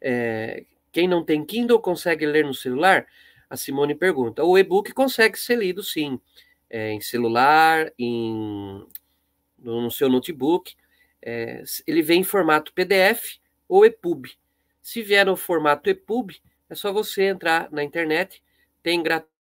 É, 0.00 0.64
quem 0.96 1.06
não 1.06 1.22
tem 1.22 1.44
Kindle 1.44 1.78
consegue 1.78 2.24
ler 2.24 2.46
no 2.46 2.54
celular? 2.54 3.06
A 3.50 3.56
Simone 3.58 3.94
pergunta. 3.94 4.42
O 4.42 4.56
e-book 4.56 4.94
consegue 4.94 5.38
ser 5.38 5.58
lido, 5.58 5.82
sim, 5.82 6.18
é, 6.70 6.90
em 6.90 7.02
celular, 7.02 7.92
em, 7.98 8.82
no 9.58 9.90
seu 9.90 10.08
notebook. 10.08 10.74
É, 11.20 11.62
ele 11.86 12.00
vem 12.00 12.22
em 12.22 12.24
formato 12.24 12.72
PDF 12.72 13.38
ou 13.68 13.84
EPUB. 13.84 14.30
Se 14.82 15.02
vier 15.02 15.26
no 15.26 15.36
formato 15.36 15.90
EPUB, 15.90 16.40
é 16.70 16.74
só 16.74 16.90
você 16.90 17.24
entrar 17.24 17.70
na 17.70 17.84
internet, 17.84 18.42
tem 18.82 19.02
gratuito 19.02 19.35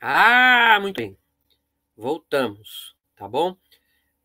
Ah, 0.00 0.78
muito 0.80 0.96
bem. 0.96 1.14
Voltamos, 1.94 2.96
tá 3.14 3.28
bom? 3.28 3.54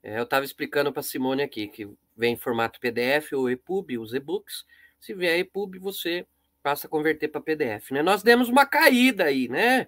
É, 0.02 0.18
eu 0.18 0.24
estava 0.24 0.46
explicando 0.46 0.94
para 0.94 1.04
Simone 1.04 1.44
aqui 1.44 1.68
que 1.68 1.86
vem 2.16 2.34
em 2.34 2.38
formato 2.38 2.80
PDF 2.80 3.34
ou 3.34 3.50
EPUB, 3.50 3.98
os 3.98 4.14
e-books. 4.14 4.66
Se 5.02 5.14
vier 5.14 5.38
EPUB, 5.40 5.78
você 5.80 6.26
passa 6.64 6.88
a 6.88 6.90
converter 6.90 7.28
para 7.28 7.42
PDF, 7.42 7.92
né? 7.92 8.02
Nós 8.02 8.24
demos 8.24 8.48
uma 8.48 8.66
caída 8.66 9.26
aí, 9.26 9.50
né? 9.50 9.88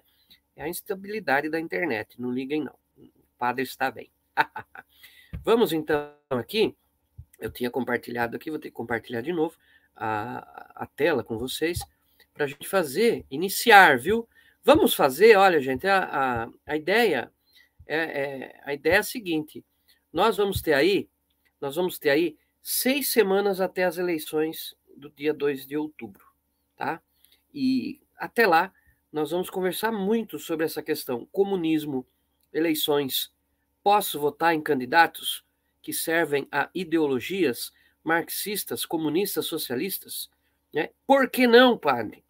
É 0.54 0.64
a 0.64 0.68
instabilidade 0.68 1.48
da 1.48 1.58
internet. 1.58 2.20
Não 2.20 2.30
liguem, 2.30 2.62
não. 2.62 2.74
O 2.98 3.38
padre 3.38 3.62
está 3.62 3.90
bem. 3.90 4.10
Vamos 5.42 5.72
então 5.72 6.12
aqui. 6.28 6.76
Eu 7.38 7.50
tinha 7.50 7.70
compartilhado 7.70 8.36
aqui, 8.36 8.50
vou 8.50 8.58
ter 8.58 8.68
que 8.68 8.76
compartilhar 8.76 9.22
de 9.22 9.32
novo 9.32 9.56
a, 9.96 10.82
a 10.82 10.86
tela 10.86 11.24
com 11.24 11.38
vocês 11.38 11.78
para 12.34 12.44
a 12.44 12.48
gente 12.48 12.68
fazer, 12.68 13.24
iniciar, 13.30 13.98
viu? 13.98 14.28
Vamos 14.68 14.92
fazer, 14.92 15.34
olha, 15.34 15.62
gente, 15.62 15.86
a, 15.86 16.44
a, 16.44 16.48
a 16.66 16.76
ideia 16.76 17.32
é, 17.86 17.96
é, 17.96 18.60
a 18.66 18.74
ideia 18.74 18.96
é 18.96 18.98
a 18.98 19.02
seguinte: 19.02 19.64
nós 20.12 20.36
vamos 20.36 20.60
ter 20.60 20.74
aí, 20.74 21.08
nós 21.58 21.76
vamos 21.76 21.98
ter 21.98 22.10
aí 22.10 22.36
seis 22.60 23.08
semanas 23.10 23.62
até 23.62 23.84
as 23.84 23.96
eleições 23.96 24.76
do 24.94 25.08
dia 25.08 25.32
2 25.32 25.66
de 25.66 25.74
outubro, 25.74 26.22
tá? 26.76 27.00
E 27.50 27.98
até 28.18 28.46
lá 28.46 28.70
nós 29.10 29.30
vamos 29.30 29.48
conversar 29.48 29.90
muito 29.90 30.38
sobre 30.38 30.66
essa 30.66 30.82
questão: 30.82 31.26
comunismo, 31.32 32.06
eleições. 32.52 33.32
Posso 33.82 34.20
votar 34.20 34.54
em 34.54 34.60
candidatos 34.60 35.42
que 35.80 35.94
servem 35.94 36.46
a 36.52 36.68
ideologias 36.74 37.72
marxistas, 38.04 38.84
comunistas, 38.84 39.46
socialistas? 39.46 40.28
Né? 40.74 40.90
Por 41.06 41.30
que 41.30 41.46
não, 41.46 41.78
padre? 41.78 42.22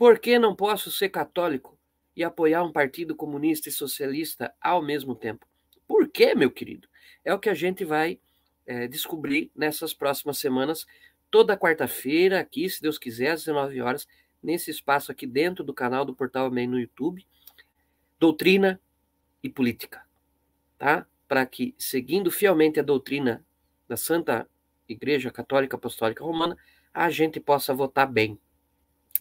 Por 0.00 0.18
que 0.18 0.38
não 0.38 0.56
posso 0.56 0.90
ser 0.90 1.10
católico 1.10 1.78
e 2.16 2.24
apoiar 2.24 2.64
um 2.64 2.72
partido 2.72 3.14
comunista 3.14 3.68
e 3.68 3.72
socialista 3.72 4.50
ao 4.58 4.80
mesmo 4.80 5.14
tempo? 5.14 5.46
Por 5.86 6.08
que, 6.08 6.34
meu 6.34 6.50
querido? 6.50 6.88
É 7.22 7.34
o 7.34 7.38
que 7.38 7.50
a 7.50 7.54
gente 7.54 7.84
vai 7.84 8.18
é, 8.64 8.88
descobrir 8.88 9.52
nessas 9.54 9.92
próximas 9.92 10.38
semanas, 10.38 10.86
toda 11.30 11.54
quarta-feira, 11.54 12.40
aqui, 12.40 12.66
se 12.70 12.80
Deus 12.80 12.96
quiser, 12.96 13.32
às 13.32 13.40
19 13.40 13.82
horas, 13.82 14.08
nesse 14.42 14.70
espaço 14.70 15.12
aqui 15.12 15.26
dentro 15.26 15.62
do 15.62 15.74
canal 15.74 16.02
do 16.02 16.14
Portal 16.14 16.46
Amém 16.46 16.66
no 16.66 16.80
YouTube. 16.80 17.26
Doutrina 18.18 18.80
e 19.42 19.50
política, 19.50 20.02
tá? 20.78 21.06
Para 21.28 21.44
que, 21.44 21.74
seguindo 21.76 22.30
fielmente 22.30 22.80
a 22.80 22.82
doutrina 22.82 23.44
da 23.86 23.98
Santa 23.98 24.48
Igreja 24.88 25.30
Católica 25.30 25.76
Apostólica 25.76 26.24
Romana, 26.24 26.56
a 26.90 27.10
gente 27.10 27.38
possa 27.38 27.74
votar 27.74 28.10
bem, 28.10 28.40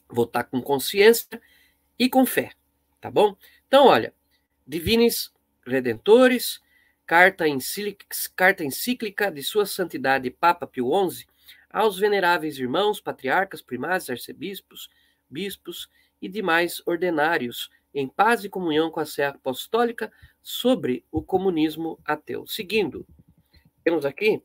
votar 0.09 0.45
com 0.45 0.61
consciência 0.61 1.41
e 1.97 2.09
com 2.09 2.25
fé, 2.25 2.51
tá 2.99 3.11
bom? 3.11 3.35
Então, 3.67 3.85
olha, 3.85 4.13
Divinis 4.65 5.31
Redentores, 5.65 6.61
carta 7.05 7.47
encíclica, 7.47 8.05
carta 8.35 8.63
encíclica 8.63 9.31
de 9.31 9.43
Sua 9.43 9.65
Santidade 9.65 10.29
Papa 10.29 10.65
Pio 10.65 10.91
XI 11.09 11.25
aos 11.69 11.99
veneráveis 11.99 12.57
irmãos, 12.57 12.99
patriarcas, 12.99 13.61
primazes, 13.61 14.09
arcebispos, 14.09 14.89
bispos 15.29 15.89
e 16.21 16.27
demais 16.27 16.81
ordenários, 16.85 17.69
em 17.93 18.07
paz 18.07 18.43
e 18.43 18.49
comunhão 18.49 18.89
com 18.89 18.99
a 18.99 19.05
Sé 19.05 19.25
Apostólica, 19.25 20.11
sobre 20.41 21.05
o 21.11 21.21
comunismo 21.21 21.99
ateu. 22.03 22.47
Seguindo, 22.47 23.05
temos 23.83 24.05
aqui 24.05 24.41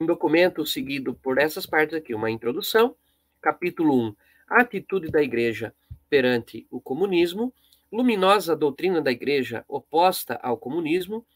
um 0.00 0.06
documento 0.06 0.66
seguido 0.66 1.14
por 1.14 1.38
essas 1.38 1.66
partes 1.66 1.96
aqui, 1.96 2.14
uma 2.14 2.30
introdução, 2.30 2.96
capítulo 3.44 3.94
1, 4.08 4.16
a 4.48 4.60
atitude 4.62 5.10
da 5.10 5.22
igreja 5.22 5.74
perante 6.08 6.66
o 6.70 6.80
comunismo, 6.80 7.52
luminosa 7.92 8.56
doutrina 8.56 9.02
da 9.02 9.12
igreja 9.12 9.62
oposta 9.68 10.40
ao 10.42 10.56
comunismo, 10.56 11.26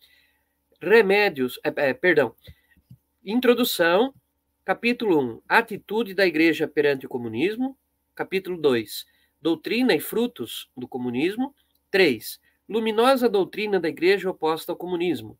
remédios, 0.81 1.61
é, 1.63 1.91
é, 1.91 1.93
perdão, 1.93 2.35
introdução, 3.23 4.15
capítulo 4.65 5.21
1, 5.21 5.43
atitude 5.47 6.15
da 6.15 6.27
igreja 6.27 6.67
perante 6.67 7.05
o 7.05 7.11
comunismo, 7.11 7.77
capítulo 8.15 8.57
2, 8.57 9.05
doutrina 9.39 9.95
e 9.95 10.01
frutos 10.01 10.71
do 10.75 10.89
comunismo, 10.89 11.55
3, 11.91 12.41
luminosa 12.67 13.29
doutrina 13.29 13.79
da 13.79 13.91
igreja 13.91 14.31
oposta 14.31 14.73
ao 14.73 14.79
comunismo, 14.79 15.39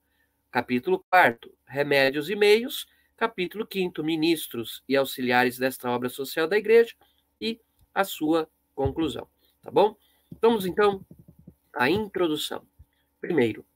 capítulo 0.51 1.03
4, 1.09 1.51
remédios 1.67 2.29
e 2.29 2.37
meios, 2.37 2.87
capítulo 3.19 3.67
5, 3.71 4.01
ministros 4.05 4.81
e 4.89 4.97
auxiliares 4.97 5.59
desta 5.59 5.91
obra 5.91 6.09
social 6.09 6.47
da 6.47 6.57
igreja 6.57 6.95
e 7.41 7.61
a 7.93 8.05
sua 8.05 8.49
conclusão, 8.77 9.27
tá 9.61 9.73
bom? 9.73 9.97
Vamos 10.41 10.65
então 10.65 11.05
à 11.75 11.91
introdução. 11.91 12.65
Primeiro, 13.21 13.67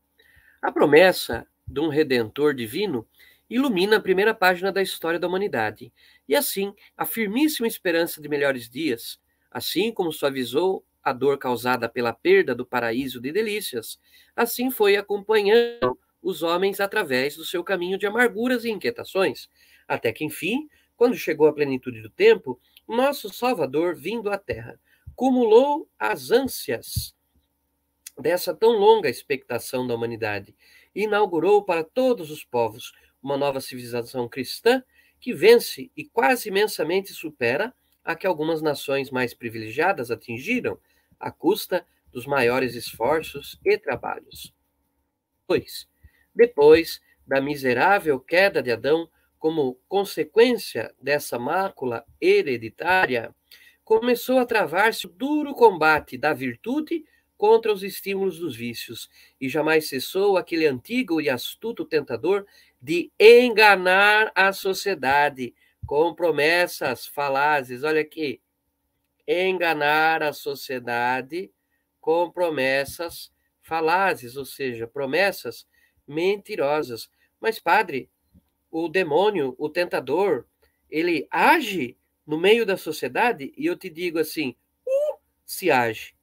a 0.63 0.71
promessa 0.71 1.45
de 1.67 1.81
um 1.81 1.89
redentor 1.89 2.55
divino 2.55 3.05
ilumina 3.51 3.97
a 3.97 4.01
primeira 4.01 4.33
página 4.33 4.71
da 4.71 4.81
história 4.81 5.19
da 5.19 5.27
humanidade, 5.27 5.93
e 6.29 6.37
assim 6.37 6.73
a 6.97 7.05
firmíssima 7.05 7.67
esperança 7.67 8.23
de 8.23 8.29
melhores 8.29 8.71
dias, 8.71 9.21
assim 9.51 9.93
como 9.93 10.13
suavizou 10.13 10.87
a 11.03 11.13
dor 11.13 11.37
causada 11.37 11.89
pela 11.89 12.13
perda 12.13 12.55
do 12.55 12.65
paraíso 12.65 13.21
de 13.21 13.33
delícias, 13.33 13.99
assim 14.37 14.71
foi 14.71 14.97
acompanhando 14.97 15.99
os 16.23 16.43
homens 16.43 16.81
através 16.81 17.37
do 17.37 17.45
seu 17.45 17.65
caminho 17.65 17.99
de 17.99 18.07
amarguras 18.07 18.65
e 18.65 18.71
inquietações, 18.71 19.49
até 19.89 20.13
que, 20.13 20.25
enfim, 20.25 20.69
quando 20.97 21.17
chegou 21.17 21.49
a 21.49 21.53
plenitude 21.53 22.01
do 22.01 22.09
tempo, 22.09 22.61
nosso 22.87 23.29
Salvador, 23.29 23.97
vindo 23.97 24.31
à 24.31 24.39
Terra, 24.39 24.79
cumulou 25.17 25.89
as 25.99 26.31
ânsias 26.31 27.15
dessa 28.19 28.55
tão 28.55 28.71
longa 28.71 29.09
expectação 29.09 29.87
da 29.87 29.95
humanidade 29.95 30.55
e 30.95 31.05
inaugurou 31.05 31.65
para 31.65 31.83
todos 31.83 32.31
os 32.31 32.45
povos 32.45 32.93
uma 33.23 33.37
nova 33.37 33.61
civilização 33.61 34.29
cristã 34.29 34.83
que 35.21 35.33
vence 35.33 35.91
e 35.97 36.05
quase 36.05 36.49
imensamente 36.49 37.13
supera 37.13 37.75
a 38.05 38.15
que 38.15 38.27
algumas 38.27 38.61
nações 38.61 39.11
mais 39.11 39.33
privilegiadas 39.33 40.11
atingiram 40.11 40.79
à 41.19 41.31
custa 41.31 41.87
dos 42.11 42.27
maiores 42.27 42.75
esforços 42.75 43.59
e 43.65 43.79
trabalhos. 43.79 44.53
2. 45.49 45.92
Depois 46.35 47.01
da 47.27 47.41
miserável 47.41 48.19
queda 48.19 48.63
de 48.63 48.71
Adão, 48.71 49.09
como 49.39 49.79
consequência 49.89 50.95
dessa 51.01 51.39
mácula 51.39 52.05
hereditária, 52.21 53.35
começou 53.85 54.39
a 54.39 54.47
travar-se 54.47 55.07
o 55.07 55.11
duro 55.11 55.55
combate 55.55 56.17
da 56.17 56.33
virtude 56.33 57.05
contra 57.37 57.73
os 57.73 57.83
estímulos 57.83 58.39
dos 58.39 58.55
vícios, 58.55 59.11
e 59.41 59.49
jamais 59.49 59.89
cessou 59.89 60.37
aquele 60.37 60.65
antigo 60.65 61.21
e 61.21 61.29
astuto 61.29 61.85
tentador 61.85 62.47
de 62.81 63.11
enganar 63.19 64.31
a 64.33 64.53
sociedade 64.53 65.53
com 65.85 66.15
promessas 66.15 67.05
falazes. 67.07 67.83
Olha 67.83 68.01
aqui, 68.01 68.41
enganar 69.27 70.23
a 70.23 70.33
sociedade 70.33 71.51
com 72.01 72.31
promessas 72.31 73.33
falazes, 73.61 74.37
ou 74.37 74.45
seja, 74.45 74.87
promessas 74.87 75.67
mentirosas. 76.07 77.11
Mas, 77.41 77.59
padre, 77.59 78.11
o 78.71 78.89
demônio, 78.89 79.55
o 79.59 79.69
tentador, 79.69 80.47
ele 80.91 81.27
age 81.31 81.97
no 82.27 82.39
meio 82.39 82.65
da 82.65 82.77
sociedade 82.77 83.53
e 83.57 83.67
eu 83.67 83.77
te 83.77 83.91
digo 83.91 84.19
assim: 84.19 84.57
uh, 84.87 85.19
se 85.45 85.71
age. 85.71 86.15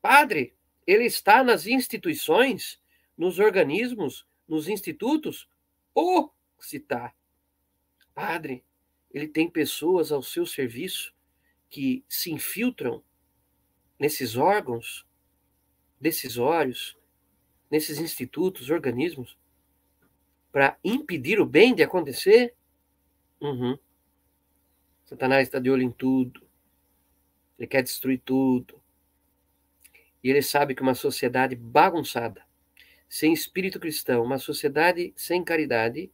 Padre, 0.00 0.54
ele 0.86 1.04
está 1.04 1.42
nas 1.42 1.66
instituições, 1.66 2.80
nos 3.16 3.38
organismos, 3.38 4.26
nos 4.46 4.68
institutos? 4.68 5.48
Ou 5.94 6.32
se 6.58 6.76
está. 6.76 7.14
Padre, 8.14 8.64
ele 9.12 9.28
tem 9.28 9.50
pessoas 9.50 10.12
ao 10.12 10.22
seu 10.22 10.46
serviço 10.46 11.14
que 11.68 12.04
se 12.08 12.30
infiltram 12.30 13.02
nesses 13.98 14.36
órgãos 14.36 15.06
decisórios, 16.00 16.96
nesses 17.70 17.98
institutos, 17.98 18.70
organismos, 18.70 19.36
para 20.52 20.76
impedir 20.82 21.40
o 21.40 21.46
bem 21.46 21.74
de 21.74 21.82
acontecer? 21.82 22.54
Uhum. 23.40 23.78
Satanás 25.04 25.46
está 25.46 25.58
de 25.58 25.70
olho 25.70 25.82
em 25.82 25.90
tudo. 25.90 26.46
Ele 27.58 27.66
quer 27.66 27.82
destruir 27.82 28.20
tudo. 28.24 28.80
E 30.22 30.30
ele 30.30 30.42
sabe 30.42 30.74
que 30.74 30.82
uma 30.82 30.94
sociedade 30.94 31.54
bagunçada, 31.54 32.42
sem 33.08 33.32
espírito 33.32 33.78
cristão, 33.78 34.24
uma 34.24 34.38
sociedade 34.38 35.12
sem 35.16 35.44
caridade, 35.44 36.10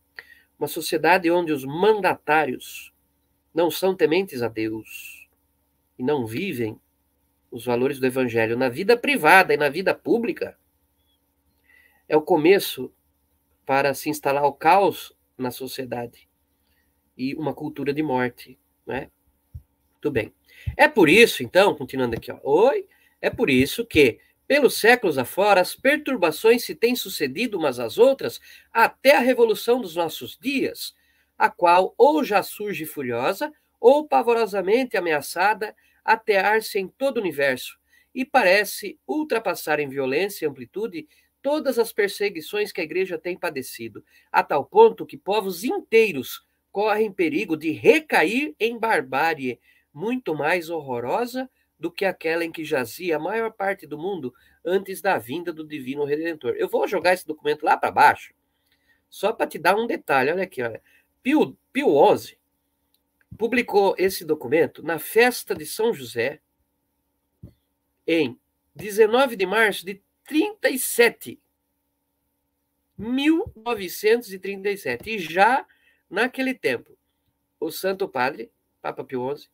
uma 0.59 0.68
sociedade 0.68 1.30
onde 1.30 1.53
os 1.53 1.64
mandatários 1.64 2.92
não 3.55 3.70
são 3.70 3.96
tementes 3.96 4.42
a 4.42 4.48
Deus 4.48 5.28
e 5.98 6.03
não 6.03 6.26
vivem 6.26 6.78
os 7.50 7.64
valores 7.64 7.98
do 7.98 8.07
evangelho 8.07 8.57
na 8.57 8.68
vida 8.68 8.96
privada 8.96 9.53
e 9.55 9.57
na 9.57 9.68
vida 9.68 9.94
pública, 9.94 10.59
é 12.12 12.16
o 12.16 12.20
começo 12.20 12.92
para 13.64 13.94
se 13.94 14.10
instalar 14.10 14.44
o 14.44 14.52
caos 14.52 15.16
na 15.38 15.50
sociedade 15.50 16.28
e 17.16 17.34
uma 17.34 17.54
cultura 17.54 17.90
de 17.94 18.02
morte, 18.02 18.58
né? 18.86 19.10
Tudo 19.98 20.12
bem. 20.12 20.34
É 20.76 20.86
por 20.86 21.08
isso, 21.08 21.42
então, 21.42 21.74
continuando 21.74 22.14
aqui, 22.14 22.30
ó. 22.30 22.38
Oi, 22.42 22.86
é 23.18 23.30
por 23.30 23.48
isso 23.48 23.86
que, 23.86 24.18
pelos 24.46 24.78
séculos 24.78 25.16
afora, 25.16 25.62
as 25.62 25.74
perturbações 25.74 26.66
se 26.66 26.74
têm 26.74 26.94
sucedido 26.94 27.56
umas 27.56 27.78
às 27.78 27.96
outras 27.96 28.38
até 28.70 29.16
a 29.16 29.20
revolução 29.20 29.80
dos 29.80 29.96
nossos 29.96 30.38
dias, 30.38 30.94
a 31.38 31.48
qual 31.48 31.94
ou 31.96 32.22
já 32.22 32.42
surge 32.42 32.84
furiosa 32.84 33.50
ou 33.80 34.06
pavorosamente 34.06 34.98
ameaçada 34.98 35.74
atear-se 36.04 36.78
em 36.78 36.88
todo 36.88 37.16
o 37.16 37.20
universo 37.20 37.80
e 38.14 38.22
parece 38.22 38.98
ultrapassar 39.08 39.80
em 39.80 39.88
violência 39.88 40.44
e 40.44 40.48
amplitude 40.48 41.08
todas 41.43 41.78
as 41.78 41.93
perseguições 41.93 42.72
que 42.72 42.80
a 42.80 42.84
igreja 42.84 43.18
tem 43.18 43.36
padecido, 43.36 44.05
a 44.30 44.43
tal 44.43 44.64
ponto 44.64 45.05
que 45.05 45.16
povos 45.16 45.64
inteiros 45.64 46.47
correm 46.70 47.12
perigo 47.12 47.57
de 47.57 47.72
recair 47.72 48.55
em 48.59 48.78
barbárie 48.78 49.61
muito 49.93 50.34
mais 50.34 50.70
horrorosa 50.70 51.51
do 51.78 51.90
que 51.90 52.05
aquela 52.05 52.45
em 52.45 52.53
que 52.53 52.64
jazia 52.64 53.16
a 53.16 53.20
maior 53.20 53.53
parte 53.53 53.86
do 53.86 53.99
mundo 53.99 54.32
antes 54.64 55.03
da 55.03 55.18
vinda 55.18 55.53
do 55.53 55.66
divino 55.66 56.05
redentor. 56.05 56.55
Eu 56.57 56.68
vou 56.68 56.86
jogar 56.86 57.12
esse 57.12 57.26
documento 57.26 57.64
lá 57.64 57.76
para 57.76 57.90
baixo, 57.90 58.32
só 59.11 59.32
para 59.32 59.47
te 59.47 59.59
dar 59.59 59.76
um 59.76 59.86
detalhe. 59.86 60.30
Olha 60.30 60.45
aqui, 60.45 60.62
olha. 60.62 60.80
Pio, 61.22 61.59
Pio 61.72 62.16
XI 62.16 62.38
publicou 63.36 63.95
esse 63.99 64.24
documento 64.24 64.82
na 64.82 64.99
festa 64.99 65.55
de 65.55 65.66
São 65.66 65.93
José 65.93 66.40
em 68.07 68.38
19 68.74 69.36
de 69.36 69.47
março 69.47 69.84
de 69.84 70.03
37. 70.25 71.41
1937. 72.97 75.11
E 75.11 75.18
já 75.18 75.66
naquele 76.09 76.55
tempo, 76.55 76.97
o 77.59 77.70
Santo 77.70 78.09
Padre, 78.09 78.51
Papa 78.81 79.05
Pio 79.05 79.37
XI, 79.37 79.49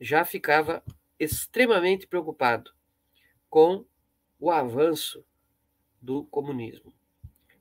já 0.00 0.24
ficava 0.24 0.82
extremamente 1.18 2.06
preocupado 2.06 2.72
com 3.48 3.84
o 4.38 4.50
avanço 4.50 5.24
do 6.00 6.24
comunismo. 6.24 6.92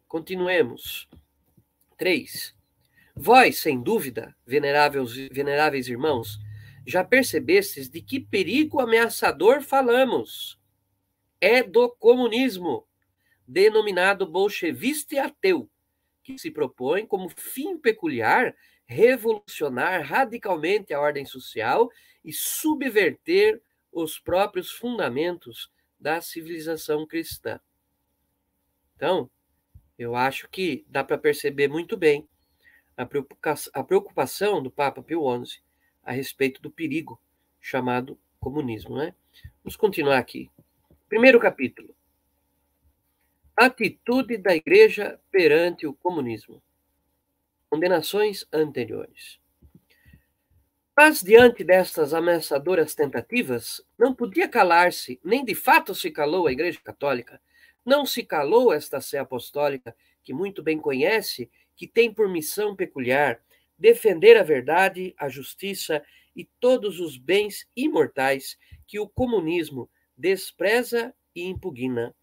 Continuemos. 0.08 1.08
3. 1.98 2.56
Vós, 3.16 3.60
sem 3.60 3.82
dúvida, 3.82 4.36
veneráveis, 4.46 5.14
veneráveis 5.32 5.88
irmãos, 5.88 6.40
já 6.88 7.04
percebestes 7.04 7.88
de 7.88 8.02
que 8.02 8.20
perigo 8.20 8.80
ameaçador 8.80 9.62
falamos. 9.62 10.60
É 11.42 11.64
do 11.64 11.90
comunismo, 11.90 12.88
denominado 13.48 14.26
bolchevista 14.26 15.16
e 15.16 15.20
ateu, 15.20 15.70
que 16.24 16.38
se 16.38 16.52
propõe 16.52 17.06
como 17.06 17.28
fim 17.36 17.78
peculiar 17.78 18.56
revolucionar 18.86 20.04
radicalmente 20.06 20.94
a 20.94 21.00
ordem 21.00 21.26
social 21.26 21.90
e 22.24 22.32
subverter 22.32 23.62
os 23.92 24.20
próprios 24.20 24.72
fundamentos 24.72 25.72
da 26.00 26.22
civilização 26.22 27.08
cristã. 27.08 27.60
Então, 28.96 29.30
eu 29.98 30.16
acho 30.16 30.50
que 30.50 30.86
dá 30.90 31.04
para 31.04 31.18
perceber 31.18 31.68
muito 31.68 31.96
bem 31.96 32.28
a 32.98 33.84
preocupação 33.84 34.62
do 34.62 34.70
Papa 34.70 35.02
Pio 35.02 35.24
XI 35.46 35.62
a 36.04 36.12
respeito 36.12 36.62
do 36.62 36.70
perigo 36.70 37.20
chamado 37.60 38.20
comunismo. 38.40 38.98
Né? 38.98 39.16
Vamos 39.64 39.76
continuar 39.76 40.18
aqui. 40.18 40.50
Primeiro 41.12 41.42
capítulo. 41.42 41.94
Atitude 43.54 44.38
da 44.38 44.56
Igreja 44.56 45.20
perante 45.30 45.86
o 45.86 45.94
comunismo. 45.94 46.64
Condenações 47.70 48.48
anteriores. 48.50 49.38
Mas, 50.96 51.22
diante 51.22 51.66
destas 51.66 52.14
ameaçadoras 52.14 52.96
tentativas, 52.96 53.86
não 54.00 54.16
podia 54.16 54.48
calar-se, 54.48 55.20
nem 55.22 55.44
de 55.44 55.54
fato 55.54 55.94
se 55.94 56.10
calou 56.12 56.48
a 56.48 56.54
Igreja 56.54 56.80
Católica, 56.82 57.42
não 57.86 58.06
se 58.06 58.24
calou 58.24 58.72
esta 58.72 59.02
sé 59.02 59.18
apostólica, 59.18 59.94
que 60.24 60.34
muito 60.34 60.64
bem 60.64 60.78
conhece, 60.78 61.52
que 61.76 61.88
tem 61.88 62.14
por 62.14 62.30
missão 62.30 62.74
peculiar 62.74 63.42
defender 63.78 64.38
a 64.38 64.44
verdade, 64.44 65.14
a 65.18 65.28
justiça 65.28 66.02
e 66.34 66.46
todos 66.58 67.02
os 67.02 67.18
bens 67.18 67.68
imortais 67.76 68.58
que 68.88 68.98
o 68.98 69.10
comunismo 69.10 69.90
despreza 70.22 71.14
e 71.36 71.44
impugna. 71.44 72.16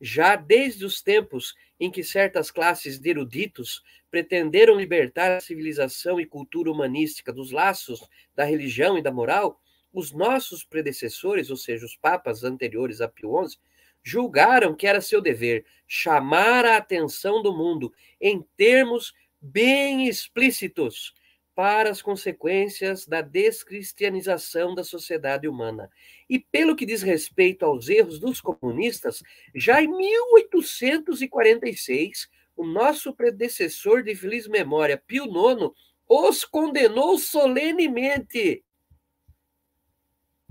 Já 0.00 0.34
desde 0.34 0.84
os 0.84 1.00
tempos 1.00 1.54
em 1.78 1.90
que 1.90 2.02
certas 2.02 2.50
classes 2.50 2.98
de 2.98 3.10
eruditos 3.10 3.82
pretenderam 4.10 4.76
libertar 4.76 5.36
a 5.36 5.40
civilização 5.40 6.20
e 6.20 6.26
cultura 6.26 6.70
humanística 6.70 7.32
dos 7.32 7.52
laços 7.52 8.00
da 8.34 8.44
religião 8.44 8.98
e 8.98 9.02
da 9.02 9.12
moral, 9.12 9.60
os 9.92 10.12
nossos 10.12 10.64
predecessores, 10.64 11.48
ou 11.50 11.56
seja, 11.56 11.86
os 11.86 11.96
papas 11.96 12.42
anteriores 12.42 13.00
a 13.00 13.08
Pio 13.08 13.46
XI, 13.46 13.56
julgaram 14.02 14.74
que 14.74 14.86
era 14.86 15.00
seu 15.00 15.20
dever 15.20 15.64
chamar 15.86 16.64
a 16.64 16.76
atenção 16.76 17.40
do 17.40 17.56
mundo 17.56 17.92
em 18.20 18.42
termos 18.56 19.14
bem 19.40 20.08
explícitos 20.08 21.14
para 21.54 21.90
as 21.90 22.02
consequências 22.02 23.06
da 23.06 23.20
descristianização 23.20 24.74
da 24.74 24.82
sociedade 24.82 25.46
humana. 25.46 25.88
E 26.28 26.40
pelo 26.40 26.74
que 26.74 26.84
diz 26.84 27.00
respeito 27.00 27.64
aos 27.64 27.88
erros 27.88 28.18
dos 28.18 28.40
comunistas, 28.40 29.22
já 29.54 29.80
em 29.80 29.86
1846, 29.88 32.28
o 32.56 32.66
nosso 32.66 33.14
predecessor 33.14 34.02
de 34.02 34.16
feliz 34.16 34.48
memória, 34.48 34.98
Pio 34.98 35.26
IX, 35.26 35.70
os 36.08 36.44
condenou 36.44 37.16
solenemente. 37.18 38.64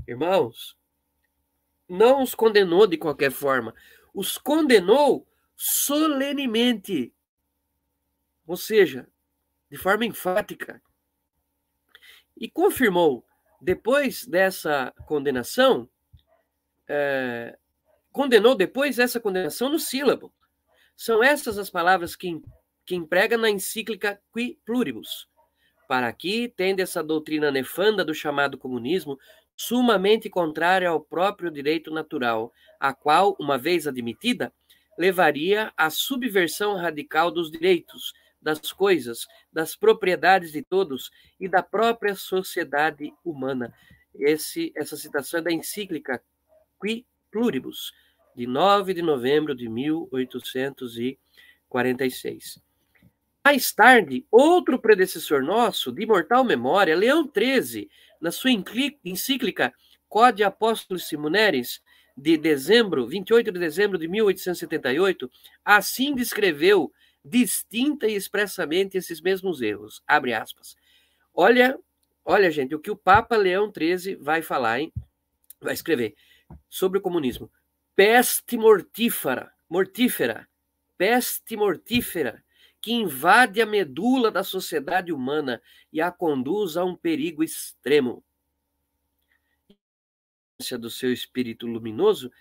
Irmãos, 0.08 0.78
não 1.88 2.24
os 2.24 2.34
condenou 2.34 2.88
de 2.88 2.98
qualquer 2.98 3.32
forma, 3.32 3.76
os 4.14 4.38
condenou 4.38 5.28
solenemente. 5.56 7.14
Ou 8.48 8.58
seja, 8.58 9.08
de 9.70 9.78
forma 9.78 10.06
enfática 10.06 10.82
e 12.38 12.50
confirmou, 12.50 13.26
depois 13.62 14.26
dessa 14.26 14.94
condenação, 15.06 15.90
é, 16.88 17.58
condenou 18.12 18.56
depois 18.56 18.98
dessa 18.98 19.20
condenação 19.20 19.70
no 19.70 19.80
sílabo. 19.80 20.34
São 20.96 21.24
essas 21.24 21.58
as 21.58 21.70
palavras 21.70 22.16
que, 22.16 22.42
que 22.86 22.96
emprega 22.96 23.38
na 23.38 23.50
encíclica 23.50 24.22
Qui 24.34 24.60
Pluribus. 24.66 25.28
Para 25.88 26.08
aqui, 26.08 26.52
tende 26.56 26.82
essa 26.82 27.04
doutrina 27.04 27.52
nefanda 27.52 28.06
do 28.06 28.14
chamado 28.14 28.58
comunismo, 28.58 29.18
sumamente 29.56 30.30
contrária 30.30 30.90
ao 30.90 31.00
próprio 31.00 31.52
direito 31.52 31.92
natural, 31.92 32.52
a 32.80 32.94
qual, 32.94 33.36
uma 33.40 33.58
vez 33.58 33.88
admitida, 33.88 34.54
levaria 34.98 35.72
à 35.76 35.90
subversão 35.90 36.76
radical 36.76 37.32
dos 37.32 37.52
direitos, 37.52 38.14
das 38.44 38.72
coisas, 38.72 39.26
das 39.52 39.76
propriedades 39.76 40.52
de 40.52 40.62
todos 40.62 41.10
e 41.40 41.48
da 41.48 41.64
própria 41.64 42.14
sociedade 42.14 43.12
humana. 43.24 43.74
Esse, 44.14 44.72
essa 44.76 44.96
citação 44.98 45.40
é 45.40 45.44
da 45.44 45.52
encíclica 45.52 46.22
Qui 46.80 47.08
Pluribus, 47.32 47.92
de 48.36 48.46
9 48.46 48.94
de 48.94 49.02
novembro 49.02 49.56
de 49.56 49.68
1846. 49.70 52.62
Mais 53.46 53.74
tarde, 53.74 54.26
outro 54.32 54.80
predecessor 54.80 55.42
nosso, 55.42 55.92
de 55.92 56.04
imortal 56.04 56.44
memória, 56.44 56.96
Leão 56.96 57.28
XIII, 57.30 57.90
na 58.22 58.32
sua 58.32 58.52
encíclica 59.04 59.74
Code 60.08 60.44
Apóstolos 60.44 61.08
Simuneres, 61.08 61.82
de 62.16 62.38
dezembro, 62.38 63.08
28 63.08 63.52
de 63.52 63.60
dezembro 63.60 63.98
de 63.98 64.08
1878, 64.08 65.32
assim 65.66 66.14
descreveu 66.14 66.94
distinta 67.24 68.08
e 68.08 68.16
expressamente 68.16 68.98
esses 68.98 69.22
mesmos 69.22 69.62
erros. 69.62 70.02
Abre 70.08 70.34
aspas. 70.34 70.76
Olha, 71.34 71.80
olha, 72.26 72.52
gente, 72.52 72.76
o 72.76 72.80
que 72.80 72.92
o 72.92 72.96
Papa 72.96 73.38
Leão 73.38 73.72
XIII 73.72 74.16
vai 74.16 74.42
falar, 74.42 74.80
hein? 74.80 74.94
Vai 75.60 75.74
escrever 75.74 76.16
sobre 76.70 77.00
o 77.00 77.02
comunismo. 77.02 77.52
Peste 77.96 78.58
mortífera, 78.58 79.52
mortífera, 79.70 80.48
peste 80.98 81.56
mortífera, 81.56 82.44
que 82.82 82.92
invade 82.92 83.62
a 83.62 83.66
medula 83.66 84.30
da 84.30 84.44
sociedade 84.44 85.14
humana 85.14 85.62
e 85.92 86.02
a 86.02 86.12
conduz 86.12 86.76
a 86.76 86.84
um 86.84 86.96
perigo 86.96 87.44
extremo. 87.44 88.24
Do 90.80 90.90
seu 90.90 91.12
espírito 91.12 91.66
luminoso, 91.66 92.32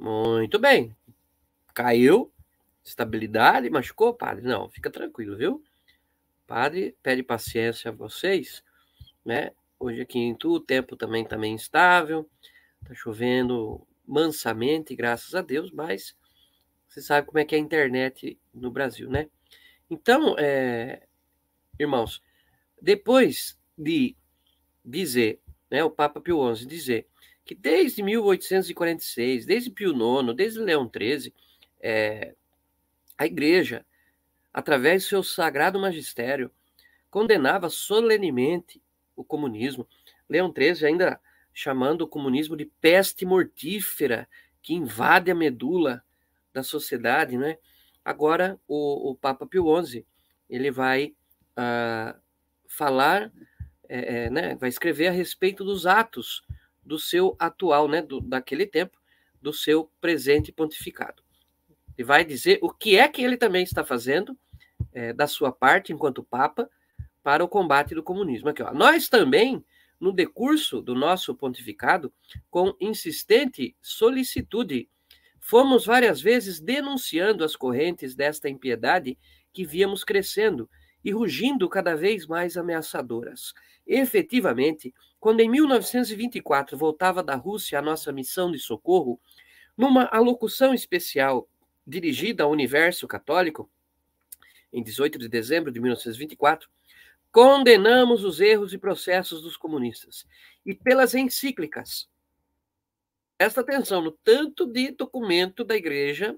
Muito 0.00 0.58
bem. 0.58 0.96
Caiu. 1.74 2.32
Estabilidade, 2.82 3.68
machucou, 3.68 4.14
padre? 4.14 4.42
Não, 4.48 4.70
fica 4.70 4.90
tranquilo, 4.90 5.36
viu? 5.36 5.62
Padre, 6.46 6.96
pede 7.02 7.22
paciência 7.22 7.90
a 7.90 7.94
vocês, 7.94 8.64
né? 9.22 9.50
Hoje 9.78 10.00
aqui 10.00 10.18
em 10.18 10.34
Tu, 10.34 10.54
o 10.54 10.58
tempo 10.58 10.96
também 10.96 11.22
tá 11.22 11.36
meio 11.36 11.54
instável, 11.54 12.26
tá 12.82 12.94
chovendo 12.94 13.86
mansamente, 14.08 14.96
graças 14.96 15.34
a 15.34 15.42
Deus, 15.42 15.70
mas 15.70 16.16
você 16.88 17.02
sabe 17.02 17.26
como 17.26 17.38
é 17.38 17.44
que 17.44 17.54
é 17.54 17.58
a 17.58 17.60
internet 17.60 18.40
no 18.54 18.70
Brasil, 18.70 19.10
né? 19.10 19.28
Então, 19.90 20.34
é, 20.38 21.02
irmãos, 21.78 22.22
depois 22.80 23.58
de 23.76 24.16
dizer, 24.82 25.42
né, 25.70 25.84
o 25.84 25.90
Papa 25.90 26.22
Pio 26.22 26.56
XI 26.56 26.64
dizer 26.64 27.09
que 27.50 27.54
desde 27.56 28.00
1846, 28.00 29.44
desde 29.44 29.72
Pio 29.72 29.90
IX, 29.90 30.36
desde 30.36 30.60
Leão 30.60 30.88
XIII, 30.88 31.34
é, 31.80 32.36
a 33.18 33.26
igreja 33.26 33.84
através 34.54 35.02
do 35.02 35.08
seu 35.08 35.22
sagrado 35.24 35.76
magistério, 35.76 36.48
condenava 37.10 37.68
solenemente 37.68 38.80
o 39.16 39.24
comunismo. 39.24 39.84
Leão 40.28 40.54
XIII 40.56 40.86
ainda 40.86 41.20
chamando 41.52 42.02
o 42.02 42.06
comunismo 42.06 42.56
de 42.56 42.66
peste 42.80 43.26
mortífera 43.26 44.28
que 44.62 44.72
invade 44.72 45.28
a 45.28 45.34
medula 45.34 46.04
da 46.52 46.62
sociedade, 46.62 47.36
né? 47.36 47.58
Agora 48.04 48.60
o, 48.68 49.10
o 49.10 49.16
Papa 49.16 49.44
Pio 49.44 49.64
XI 49.84 50.06
ele 50.48 50.70
vai 50.70 51.16
uh, 51.58 52.16
falar, 52.68 53.32
é, 53.88 54.26
é, 54.26 54.30
né? 54.30 54.54
Vai 54.54 54.68
escrever 54.68 55.08
a 55.08 55.12
respeito 55.12 55.64
dos 55.64 55.84
atos 55.84 56.44
do 56.90 56.98
seu 56.98 57.36
atual, 57.38 57.86
né? 57.86 58.02
Do, 58.02 58.20
daquele 58.20 58.66
tempo, 58.66 58.98
do 59.40 59.52
seu 59.52 59.88
presente 60.00 60.50
pontificado. 60.50 61.22
Ele 61.96 62.04
vai 62.04 62.24
dizer 62.24 62.58
o 62.60 62.68
que 62.68 62.98
é 62.98 63.06
que 63.06 63.22
ele 63.22 63.36
também 63.36 63.62
está 63.62 63.84
fazendo 63.84 64.36
é, 64.92 65.12
da 65.12 65.28
sua 65.28 65.52
parte 65.52 65.92
enquanto 65.92 66.24
Papa 66.24 66.68
para 67.22 67.44
o 67.44 67.48
combate 67.48 67.94
do 67.94 68.02
comunismo. 68.02 68.48
Aqui, 68.48 68.60
ó. 68.60 68.74
Nós 68.74 69.08
também 69.08 69.64
no 70.00 70.10
decurso 70.10 70.82
do 70.82 70.92
nosso 70.92 71.32
pontificado, 71.32 72.12
com 72.50 72.74
insistente 72.80 73.76
solicitude, 73.80 74.88
fomos 75.38 75.86
várias 75.86 76.20
vezes 76.20 76.58
denunciando 76.60 77.44
as 77.44 77.54
correntes 77.54 78.16
desta 78.16 78.48
impiedade 78.48 79.16
que 79.52 79.64
víamos 79.64 80.02
crescendo 80.02 80.68
e 81.04 81.12
rugindo 81.12 81.68
cada 81.68 81.94
vez 81.94 82.26
mais 82.26 82.56
ameaçadoras. 82.56 83.52
Efetivamente, 83.86 84.92
quando 85.20 85.40
em 85.40 85.48
1924 85.48 86.76
voltava 86.76 87.22
da 87.22 87.36
Rússia 87.36 87.78
a 87.78 87.82
nossa 87.82 88.10
missão 88.10 88.50
de 88.50 88.58
socorro, 88.58 89.20
numa 89.76 90.06
alocução 90.06 90.74
especial 90.74 91.48
dirigida 91.86 92.42
ao 92.42 92.50
universo 92.50 93.06
católico, 93.06 93.70
em 94.72 94.82
18 94.82 95.18
de 95.18 95.28
dezembro 95.28 95.70
de 95.70 95.78
1924, 95.78 96.68
Condenamos 97.32 98.24
os 98.24 98.40
erros 98.40 98.72
e 98.72 98.78
processos 98.78 99.42
dos 99.42 99.56
comunistas. 99.56 100.26
E 100.66 100.74
pelas 100.74 101.14
encíclicas. 101.14 102.08
Presta 103.38 103.60
atenção 103.60 104.02
no 104.02 104.10
tanto 104.10 104.66
de 104.66 104.90
documento 104.90 105.64
da 105.64 105.76
igreja 105.76 106.36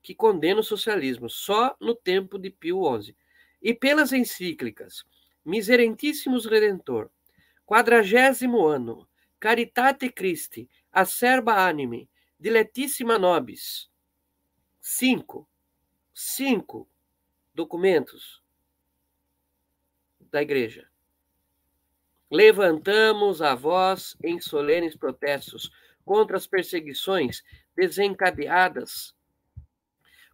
que 0.00 0.14
condena 0.14 0.60
o 0.60 0.64
socialismo, 0.64 1.28
só 1.28 1.76
no 1.80 1.94
tempo 1.94 2.38
de 2.38 2.50
Pio 2.50 2.80
XI. 3.02 3.16
E 3.60 3.74
pelas 3.74 4.12
encíclicas 4.12 5.04
Miserentíssimos 5.44 6.46
Redentor, 6.46 7.10
Quadragésimo 7.66 8.66
Ano, 8.66 9.08
Caritate 9.40 10.10
Christi, 10.10 10.68
Acerba 10.92 11.66
Anime, 11.66 12.08
Diletissima 12.38 13.18
Nobis. 13.18 13.90
Cinco. 14.80 15.48
Cinco 16.12 16.88
documentos 17.54 18.42
da 20.30 20.42
igreja. 20.42 20.88
Levantamos 22.30 23.40
a 23.40 23.54
voz 23.54 24.16
em 24.22 24.40
solenes 24.40 24.96
protestos 24.96 25.70
contra 26.04 26.36
as 26.36 26.46
perseguições 26.46 27.42
desencadeadas 27.76 29.14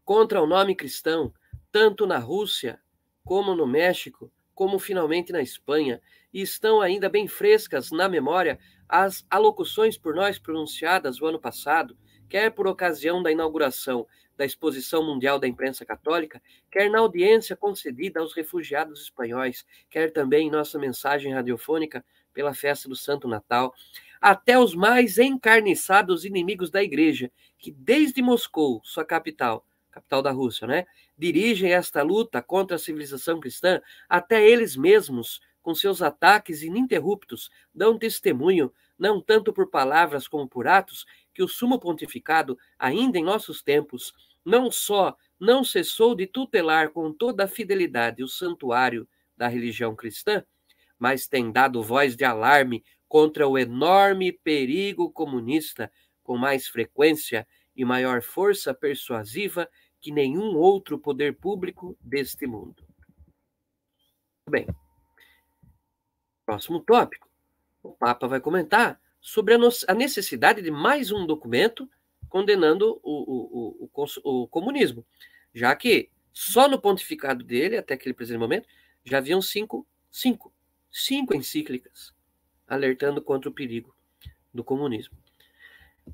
contra 0.05 0.43
o 0.43 0.47
nome 0.47 0.74
cristão, 0.74 1.33
tanto 1.70 2.07
na 2.07 2.18
Rússia 2.18 2.83
como 3.24 3.55
no 3.55 3.66
México, 3.66 4.33
como 4.55 4.79
finalmente 4.79 5.33
na 5.33 5.41
Espanha, 5.43 6.01
e 6.33 6.41
estão 6.43 6.81
ainda 6.81 7.09
bem 7.09 7.27
frescas 7.27 7.91
na 7.91 8.09
memória 8.09 8.59
as 8.89 9.25
alocuções 9.31 9.97
por 9.97 10.15
nós 10.15 10.39
pronunciadas 10.39 11.21
o 11.21 11.27
ano 11.27 11.39
passado, 11.39 11.97
quer 12.29 12.51
por 12.51 12.67
ocasião 12.67 13.23
da 13.23 13.31
inauguração 13.31 14.07
da 14.37 14.45
Exposição 14.45 15.05
Mundial 15.05 15.39
da 15.39 15.47
Imprensa 15.47 15.85
Católica, 15.85 16.43
quer 16.71 16.91
na 16.91 17.01
audiência 17.01 17.55
concedida 17.55 18.21
aos 18.21 18.35
refugiados 18.35 19.03
espanhóis, 19.03 19.67
quer 19.91 20.11
também 20.11 20.49
em 20.49 20.51
nossa 20.51 20.79
mensagem 20.79 21.35
radiofônica 21.35 22.03
pela 22.33 22.55
festa 22.55 22.89
do 22.89 22.97
Santo 22.97 23.29
Natal, 23.29 23.75
até 24.21 24.59
os 24.59 24.75
mais 24.75 25.19
encarniçados 25.19 26.25
inimigos 26.25 26.71
da 26.71 26.83
Igreja, 26.83 27.31
que 27.59 27.71
desde 27.71 28.23
Moscou, 28.23 28.81
sua 28.83 29.05
capital, 29.05 29.65
capital 29.91 30.23
da 30.23 30.31
Rússia, 30.31 30.67
né, 30.67 30.87
dirigem 31.21 31.75
esta 31.75 32.03
luta 32.03 32.41
contra 32.41 32.77
a 32.77 32.79
civilização 32.79 33.39
cristã, 33.39 33.81
até 34.09 34.43
eles 34.43 34.75
mesmos, 34.75 35.39
com 35.61 35.75
seus 35.75 36.01
ataques 36.01 36.62
ininterruptos, 36.62 37.51
dão 37.75 37.99
testemunho, 37.99 38.72
não 38.99 39.21
tanto 39.21 39.53
por 39.53 39.68
palavras 39.68 40.26
como 40.26 40.49
por 40.49 40.67
atos, 40.67 41.05
que 41.34 41.42
o 41.42 41.49
sumo 41.49 41.79
pontificado, 41.79 42.59
ainda 42.79 43.18
em 43.18 43.22
nossos 43.22 43.63
tempos, 43.63 44.14
não 44.42 44.71
só 44.71 45.14
não 45.38 45.63
cessou 45.63 46.14
de 46.14 46.26
tutelar 46.26 46.88
com 46.88 47.13
toda 47.13 47.45
a 47.45 47.49
fidelidade 47.49 48.22
o 48.22 48.29
santuário 48.29 49.07
da 49.37 49.47
religião 49.47 49.95
cristã, 49.95 50.42
mas 50.99 51.29
tem 51.29 51.53
dado 51.53 51.83
voz 51.83 52.17
de 52.17 52.25
alarme 52.25 52.83
contra 53.07 53.47
o 53.47 53.59
enorme 53.59 54.33
perigo 54.33 55.11
comunista 55.11 55.92
com 56.22 56.38
mais 56.38 56.67
frequência 56.67 57.47
e 57.76 57.84
maior 57.84 58.22
força 58.22 58.72
persuasiva 58.72 59.68
que 60.01 60.11
nenhum 60.11 60.57
outro 60.57 60.99
poder 60.99 61.37
público 61.37 61.97
deste 62.01 62.47
mundo. 62.47 62.83
Bem, 64.49 64.67
próximo 66.45 66.81
tópico. 66.81 67.29
O 67.83 67.93
Papa 67.93 68.27
vai 68.27 68.41
comentar 68.41 69.01
sobre 69.21 69.55
a 69.55 69.95
necessidade 69.95 70.63
de 70.63 70.71
mais 70.71 71.11
um 71.11 71.27
documento 71.27 71.89
condenando 72.29 73.01
o, 73.03 73.81
o, 73.83 73.91
o, 73.93 74.43
o, 74.43 74.49
comunismo, 74.49 75.05
já 75.53 75.75
que 75.75 76.11
só 76.33 76.68
no 76.68 76.81
pontificado 76.81 77.45
dele, 77.45 77.77
até 77.77 77.95
aquele 77.95 78.14
presente 78.14 78.39
momento, 78.39 78.68
já 79.05 79.18
haviam 79.18 79.43
cinco, 79.43 79.87
cinco, 80.11 80.53
cinco 80.91 81.35
encíclicas 81.35 82.14
alertando 82.67 83.21
contra 83.21 83.51
o 83.51 83.53
perigo 83.53 83.95
do 84.55 84.63
comunismo. 84.63 85.17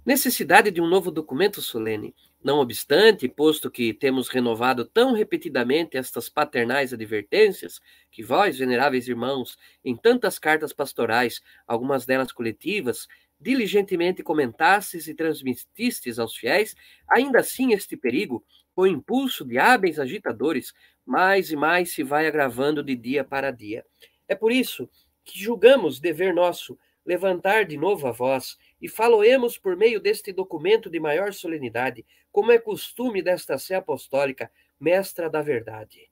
Necessidade 0.05 0.71
de 0.71 0.81
um 0.81 0.89
novo 0.89 1.11
documento 1.11 1.61
solene. 1.61 2.15
Não 2.47 2.61
obstante, 2.61 3.29
posto 3.29 3.69
que 3.69 3.93
temos 3.93 4.29
renovado 4.29 4.85
tão 4.85 5.13
repetidamente 5.13 5.97
estas 5.97 6.29
paternais 6.29 6.93
advertências, 6.93 7.81
que 8.09 8.23
vós, 8.23 8.57
veneráveis 8.57 9.09
irmãos, 9.09 9.59
em 9.85 9.97
tantas 9.97 10.39
cartas 10.39 10.73
pastorais, 10.73 11.41
algumas 11.67 12.07
delas 12.07 12.31
coletivas, 12.31 13.09
diligentemente 13.41 14.23
comentastes 14.23 15.09
e 15.09 15.15
transmitistes 15.15 16.21
aos 16.21 16.37
fiéis, 16.37 16.77
ainda 17.11 17.41
assim 17.41 17.73
este 17.73 17.97
perigo, 17.97 18.45
com 18.77 18.83
o 18.83 18.87
impulso 18.87 19.45
de 19.45 19.59
hábeis 19.59 19.99
agitadores, 19.99 20.73
mais 21.05 21.51
e 21.51 21.57
mais 21.57 21.95
se 21.95 22.05
vai 22.05 22.29
agravando 22.29 22.81
de 22.81 22.95
dia 22.95 23.25
para 23.25 23.51
dia. 23.51 23.85
É 24.29 24.37
por 24.37 24.53
isso 24.53 24.89
que 25.25 25.37
julgamos 25.37 25.99
dever 25.99 26.33
nosso 26.33 26.79
levantar 27.05 27.65
de 27.65 27.77
novo 27.77 28.07
a 28.07 28.13
voz 28.13 28.57
e 28.81 28.89
faloemos 28.89 29.57
por 29.59 29.77
meio 29.77 30.01
deste 30.01 30.33
documento 30.33 30.91
de 30.91 31.01
maior 31.01 31.33
solenidade, 31.33 32.05
como 32.31 32.53
é 32.53 32.59
costume 32.59 33.23
desta 33.23 33.59
sé 33.59 33.75
apostólica, 33.75 34.51
mestra 34.79 35.31
da 35.31 35.43
verdade. 35.43 36.11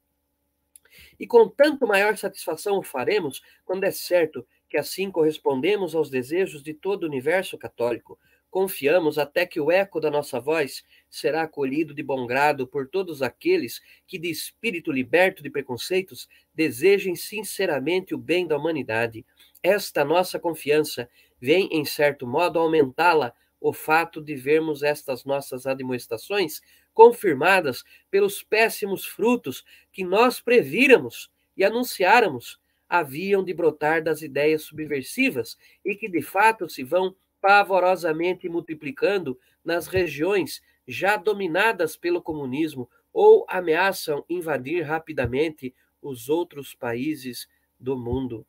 E 1.19 1.27
com 1.27 1.49
tanto 1.49 1.87
maior 1.87 2.17
satisfação 2.17 2.79
o 2.79 2.83
faremos, 2.83 3.43
quando 3.65 3.85
é 3.85 3.91
certo 3.91 4.47
que 4.69 4.77
assim 4.77 5.11
correspondemos 5.11 5.95
aos 5.95 6.11
desejos 6.11 6.63
de 6.63 6.75
todo 6.75 7.05
o 7.05 7.07
universo 7.07 7.59
católico. 7.59 8.19
Confiamos 8.55 9.19
até 9.19 9.45
que 9.45 9.59
o 9.59 9.69
eco 9.69 9.99
da 9.99 10.09
nossa 10.09 10.39
voz 10.39 10.85
será 11.11 11.43
acolhido 11.43 11.93
de 11.93 12.05
bom 12.05 12.25
grado 12.25 12.69
por 12.69 12.87
todos 12.87 13.21
aqueles 13.21 13.83
que, 14.07 14.17
de 14.17 14.31
espírito 14.31 14.93
liberto 14.93 15.43
de 15.43 15.51
preconceitos, 15.51 16.29
desejem 16.55 17.17
sinceramente 17.17 18.15
o 18.15 18.17
bem 18.17 18.47
da 18.47 18.57
humanidade. 18.57 19.27
Esta 19.61 20.05
nossa 20.05 20.39
confiança 20.39 21.11
vem, 21.41 21.69
em 21.73 21.85
certo 21.85 22.29
modo, 22.29 22.61
aumentá-la 22.61 23.35
o 23.61 23.73
fato 23.73 24.23
de 24.23 24.37
vermos 24.37 24.85
estas 24.85 25.25
nossas 25.25 25.67
admoestações 25.67 26.63
confirmadas 26.93 27.83
pelos 28.09 28.41
péssimos 28.41 29.05
frutos 29.05 29.65
que 29.91 30.05
nós 30.05 30.41
prevíramos 30.41 31.29
e 31.57 31.65
anunciáramos 31.65 32.61
haviam 32.89 33.43
de 33.43 33.53
brotar 33.53 34.01
das 34.01 34.23
ideias 34.23 34.63
subversivas 34.63 35.59
e 35.85 35.97
que 35.97 36.09
de 36.09 36.23
fato 36.23 36.69
se 36.69 36.85
vão 36.85 37.17
pavorosamente 37.45 38.49
multiplicando 38.49 39.39
nas 39.63 39.87
regiões 39.87 40.63
já 40.89 41.19
dominadas 41.19 41.95
pelo 41.95 42.23
comunismo 42.23 42.89
ou 43.13 43.45
ameaçam 43.51 44.25
invadir 44.31 44.81
rapidamente 44.81 45.75
os 46.01 46.31
outros 46.31 46.75
países 46.75 47.47
do 47.79 47.99
mundo. 47.99 48.47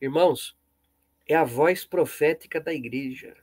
Irmãos, 0.00 0.56
é 1.26 1.34
a 1.34 1.44
voz 1.44 1.84
profética 1.84 2.58
da 2.58 2.72
igreja. 2.72 3.36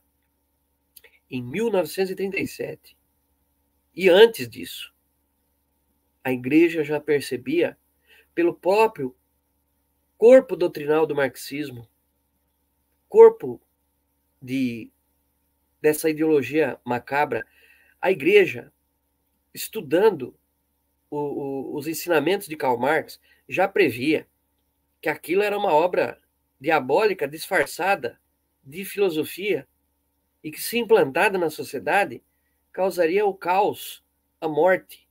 Em 1.30 1.44
1937 1.44 2.98
e 3.96 4.10
antes 4.10 4.50
disso, 4.50 4.92
a 6.24 6.32
igreja 6.32 6.84
já 6.84 7.00
percebia, 7.00 7.78
pelo 8.34 8.56
próprio 8.56 9.16
corpo 10.18 10.56
doutrinal 10.56 11.06
do 11.06 11.14
marxismo, 11.14 11.88
corpo 13.08 13.62
de 14.42 14.92
dessa 15.86 16.10
ideologia 16.10 16.80
macabra, 16.84 17.46
a 18.02 18.10
igreja 18.10 18.74
estudando 19.54 20.36
o, 21.12 21.18
o, 21.18 21.76
os 21.76 21.86
ensinamentos 21.86 22.48
de 22.48 22.58
Karl 22.58 22.76
Marx 22.76 23.22
já 23.48 23.68
previa 23.68 24.28
que 25.00 25.08
aquilo 25.08 25.44
era 25.44 25.56
uma 25.56 25.72
obra 25.72 26.20
diabólica, 26.60 27.28
disfarçada 27.28 28.20
de 28.64 28.84
filosofia 28.84 29.68
e 30.44 30.50
que, 30.50 30.60
se 30.60 30.80
implantada 30.80 31.38
na 31.38 31.52
sociedade, 31.52 32.24
causaria 32.72 33.24
o 33.24 33.36
caos, 33.36 34.04
a 34.42 34.48
morte 34.48 35.08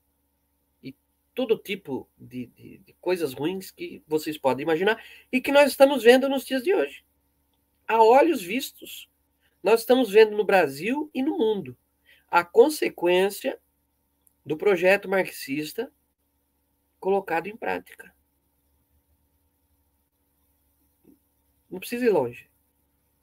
e 0.82 0.92
todo 1.36 1.56
tipo 1.56 2.08
de, 2.18 2.46
de, 2.46 2.78
de 2.78 2.92
coisas 2.94 3.32
ruins 3.32 3.70
que 3.70 4.02
vocês 4.08 4.36
podem 4.36 4.64
imaginar 4.64 5.00
e 5.30 5.40
que 5.40 5.52
nós 5.52 5.70
estamos 5.70 6.02
vendo 6.02 6.28
nos 6.28 6.44
dias 6.44 6.64
de 6.64 6.74
hoje. 6.74 7.04
A 7.86 8.02
olhos 8.02 8.42
vistos, 8.42 9.08
nós 9.64 9.80
estamos 9.80 10.10
vendo 10.10 10.36
no 10.36 10.44
Brasil 10.44 11.10
e 11.14 11.22
no 11.22 11.38
mundo 11.38 11.74
a 12.30 12.44
consequência 12.44 13.58
do 14.44 14.58
projeto 14.58 15.08
marxista 15.08 15.90
colocado 17.00 17.46
em 17.46 17.56
prática. 17.56 18.14
Não 21.70 21.80
precisa 21.80 22.04
ir 22.04 22.10
longe. 22.10 22.50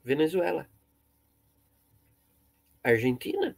Venezuela. 0.02 0.68
Argentina. 2.82 3.56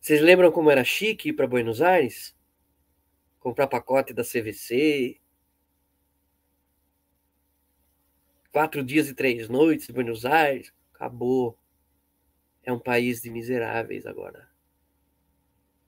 Vocês 0.00 0.20
lembram 0.20 0.50
como 0.50 0.68
era 0.68 0.82
chique 0.82 1.28
ir 1.28 1.34
para 1.34 1.46
Buenos 1.46 1.80
Aires? 1.80 2.36
Comprar 3.38 3.68
pacote 3.68 4.12
da 4.12 4.24
CVC. 4.24 5.21
Quatro 8.52 8.84
dias 8.84 9.08
e 9.08 9.14
três 9.14 9.48
noites 9.48 9.88
em 9.88 9.94
Buenos 9.94 10.26
Aires. 10.26 10.74
Acabou. 10.92 11.58
É 12.62 12.70
um 12.70 12.78
país 12.78 13.22
de 13.22 13.30
miseráveis 13.30 14.04
agora. 14.04 14.46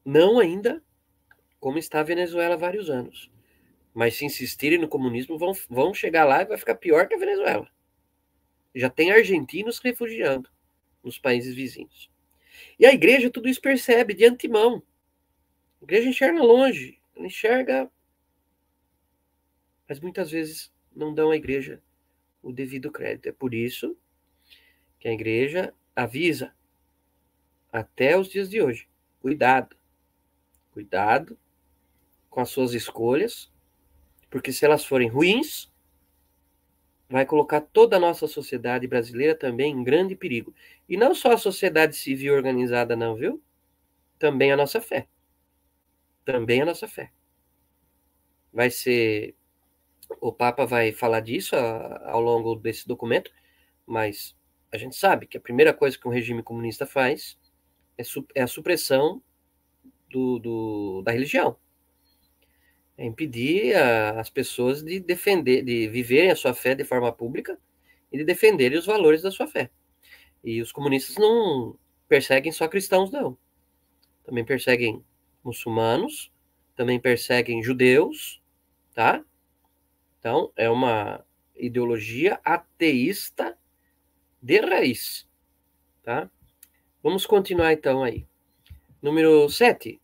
Não 0.02 0.38
ainda 0.38 0.82
como 1.60 1.78
está 1.78 2.00
a 2.00 2.04
Venezuela 2.04 2.54
há 2.54 2.58
vários 2.58 2.88
anos. 2.88 3.30
Mas 3.92 4.16
se 4.16 4.24
insistirem 4.24 4.78
no 4.78 4.88
comunismo, 4.88 5.38
vão, 5.38 5.52
vão 5.68 5.92
chegar 5.92 6.24
lá 6.24 6.40
e 6.40 6.46
vai 6.46 6.56
ficar 6.56 6.74
pior 6.76 7.06
que 7.06 7.14
a 7.14 7.18
Venezuela. 7.18 7.68
Já 8.74 8.88
tem 8.88 9.12
argentinos 9.12 9.78
refugiando 9.78 10.48
nos 11.02 11.18
países 11.18 11.54
vizinhos. 11.54 12.10
E 12.78 12.86
a 12.86 12.94
igreja 12.94 13.30
tudo 13.30 13.46
isso 13.46 13.60
percebe 13.60 14.14
de 14.14 14.24
antemão. 14.24 14.82
A 15.82 15.84
igreja 15.84 16.08
enxerga 16.08 16.42
longe, 16.42 16.98
ela 17.14 17.26
enxerga, 17.26 17.90
mas 19.86 20.00
muitas 20.00 20.30
vezes 20.30 20.72
não 20.96 21.12
dão 21.12 21.30
à 21.30 21.36
igreja 21.36 21.82
o 22.44 22.52
devido 22.52 22.92
crédito. 22.92 23.28
É 23.28 23.32
por 23.32 23.54
isso 23.54 23.96
que 25.00 25.08
a 25.08 25.12
igreja 25.12 25.74
avisa 25.96 26.54
até 27.72 28.16
os 28.16 28.28
dias 28.28 28.48
de 28.48 28.62
hoje. 28.62 28.86
Cuidado. 29.20 29.74
Cuidado 30.70 31.38
com 32.28 32.40
as 32.40 32.50
suas 32.50 32.74
escolhas, 32.74 33.50
porque 34.28 34.52
se 34.52 34.64
elas 34.64 34.84
forem 34.84 35.08
ruins, 35.08 35.72
vai 37.08 37.24
colocar 37.24 37.60
toda 37.60 37.96
a 37.96 38.00
nossa 38.00 38.26
sociedade 38.26 38.86
brasileira 38.86 39.36
também 39.36 39.72
em 39.72 39.84
grande 39.84 40.16
perigo. 40.16 40.52
E 40.88 40.96
não 40.96 41.14
só 41.14 41.32
a 41.32 41.38
sociedade 41.38 41.96
civil 41.96 42.34
organizada, 42.34 42.96
não, 42.96 43.14
viu? 43.14 43.40
Também 44.18 44.50
a 44.50 44.56
nossa 44.56 44.80
fé. 44.80 45.06
Também 46.24 46.62
a 46.62 46.66
nossa 46.66 46.88
fé. 46.88 47.12
Vai 48.52 48.70
ser. 48.70 49.36
O 50.20 50.32
Papa 50.32 50.64
vai 50.64 50.92
falar 50.92 51.20
disso 51.20 51.54
ao 51.56 52.20
longo 52.20 52.54
desse 52.54 52.86
documento, 52.86 53.30
mas 53.86 54.36
a 54.72 54.76
gente 54.76 54.96
sabe 54.96 55.26
que 55.26 55.36
a 55.36 55.40
primeira 55.40 55.72
coisa 55.72 55.98
que 55.98 56.08
um 56.08 56.10
regime 56.10 56.42
comunista 56.42 56.86
faz 56.86 57.38
é, 57.98 58.02
é 58.34 58.42
a 58.42 58.46
supressão 58.46 59.22
do, 60.10 60.38
do, 60.38 61.02
da 61.02 61.12
religião. 61.12 61.56
É 62.96 63.04
impedir 63.04 63.74
a, 63.74 64.20
as 64.20 64.30
pessoas 64.30 64.82
de 64.82 65.00
defender, 65.00 65.62
de 65.62 65.88
viverem 65.88 66.30
a 66.30 66.36
sua 66.36 66.54
fé 66.54 66.74
de 66.74 66.84
forma 66.84 67.12
pública 67.12 67.58
e 68.12 68.18
de 68.18 68.24
defenderem 68.24 68.78
os 68.78 68.86
valores 68.86 69.22
da 69.22 69.30
sua 69.30 69.46
fé. 69.46 69.70
E 70.42 70.60
os 70.60 70.70
comunistas 70.70 71.16
não 71.16 71.78
perseguem 72.08 72.52
só 72.52 72.68
cristãos, 72.68 73.10
não. 73.10 73.36
Também 74.24 74.44
perseguem 74.44 75.04
muçulmanos, 75.42 76.32
também 76.76 77.00
perseguem 77.00 77.62
judeus, 77.62 78.40
tá? 78.94 79.24
Então, 80.24 80.50
é 80.56 80.70
uma 80.70 81.22
ideologia 81.54 82.40
ateísta 82.42 83.58
de 84.40 84.58
raiz, 84.58 85.28
tá? 86.02 86.30
Vamos 87.02 87.26
continuar 87.26 87.74
então 87.74 88.02
aí. 88.02 88.26
Número 89.02 89.46
7. 89.50 90.00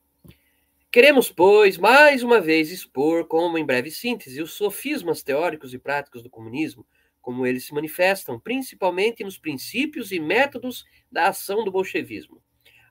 Queremos, 0.92 1.32
pois, 1.32 1.78
mais 1.78 2.22
uma 2.22 2.38
vez 2.38 2.70
expor, 2.70 3.28
como 3.28 3.56
em 3.56 3.64
breve 3.64 3.90
síntese, 3.90 4.42
os 4.42 4.52
sofismas 4.52 5.22
teóricos 5.22 5.72
e 5.72 5.78
práticos 5.78 6.22
do 6.22 6.28
comunismo, 6.28 6.86
como 7.22 7.46
eles 7.46 7.64
se 7.64 7.72
manifestam, 7.72 8.38
principalmente 8.38 9.24
nos 9.24 9.38
princípios 9.38 10.12
e 10.12 10.20
métodos 10.20 10.84
da 11.10 11.28
ação 11.28 11.64
do 11.64 11.72
bolchevismo. 11.72 12.42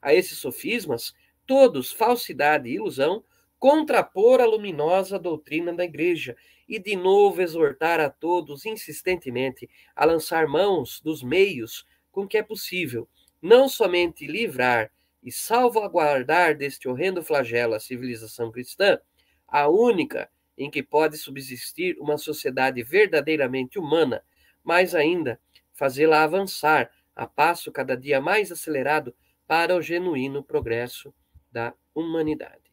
A 0.01 0.15
esses 0.15 0.39
sofismas, 0.39 1.13
todos 1.45 1.91
falsidade 1.91 2.67
e 2.67 2.73
ilusão, 2.73 3.23
contrapor 3.59 4.41
a 4.41 4.45
luminosa 4.45 5.19
doutrina 5.19 5.71
da 5.71 5.83
Igreja 5.83 6.35
e 6.69 6.77
de 6.77 6.95
novo 6.95 7.41
exortar 7.41 7.99
a 7.99 8.11
todos 8.11 8.63
insistentemente 8.63 9.67
a 9.95 10.05
lançar 10.05 10.47
mãos 10.47 11.01
dos 11.01 11.23
meios 11.23 11.83
com 12.11 12.27
que 12.27 12.37
é 12.37 12.43
possível 12.43 13.09
não 13.41 13.67
somente 13.67 14.27
livrar 14.27 14.91
e 15.23 15.31
salvaguardar 15.31 16.55
deste 16.55 16.87
horrendo 16.87 17.23
flagelo 17.23 17.73
a 17.73 17.79
civilização 17.79 18.51
cristã, 18.51 18.99
a 19.47 19.67
única 19.67 20.29
em 20.57 20.69
que 20.69 20.83
pode 20.83 21.17
subsistir 21.17 21.97
uma 21.99 22.17
sociedade 22.17 22.83
verdadeiramente 22.83 23.79
humana, 23.79 24.23
mas 24.63 24.93
ainda 24.93 25.39
fazê-la 25.73 26.23
avançar 26.23 26.91
a 27.15 27.25
passo 27.25 27.71
cada 27.71 27.95
dia 27.95 28.21
mais 28.21 28.51
acelerado 28.51 29.15
para 29.47 29.75
o 29.75 29.81
genuíno 29.81 30.43
progresso 30.43 31.13
da 31.51 31.73
humanidade. 31.95 32.71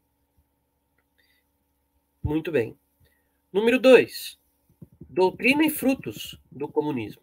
Muito 2.22 2.50
bem. 2.52 2.76
Número 3.56 3.78
2. 3.78 4.38
Doutrina 5.08 5.64
e 5.64 5.70
frutos 5.70 6.38
do 6.52 6.68
comunismo. 6.68 7.22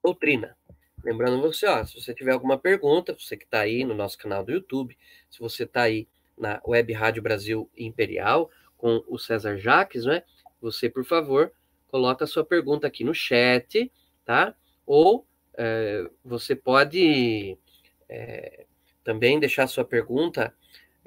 Doutrina. 0.00 0.56
Lembrando 1.02 1.42
você, 1.42 1.66
ó, 1.66 1.84
se 1.84 2.00
você 2.00 2.14
tiver 2.14 2.30
alguma 2.30 2.56
pergunta, 2.56 3.16
você 3.18 3.36
que 3.36 3.42
está 3.42 3.58
aí 3.58 3.82
no 3.84 3.96
nosso 3.96 4.16
canal 4.16 4.44
do 4.44 4.52
YouTube, 4.52 4.96
se 5.28 5.40
você 5.40 5.64
está 5.64 5.82
aí 5.82 6.06
na 6.38 6.62
Web 6.64 6.92
Rádio 6.92 7.20
Brasil 7.20 7.68
Imperial 7.76 8.48
com 8.76 9.02
o 9.08 9.18
César 9.18 9.58
Jaques, 9.58 10.04
né? 10.04 10.22
Você, 10.60 10.88
por 10.88 11.04
favor, 11.04 11.52
coloca 11.88 12.22
a 12.22 12.28
sua 12.28 12.44
pergunta 12.44 12.86
aqui 12.86 13.02
no 13.02 13.12
chat, 13.12 13.90
tá? 14.24 14.54
Ou 14.86 15.26
é, 15.54 16.08
você 16.24 16.54
pode 16.54 17.58
é, 18.08 18.66
também 19.02 19.40
deixar 19.40 19.66
sua 19.66 19.84
pergunta 19.84 20.54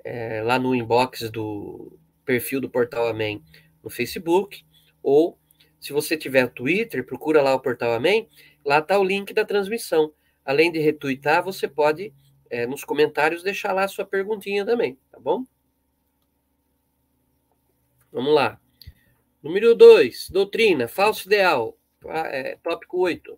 é, 0.04 0.44
lá 0.44 0.60
no 0.60 0.76
inbox 0.76 1.32
do 1.32 1.98
perfil 2.26 2.60
do 2.60 2.70
Portal 2.70 3.08
Amém 3.08 3.42
no 3.84 3.90
Facebook, 3.90 4.64
ou 5.02 5.38
se 5.80 5.94
você 5.94 6.16
tiver 6.16 6.48
Twitter, 6.50 7.06
procura 7.06 7.42
lá 7.42 7.54
o 7.56 7.60
Portal 7.60 7.94
Amém 7.94 8.28
Lá 8.64 8.80
está 8.80 8.98
o 9.00 9.04
link 9.04 9.34
da 9.34 9.44
transmissão. 9.44 10.14
Além 10.46 10.72
de 10.72 10.80
retweetar, 10.80 11.44
você 11.44 11.68
pode, 11.68 12.14
é, 12.50 12.66
nos 12.66 12.84
comentários, 12.84 13.44
deixar 13.44 13.74
lá 13.74 13.84
a 13.84 13.88
sua 13.88 14.06
perguntinha 14.06 14.66
também, 14.66 14.98
tá 15.12 15.20
bom? 15.20 15.46
Vamos 18.12 18.34
lá. 18.34 18.60
Número 19.42 19.74
2, 19.74 20.30
doutrina, 20.30 20.88
falso 20.88 21.28
ideal, 21.28 21.78
é, 22.06 22.58
tópico 22.62 23.00
8. 23.00 23.38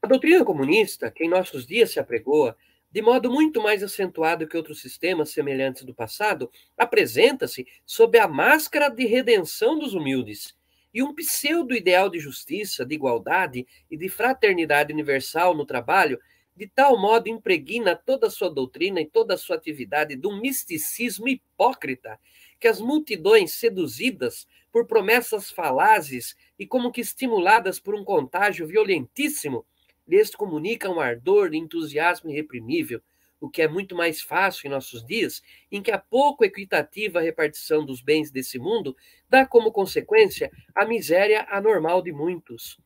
A 0.00 0.06
doutrina 0.06 0.44
comunista, 0.44 1.10
que 1.10 1.24
em 1.24 1.28
nossos 1.28 1.66
dias 1.66 1.90
se 1.90 1.98
apregoa, 1.98 2.56
de 2.90 3.02
modo 3.02 3.30
muito 3.30 3.62
mais 3.62 3.82
acentuado 3.82 4.46
que 4.48 4.56
outros 4.56 4.80
sistemas 4.80 5.30
semelhantes 5.30 5.84
do 5.84 5.94
passado, 5.94 6.50
apresenta-se 6.76 7.66
sob 7.84 8.18
a 8.18 8.26
máscara 8.26 8.88
de 8.88 9.04
redenção 9.04 9.78
dos 9.78 9.94
humildes 9.94 10.56
e 10.92 11.02
um 11.02 11.14
pseudo-ideal 11.14 12.08
de 12.08 12.18
justiça, 12.18 12.84
de 12.84 12.94
igualdade 12.94 13.66
e 13.90 13.96
de 13.96 14.08
fraternidade 14.08 14.92
universal 14.92 15.54
no 15.54 15.66
trabalho, 15.66 16.18
de 16.56 16.66
tal 16.66 16.98
modo 16.98 17.28
impregna 17.28 17.94
toda 17.94 18.26
a 18.26 18.30
sua 18.30 18.50
doutrina 18.50 19.00
e 19.00 19.06
toda 19.06 19.34
a 19.34 19.38
sua 19.38 19.56
atividade 19.56 20.16
de 20.16 20.26
um 20.26 20.40
misticismo 20.40 21.28
hipócrita, 21.28 22.18
que 22.58 22.66
as 22.66 22.80
multidões 22.80 23.52
seduzidas 23.52 24.46
por 24.72 24.86
promessas 24.86 25.50
falazes 25.50 26.34
e 26.58 26.66
como 26.66 26.90
que 26.90 27.00
estimuladas 27.00 27.78
por 27.78 27.94
um 27.94 28.02
contágio 28.02 28.66
violentíssimo, 28.66 29.64
lhes 30.08 30.30
comunicam 30.34 30.94
um 30.94 31.00
ardor 31.00 31.50
de 31.50 31.58
entusiasmo 31.58 32.30
irreprimível, 32.30 33.02
o 33.40 33.48
que 33.48 33.62
é 33.62 33.68
muito 33.68 33.94
mais 33.94 34.20
fácil 34.20 34.66
em 34.66 34.70
nossos 34.70 35.04
dias, 35.04 35.42
em 35.70 35.82
que 35.82 35.90
a 35.90 35.98
pouco 35.98 36.44
equitativa 36.44 37.20
repartição 37.20 37.84
dos 37.84 38.00
bens 38.00 38.30
desse 38.30 38.58
mundo 38.58 38.96
dá 39.28 39.46
como 39.46 39.70
consequência 39.70 40.50
a 40.74 40.84
miséria 40.84 41.46
anormal 41.48 42.02
de 42.02 42.10
muitos. 42.10 42.80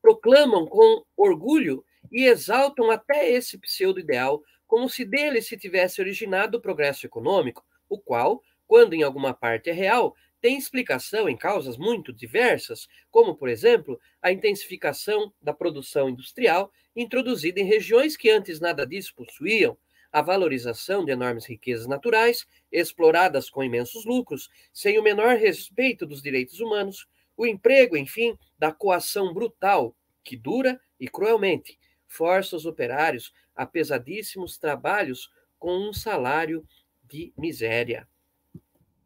Proclamam 0.00 0.66
com 0.66 1.04
orgulho 1.16 1.84
e 2.12 2.24
exaltam 2.24 2.90
até 2.90 3.28
esse 3.30 3.58
pseudo-ideal, 3.58 4.42
como 4.66 4.88
se 4.88 5.04
dele 5.04 5.42
se 5.42 5.56
tivesse 5.56 6.00
originado 6.00 6.58
o 6.58 6.60
progresso 6.60 7.04
econômico, 7.06 7.64
o 7.88 7.98
qual, 7.98 8.40
quando 8.66 8.94
em 8.94 9.02
alguma 9.02 9.34
parte 9.34 9.68
é 9.68 9.72
real, 9.72 10.14
tem 10.40 10.56
explicação 10.56 11.28
em 11.28 11.36
causas 11.36 11.76
muito 11.76 12.12
diversas, 12.12 12.88
como, 13.10 13.34
por 13.34 13.48
exemplo, 13.48 14.00
a 14.22 14.32
intensificação 14.32 15.32
da 15.40 15.52
produção 15.52 16.08
industrial 16.08 16.72
introduzida 16.96 17.60
em 17.60 17.64
regiões 17.64 18.16
que 18.16 18.30
antes 18.30 18.60
nada 18.60 18.86
disso 18.86 19.14
possuíam, 19.14 19.76
a 20.12 20.22
valorização 20.22 21.04
de 21.04 21.12
enormes 21.12 21.46
riquezas 21.46 21.86
naturais, 21.86 22.46
exploradas 22.72 23.48
com 23.48 23.62
imensos 23.62 24.04
lucros, 24.04 24.48
sem 24.72 24.98
o 24.98 25.02
menor 25.02 25.36
respeito 25.36 26.04
dos 26.04 26.20
direitos 26.20 26.58
humanos, 26.58 27.06
o 27.36 27.46
emprego, 27.46 27.96
enfim, 27.96 28.36
da 28.58 28.72
coação 28.72 29.32
brutal, 29.32 29.94
que 30.24 30.36
dura 30.36 30.80
e 30.98 31.08
cruelmente 31.08 31.78
força 32.10 32.56
os 32.56 32.66
operários 32.66 33.32
a 33.54 33.64
pesadíssimos 33.64 34.58
trabalhos 34.58 35.30
com 35.58 35.88
um 35.88 35.92
salário 35.92 36.66
de 37.04 37.32
miséria. 37.38 38.08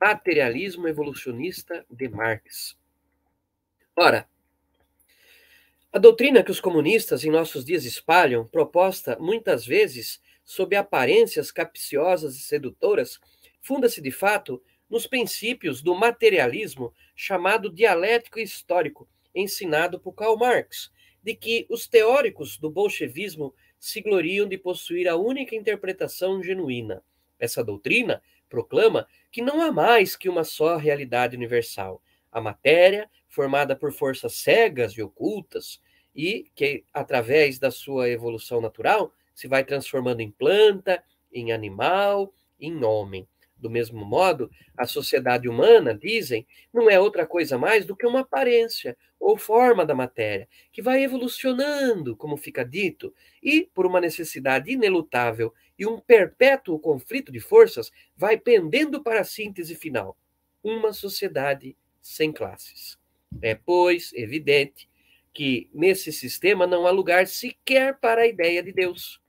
Materialismo 0.05 0.87
evolucionista 0.87 1.87
de 1.89 2.11
Marx. 2.11 2.77
Ora, 3.97 4.29
a 5.91 5.99
doutrina 5.99 6.43
que 6.43 6.51
os 6.51 6.61
comunistas 6.61 7.25
em 7.25 7.31
nossos 7.31 7.65
dias 7.65 7.87
espalham, 7.87 8.47
proposta 8.47 9.17
muitas 9.19 9.65
vezes 9.65 10.21
sob 10.45 10.77
aparências 10.77 11.51
capciosas 11.51 12.37
e 12.37 12.41
sedutoras, 12.41 13.19
funda-se 13.63 14.03
de 14.03 14.11
fato 14.11 14.63
nos 14.91 15.07
princípios 15.07 15.81
do 15.81 15.95
materialismo 15.95 16.93
chamado 17.17 17.73
dialético 17.73 18.39
histórico, 18.39 19.09
ensinado 19.35 19.99
por 19.99 20.13
Karl 20.13 20.37
Marx, 20.37 20.93
de 21.23 21.35
que 21.35 21.67
os 21.71 21.89
teóricos 21.89 22.59
do 22.59 22.69
bolchevismo 22.69 23.55
se 23.79 24.03
gloriam 24.03 24.47
de 24.47 24.59
possuir 24.59 25.09
a 25.09 25.17
única 25.17 25.57
interpretação 25.57 26.43
genuína. 26.43 27.03
Essa 27.39 27.65
doutrina 27.65 28.23
proclama 28.55 29.09
que 29.33 29.43
não 29.43 29.61
há 29.61 29.73
mais 29.73 30.15
que 30.15 30.29
uma 30.29 30.45
só 30.45 30.77
realidade 30.77 31.35
universal, 31.35 32.01
a 32.31 32.41
matéria, 32.41 33.11
formada 33.29 33.75
por 33.75 33.93
forças 33.93 34.35
cegas 34.37 34.93
e 34.93 35.03
ocultas, 35.03 35.81
e 36.15 36.47
que, 36.55 36.85
através 36.93 37.59
da 37.59 37.73
sua 37.73 38.09
evolução 38.09 38.61
natural, 38.61 39.13
se 39.35 39.49
vai 39.49 39.65
transformando 39.65 40.21
em 40.21 40.31
planta, 40.31 41.03
em 41.33 41.51
animal, 41.51 42.33
em 42.61 42.85
homem. 42.85 43.27
Do 43.65 43.71
mesmo 43.71 44.05
modo, 44.05 44.51
a 44.77 44.87
sociedade 44.87 45.49
humana, 45.49 45.95
dizem, 45.95 46.47
não 46.71 46.91
é 46.91 47.01
outra 47.01 47.27
coisa 47.27 47.57
mais 47.57 47.87
do 47.87 47.97
que 47.97 48.07
uma 48.07 48.21
aparência 48.21 48.95
ou 49.19 49.39
forma 49.39 49.87
da 49.87 49.95
matéria, 49.95 50.47
que 50.71 50.83
vai 50.83 51.03
evolucionando, 51.03 52.15
como 52.15 52.37
fica 52.37 52.63
dito, 52.63 53.15
e, 53.43 53.63
por 53.73 53.87
uma 53.87 54.03
necessidade 54.03 54.71
inelutável 54.71 55.51
e 55.79 55.87
um 55.87 55.99
perpétuo 55.99 56.79
conflito 56.79 57.33
de 57.33 57.41
forças, 57.41 57.91
vai 58.15 58.37
pendendo 58.37 59.03
para 59.03 59.23
a 59.23 59.25
síntese 59.25 59.75
final: 59.75 60.15
uma 60.63 60.93
sociedade 60.93 61.75
sem 62.03 62.31
classes. 62.31 62.99
É, 63.41 63.55
pois, 63.55 64.13
evidente 64.13 64.91
que 65.33 65.71
nesse 65.73 66.13
sistema 66.13 66.67
não 66.67 66.87
há 66.87 66.91
lugar 66.91 67.27
sequer 67.27 67.99
para 67.99 68.21
a 68.21 68.27
ideia 68.27 68.63
de 68.63 68.73
Deus. 68.73 69.23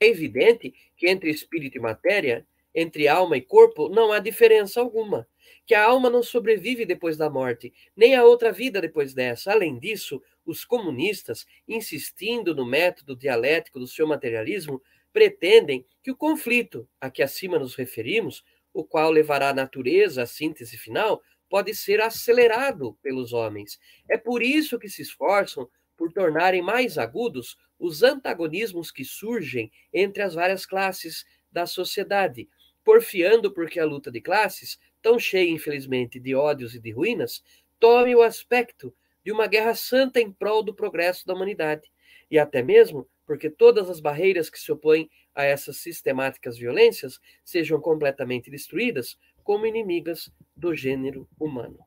É 0.00 0.06
evidente 0.06 0.74
que 0.96 1.06
entre 1.06 1.28
espírito 1.28 1.76
e 1.76 1.80
matéria 1.82 2.46
entre 2.76 3.08
alma 3.08 3.38
e 3.38 3.40
corpo, 3.40 3.88
não 3.88 4.12
há 4.12 4.18
diferença 4.18 4.78
alguma. 4.78 5.26
Que 5.64 5.74
a 5.74 5.82
alma 5.82 6.10
não 6.10 6.22
sobrevive 6.22 6.84
depois 6.84 7.16
da 7.16 7.30
morte, 7.30 7.72
nem 7.96 8.14
a 8.14 8.22
outra 8.22 8.52
vida 8.52 8.80
depois 8.80 9.14
dessa. 9.14 9.50
Além 9.50 9.78
disso, 9.78 10.22
os 10.44 10.62
comunistas, 10.64 11.46
insistindo 11.66 12.54
no 12.54 12.66
método 12.66 13.16
dialético 13.16 13.80
do 13.80 13.86
seu 13.86 14.06
materialismo, 14.06 14.82
pretendem 15.10 15.86
que 16.02 16.10
o 16.10 16.16
conflito 16.16 16.86
a 17.00 17.10
que 17.10 17.22
acima 17.22 17.58
nos 17.58 17.74
referimos, 17.74 18.44
o 18.74 18.84
qual 18.84 19.10
levará 19.10 19.48
a 19.48 19.54
natureza 19.54 20.22
à 20.22 20.26
síntese 20.26 20.76
final, 20.76 21.22
pode 21.48 21.74
ser 21.74 22.02
acelerado 22.02 22.98
pelos 23.02 23.32
homens. 23.32 23.78
É 24.08 24.18
por 24.18 24.42
isso 24.42 24.78
que 24.78 24.88
se 24.88 25.00
esforçam 25.00 25.66
por 25.96 26.12
tornarem 26.12 26.60
mais 26.60 26.98
agudos 26.98 27.56
os 27.78 28.02
antagonismos 28.02 28.90
que 28.90 29.04
surgem 29.04 29.72
entre 29.92 30.22
as 30.22 30.34
várias 30.34 30.66
classes 30.66 31.24
da 31.50 31.66
sociedade, 31.66 32.48
porfiando 32.86 33.50
porque 33.50 33.80
a 33.80 33.84
luta 33.84 34.12
de 34.12 34.20
classes, 34.20 34.78
tão 35.02 35.18
cheia, 35.18 35.50
infelizmente, 35.50 36.20
de 36.20 36.36
ódios 36.36 36.72
e 36.72 36.78
de 36.78 36.92
ruínas, 36.92 37.42
tome 37.80 38.14
o 38.14 38.22
aspecto 38.22 38.94
de 39.24 39.32
uma 39.32 39.48
guerra 39.48 39.74
santa 39.74 40.20
em 40.20 40.30
prol 40.30 40.62
do 40.62 40.72
progresso 40.72 41.26
da 41.26 41.34
humanidade, 41.34 41.90
e 42.30 42.38
até 42.38 42.62
mesmo 42.62 43.08
porque 43.26 43.50
todas 43.50 43.90
as 43.90 43.98
barreiras 43.98 44.48
que 44.48 44.60
se 44.60 44.70
opõem 44.70 45.10
a 45.34 45.42
essas 45.42 45.78
sistemáticas 45.78 46.56
violências 46.56 47.18
sejam 47.44 47.80
completamente 47.80 48.52
destruídas 48.52 49.18
como 49.42 49.66
inimigas 49.66 50.30
do 50.54 50.72
gênero 50.72 51.28
humano. 51.40 51.80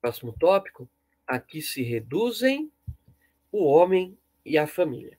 Próximo 0.00 0.32
tópico: 0.36 0.90
aqui 1.24 1.62
se 1.62 1.84
reduzem 1.84 2.68
o 3.52 3.64
homem 3.64 4.18
e 4.44 4.58
a 4.58 4.66
família. 4.66 5.16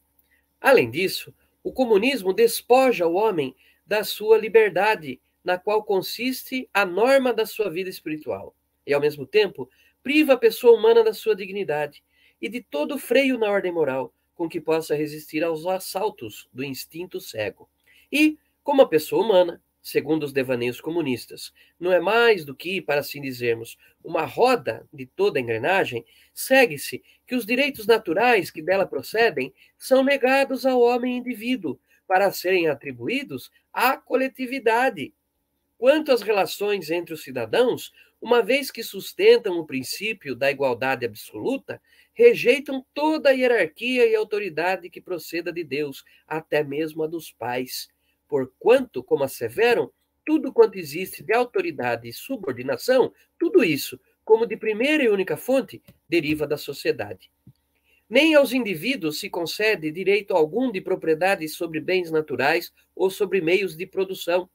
Além 0.59 0.91
disso, 0.91 1.33
o 1.63 1.71
comunismo 1.71 2.33
despoja 2.33 3.07
o 3.07 3.13
homem 3.13 3.55
da 3.85 4.03
sua 4.03 4.37
liberdade, 4.37 5.19
na 5.43 5.57
qual 5.57 5.83
consiste 5.83 6.67
a 6.73 6.85
norma 6.85 7.33
da 7.33 7.45
sua 7.45 7.69
vida 7.69 7.89
espiritual, 7.89 8.55
e 8.85 8.93
ao 8.93 9.01
mesmo 9.01 9.25
tempo 9.25 9.69
priva 10.01 10.33
a 10.33 10.37
pessoa 10.37 10.77
humana 10.77 11.03
da 11.03 11.13
sua 11.13 11.35
dignidade 11.35 12.03
e 12.41 12.49
de 12.49 12.61
todo 12.61 12.97
freio 12.97 13.37
na 13.37 13.49
ordem 13.49 13.71
moral 13.71 14.13
com 14.35 14.49
que 14.49 14.59
possa 14.59 14.95
resistir 14.95 15.43
aos 15.43 15.65
assaltos 15.65 16.47
do 16.53 16.63
instinto 16.63 17.19
cego. 17.19 17.69
E, 18.11 18.37
como 18.63 18.81
a 18.81 18.87
pessoa 18.87 19.23
humana, 19.23 19.61
segundo 19.81 20.23
os 20.23 20.33
devaneios 20.33 20.81
comunistas, 20.81 21.53
não 21.79 21.91
é 21.91 21.99
mais 21.99 22.43
do 22.43 22.55
que, 22.55 22.81
para 22.81 22.99
assim 22.99 23.21
dizermos, 23.21 23.77
uma 24.03 24.25
roda 24.25 24.87
de 24.91 25.05
toda 25.05 25.39
a 25.39 25.41
engrenagem, 25.41 26.05
segue-se 26.33 27.03
que 27.25 27.35
os 27.35 27.45
direitos 27.45 27.87
naturais 27.87 28.51
que 28.51 28.61
dela 28.61 28.85
procedem 28.85 29.53
são 29.77 30.03
negados 30.03 30.65
ao 30.65 30.81
homem 30.81 31.17
indivíduo, 31.17 31.79
para 32.07 32.31
serem 32.31 32.67
atribuídos 32.67 33.51
à 33.73 33.97
coletividade. 33.97 35.13
Quanto 35.77 36.11
às 36.11 36.21
relações 36.21 36.89
entre 36.89 37.13
os 37.13 37.23
cidadãos, 37.23 37.91
uma 38.21 38.41
vez 38.41 38.71
que 38.71 38.81
sustentam 38.81 39.59
o 39.59 39.65
princípio 39.65 40.35
da 40.35 40.49
igualdade 40.49 41.05
absoluta, 41.05 41.81
rejeitam 42.13 42.85
toda 42.93 43.29
a 43.29 43.33
hierarquia 43.33 44.07
e 44.07 44.15
autoridade 44.15 44.89
que 44.89 45.01
proceda 45.01 45.51
de 45.51 45.63
Deus, 45.63 46.03
até 46.25 46.63
mesmo 46.63 47.03
a 47.03 47.07
dos 47.07 47.31
pais. 47.31 47.89
Porquanto, 48.27 49.03
como 49.03 49.23
asseveram, 49.23 49.91
tudo 50.25 50.51
quanto 50.51 50.79
existe 50.79 51.21
de 51.21 51.33
autoridade 51.33 52.07
e 52.07 52.13
subordinação, 52.13 53.13
tudo 53.37 53.63
isso, 53.63 53.99
como 54.23 54.47
de 54.47 54.57
primeira 54.57 55.03
e 55.03 55.09
única 55.09 55.37
fonte, 55.37 55.83
deriva 56.09 56.47
da 56.47 56.57
sociedade. 56.57 57.29
Nem 58.09 58.35
aos 58.35 58.53
indivíduos 58.53 59.19
se 59.19 59.29
concede 59.29 59.91
direito 59.91 60.35
algum 60.35 60.71
de 60.71 60.79
propriedade 60.79 61.47
sobre 61.49 61.79
bens 61.79 62.11
naturais 62.11 62.71
ou 62.95 63.09
sobre 63.09 63.41
meios 63.41 63.75
de 63.75 63.85
produção, 63.85 64.49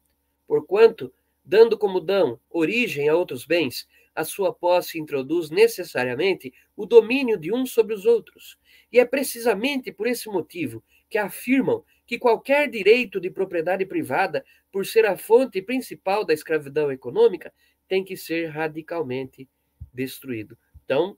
porquanto, 0.46 1.12
dando 1.44 1.76
como 1.76 2.00
dão 2.00 2.38
origem 2.48 3.08
a 3.08 3.16
outros 3.16 3.44
bens, 3.44 3.88
a 4.14 4.24
sua 4.24 4.52
posse 4.52 4.98
introduz 4.98 5.50
necessariamente 5.50 6.52
o 6.76 6.86
domínio 6.86 7.36
de 7.36 7.52
uns 7.52 7.72
sobre 7.72 7.94
os 7.94 8.04
outros. 8.06 8.58
E 8.92 8.98
é 8.98 9.04
precisamente 9.04 9.90
por 9.90 10.06
esse 10.06 10.28
motivo 10.28 10.82
que 11.08 11.18
afirmam 11.18 11.84
que 12.06 12.18
qualquer 12.18 12.68
direito 12.68 13.20
de 13.20 13.30
propriedade 13.30 13.84
privada, 13.84 14.44
por 14.70 14.86
ser 14.86 15.06
a 15.06 15.16
fonte 15.16 15.60
principal 15.62 16.24
da 16.24 16.34
escravidão 16.34 16.90
econômica, 16.90 17.52
tem 17.88 18.04
que 18.04 18.16
ser 18.16 18.46
radicalmente 18.46 19.48
destruído. 19.92 20.56
Então, 20.84 21.16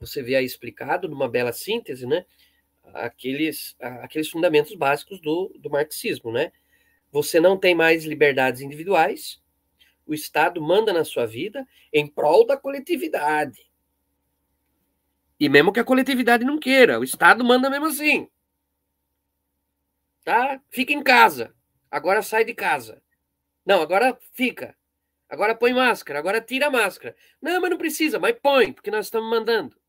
você 0.00 0.22
vê 0.22 0.34
aí 0.34 0.44
explicado, 0.44 1.08
numa 1.08 1.28
bela 1.28 1.52
síntese, 1.52 2.06
né, 2.06 2.24
aqueles, 2.94 3.76
aqueles 3.78 4.28
fundamentos 4.28 4.74
básicos 4.74 5.20
do, 5.20 5.52
do 5.58 5.70
marxismo, 5.70 6.32
né? 6.32 6.50
Você 7.12 7.40
não 7.40 7.58
tem 7.58 7.74
mais 7.74 8.04
liberdades 8.04 8.62
individuais, 8.62 9.42
o 10.06 10.14
Estado 10.14 10.60
manda 10.60 10.92
na 10.92 11.04
sua 11.04 11.26
vida 11.26 11.66
em 11.92 12.06
prol 12.06 12.46
da 12.46 12.56
coletividade. 12.56 13.70
E 15.38 15.48
mesmo 15.48 15.72
que 15.72 15.80
a 15.80 15.84
coletividade 15.84 16.44
não 16.44 16.58
queira, 16.58 16.98
o 16.98 17.04
Estado 17.04 17.44
manda 17.44 17.70
mesmo 17.70 17.86
assim. 17.86 18.28
Tá? 20.24 20.60
Fica 20.68 20.92
em 20.92 21.02
casa. 21.02 21.54
Agora 21.90 22.22
sai 22.22 22.44
de 22.44 22.54
casa. 22.54 23.02
Não, 23.64 23.80
agora 23.80 24.18
fica. 24.32 24.76
Agora 25.28 25.54
põe 25.54 25.72
máscara, 25.72 26.18
agora 26.18 26.40
tira 26.40 26.66
a 26.66 26.70
máscara. 26.70 27.16
Não, 27.40 27.60
mas 27.60 27.70
não 27.70 27.78
precisa, 27.78 28.18
mas 28.18 28.36
põe, 28.42 28.72
porque 28.72 28.90
nós 28.90 29.06
estamos 29.06 29.30
mandando. 29.30 29.79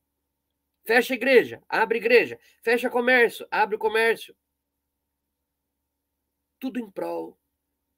Fecha 0.84 1.14
igreja, 1.14 1.62
abre 1.70 1.98
igreja. 1.98 2.40
Fecha 2.62 2.90
comércio, 2.90 3.48
abre 3.52 3.78
comércio. 3.78 4.36
Tudo 6.60 6.80
em 6.80 6.90
prol 6.90 7.38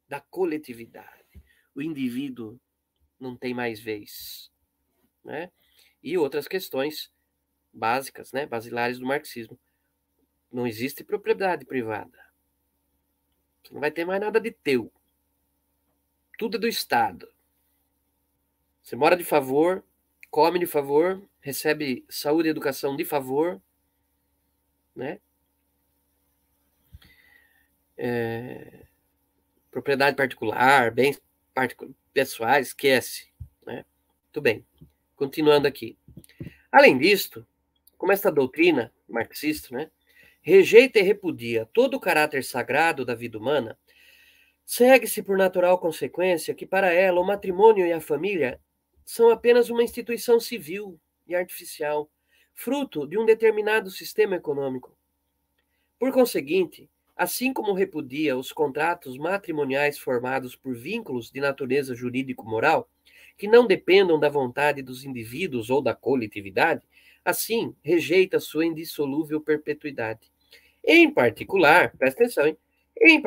da 0.07 0.19
coletividade. 0.19 1.41
O 1.73 1.81
indivíduo 1.81 2.59
não 3.19 3.35
tem 3.35 3.53
mais 3.53 3.79
vez. 3.79 4.51
Né? 5.23 5.51
E 6.01 6.17
outras 6.17 6.47
questões 6.47 7.11
básicas, 7.73 8.31
né, 8.31 8.45
basilares 8.45 8.99
do 8.99 9.05
marxismo. 9.05 9.59
Não 10.51 10.67
existe 10.67 11.03
propriedade 11.03 11.65
privada. 11.65 12.19
Você 13.63 13.73
não 13.73 13.81
vai 13.81 13.89
ter 13.89 14.05
mais 14.05 14.21
nada 14.21 14.39
de 14.39 14.51
teu. 14.51 14.91
tudo 16.37 16.57
é 16.57 16.59
do 16.59 16.67
Estado. 16.67 17.27
Você 18.81 18.95
mora 18.95 19.15
de 19.15 19.23
favor, 19.23 19.83
come 20.29 20.59
de 20.59 20.67
favor, 20.67 21.23
recebe 21.43 22.05
saúde 22.09 22.47
e 22.47 22.51
educação 22.51 22.95
de 22.95 23.03
favor, 23.03 23.61
né? 24.95 25.19
É, 27.97 28.85
propriedade 29.69 30.15
particular, 30.15 30.89
bens 30.89 31.21
pessoais, 32.13 32.67
esquece, 32.67 33.27
né? 33.65 33.85
Muito 34.23 34.41
bem. 34.41 34.65
Continuando 35.17 35.67
aqui. 35.67 35.97
Além 36.71 36.97
disto, 36.97 37.45
como 37.97 38.13
esta 38.13 38.31
doutrina 38.31 38.91
marxista, 39.07 39.75
né, 39.75 39.91
rejeita 40.41 40.99
e 40.99 41.03
repudia 41.03 41.69
todo 41.73 41.95
o 41.95 41.99
caráter 41.99 42.43
sagrado 42.43 43.05
da 43.05 43.13
vida 43.13 43.37
humana, 43.37 43.77
segue-se 44.65 45.21
por 45.21 45.37
natural 45.37 45.77
consequência 45.77 46.55
que 46.55 46.65
para 46.65 46.91
ela 46.91 47.19
o 47.19 47.25
matrimônio 47.25 47.85
e 47.85 47.91
a 47.91 47.99
família 47.99 48.61
são 49.03 49.29
apenas 49.29 49.69
uma 49.69 49.83
instituição 49.83 50.39
civil 50.39 50.99
e 51.27 51.35
artificial, 51.35 52.09
fruto 52.53 53.07
de 53.07 53.17
um 53.17 53.25
determinado 53.25 53.89
sistema 53.89 54.35
econômico. 54.35 54.95
Por 55.99 56.11
conseguinte, 56.11 56.89
assim 57.15 57.53
como 57.53 57.73
repudia 57.73 58.37
os 58.37 58.51
contratos 58.51 59.17
matrimoniais 59.17 59.97
formados 59.97 60.55
por 60.55 60.75
vínculos 60.75 61.31
de 61.31 61.39
natureza 61.39 61.95
jurídico-moral, 61.95 62.89
que 63.37 63.47
não 63.47 63.65
dependam 63.65 64.19
da 64.19 64.29
vontade 64.29 64.81
dos 64.81 65.03
indivíduos 65.03 65.69
ou 65.69 65.81
da 65.81 65.95
coletividade, 65.95 66.85
assim 67.23 67.75
rejeita 67.81 68.39
sua 68.39 68.65
indissolúvel 68.65 69.39
perpetuidade. 69.39 70.31
Em 70.83 71.09
particular, 71.09 71.95
presta 71.97 72.23
atenção, 72.23 72.47
hein? 72.47 72.57
Em, 72.99 73.21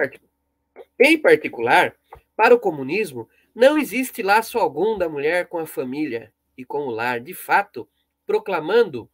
em 1.00 1.18
particular, 1.18 1.96
para 2.36 2.54
o 2.54 2.60
comunismo, 2.60 3.28
não 3.54 3.78
existe 3.78 4.22
laço 4.22 4.58
algum 4.58 4.98
da 4.98 5.08
mulher 5.08 5.48
com 5.48 5.58
a 5.58 5.66
família 5.66 6.32
e 6.56 6.64
com 6.64 6.86
o 6.86 6.90
lar. 6.90 7.20
De 7.20 7.34
fato, 7.34 7.88
proclamando 8.26 9.08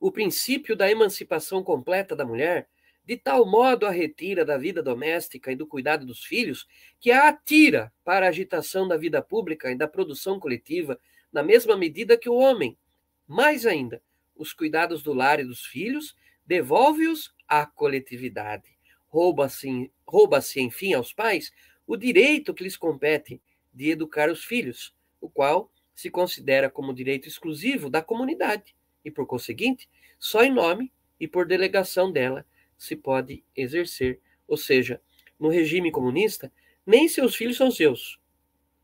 o 0.00 0.10
princípio 0.10 0.76
da 0.76 0.90
emancipação 0.90 1.62
completa 1.62 2.14
da 2.14 2.24
mulher, 2.24 2.68
de 3.04 3.16
tal 3.16 3.46
modo 3.46 3.86
a 3.86 3.90
retira 3.90 4.44
da 4.44 4.58
vida 4.58 4.82
doméstica 4.82 5.52
e 5.52 5.56
do 5.56 5.66
cuidado 5.66 6.04
dos 6.04 6.24
filhos, 6.24 6.66
que 6.98 7.12
a 7.12 7.28
atira 7.28 7.92
para 8.04 8.26
a 8.26 8.30
agitação 8.30 8.88
da 8.88 8.96
vida 8.96 9.22
pública 9.22 9.70
e 9.70 9.76
da 9.76 9.86
produção 9.86 10.40
coletiva, 10.40 10.98
na 11.32 11.42
mesma 11.42 11.76
medida 11.76 12.16
que 12.16 12.28
o 12.28 12.34
homem. 12.34 12.76
Mais 13.26 13.64
ainda, 13.64 14.02
os 14.34 14.52
cuidados 14.52 15.02
do 15.02 15.12
lar 15.12 15.38
e 15.38 15.44
dos 15.44 15.64
filhos 15.64 16.16
devolve-os 16.44 17.32
à 17.46 17.64
coletividade. 17.64 18.76
Rouba-se, 19.06 19.90
rouba-se, 20.06 20.60
enfim, 20.60 20.94
aos 20.94 21.12
pais 21.12 21.52
o 21.86 21.96
direito 21.96 22.52
que 22.52 22.64
lhes 22.64 22.76
compete 22.76 23.40
de 23.72 23.90
educar 23.90 24.28
os 24.30 24.44
filhos, 24.44 24.94
o 25.20 25.30
qual 25.30 25.70
se 25.96 26.10
considera 26.10 26.68
como 26.68 26.92
direito 26.92 27.26
exclusivo 27.26 27.88
da 27.88 28.02
comunidade 28.02 28.76
e, 29.02 29.10
por 29.10 29.26
conseguinte, 29.26 29.88
só 30.18 30.42
em 30.42 30.52
nome 30.52 30.92
e 31.18 31.26
por 31.26 31.46
delegação 31.46 32.12
dela 32.12 32.46
se 32.76 32.94
pode 32.94 33.42
exercer. 33.56 34.20
Ou 34.46 34.58
seja, 34.58 35.00
no 35.40 35.48
regime 35.48 35.90
comunista, 35.90 36.52
nem 36.84 37.08
seus 37.08 37.34
filhos 37.34 37.56
são 37.56 37.70
seus, 37.70 38.20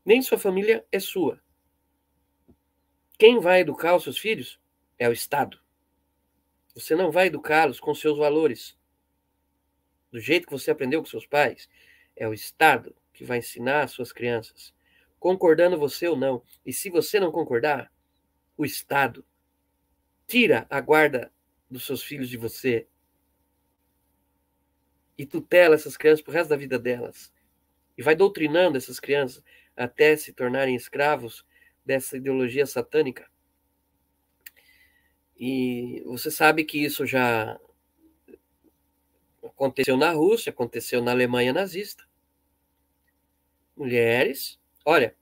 nem 0.03 0.23
sua 0.23 0.39
família 0.39 0.83
é 0.91 0.99
sua. 0.99 1.39
Quem 3.17 3.39
vai 3.39 3.61
educar 3.61 3.95
os 3.95 4.03
seus 4.03 4.17
filhos 4.17 4.59
é 4.97 5.07
o 5.07 5.13
Estado. 5.13 5.59
Você 6.73 6.95
não 6.95 7.11
vai 7.11 7.27
educá-los 7.27 7.79
com 7.79 7.93
seus 7.93 8.17
valores, 8.17 8.75
do 10.11 10.19
jeito 10.19 10.47
que 10.47 10.51
você 10.51 10.71
aprendeu 10.71 10.99
com 10.99 11.05
seus 11.07 11.27
pais. 11.27 11.69
É 12.15 12.27
o 12.27 12.33
Estado 12.33 12.95
que 13.13 13.23
vai 13.23 13.37
ensinar 13.37 13.83
as 13.83 13.91
suas 13.91 14.11
crianças, 14.11 14.73
concordando 15.23 15.79
você 15.79 16.05
ou 16.05 16.17
não. 16.17 16.43
E 16.65 16.73
se 16.73 16.89
você 16.89 17.17
não 17.17 17.31
concordar, 17.31 17.89
o 18.57 18.65
Estado 18.65 19.25
tira 20.27 20.67
a 20.69 20.81
guarda 20.81 21.31
dos 21.71 21.85
seus 21.85 22.03
filhos 22.03 22.27
de 22.27 22.35
você 22.35 22.85
e 25.17 25.25
tutela 25.25 25.75
essas 25.75 25.95
crianças 25.95 26.21
pro 26.21 26.33
resto 26.33 26.49
da 26.49 26.57
vida 26.57 26.77
delas. 26.77 27.33
E 27.97 28.03
vai 28.03 28.17
doutrinando 28.17 28.75
essas 28.77 28.99
crianças 28.99 29.41
até 29.77 30.17
se 30.17 30.33
tornarem 30.33 30.75
escravos 30.75 31.45
dessa 31.85 32.17
ideologia 32.17 32.65
satânica. 32.65 33.31
E 35.37 36.03
você 36.05 36.29
sabe 36.29 36.65
que 36.65 36.83
isso 36.83 37.05
já 37.05 37.57
aconteceu 39.41 39.95
na 39.95 40.11
Rússia, 40.11 40.49
aconteceu 40.49 41.01
na 41.01 41.11
Alemanha 41.11 41.53
nazista. 41.53 42.05
Mulheres, 43.73 44.61
olha, 44.85 45.15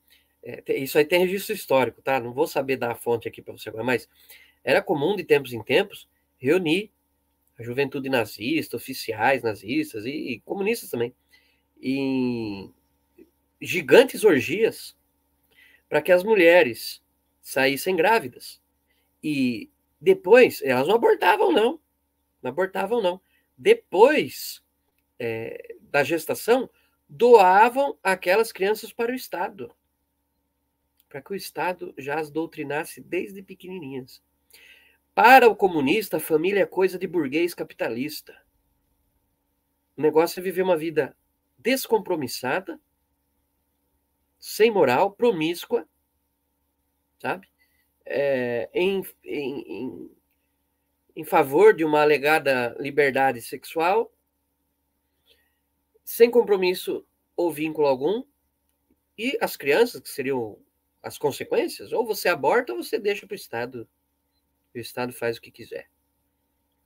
é, 0.43 0.63
isso 0.77 0.97
aí 0.97 1.05
tem 1.05 1.19
registro 1.21 1.53
histórico, 1.53 2.01
tá? 2.01 2.19
Não 2.19 2.33
vou 2.33 2.47
saber 2.47 2.77
dar 2.77 2.91
a 2.91 2.95
fonte 2.95 3.27
aqui 3.27 3.41
para 3.41 3.53
você 3.53 3.69
agora, 3.69 3.83
mas 3.83 4.09
era 4.63 4.81
comum 4.81 5.15
de 5.15 5.23
tempos 5.23 5.53
em 5.53 5.63
tempos 5.63 6.09
reunir 6.37 6.91
a 7.57 7.63
juventude 7.63 8.09
nazista, 8.09 8.77
oficiais 8.77 9.43
nazistas 9.43 10.05
e, 10.05 10.09
e 10.09 10.39
comunistas 10.41 10.89
também, 10.89 11.13
em 11.79 12.73
gigantes 13.61 14.23
orgias 14.23 14.97
para 15.87 16.01
que 16.01 16.11
as 16.11 16.23
mulheres 16.23 17.03
saíssem 17.41 17.95
grávidas. 17.95 18.61
E 19.21 19.69
depois, 19.99 20.61
elas 20.63 20.87
não 20.87 20.95
abortavam, 20.95 21.51
não. 21.51 21.79
Não 22.41 22.49
abortavam, 22.49 23.01
não. 23.01 23.21
Depois 23.57 24.63
é, 25.19 25.75
da 25.81 26.03
gestação, 26.03 26.69
doavam 27.13 27.99
aquelas 28.01 28.53
crianças 28.53 28.93
para 28.93 29.11
o 29.11 29.15
Estado. 29.15 29.69
Para 31.09 31.21
que 31.21 31.33
o 31.33 31.35
Estado 31.35 31.93
já 31.97 32.17
as 32.17 32.31
doutrinasse 32.31 33.01
desde 33.01 33.43
pequenininhas. 33.43 34.23
Para 35.13 35.49
o 35.49 35.55
comunista, 35.55 36.17
a 36.17 36.21
família 36.21 36.61
é 36.61 36.65
coisa 36.65 36.97
de 36.97 37.05
burguês 37.05 37.53
capitalista. 37.53 38.41
O 39.97 40.01
negócio 40.01 40.39
é 40.39 40.43
viver 40.43 40.61
uma 40.61 40.77
vida 40.77 41.13
descompromissada, 41.57 42.79
sem 44.39 44.71
moral, 44.71 45.11
promíscua, 45.11 45.85
sabe? 47.19 47.49
É, 48.05 48.69
em, 48.73 49.05
em, 49.25 49.59
em, 49.67 50.11
em 51.17 51.25
favor 51.25 51.75
de 51.75 51.83
uma 51.83 52.01
alegada 52.01 52.73
liberdade 52.79 53.41
sexual, 53.41 54.11
sem 56.11 56.29
compromisso 56.29 57.05
ou 57.37 57.49
vínculo 57.49 57.87
algum, 57.87 58.21
e 59.17 59.37
as 59.39 59.55
crianças, 59.55 60.01
que 60.01 60.09
seriam 60.09 60.59
as 61.01 61.17
consequências, 61.17 61.93
ou 61.93 62.05
você 62.05 62.27
aborta 62.27 62.73
ou 62.73 62.83
você 62.83 62.99
deixa 62.99 63.25
para 63.25 63.33
o 63.33 63.37
Estado 63.37 63.87
e 64.75 64.79
o 64.79 64.81
Estado 64.81 65.13
faz 65.13 65.37
o 65.37 65.41
que 65.41 65.49
quiser. 65.49 65.89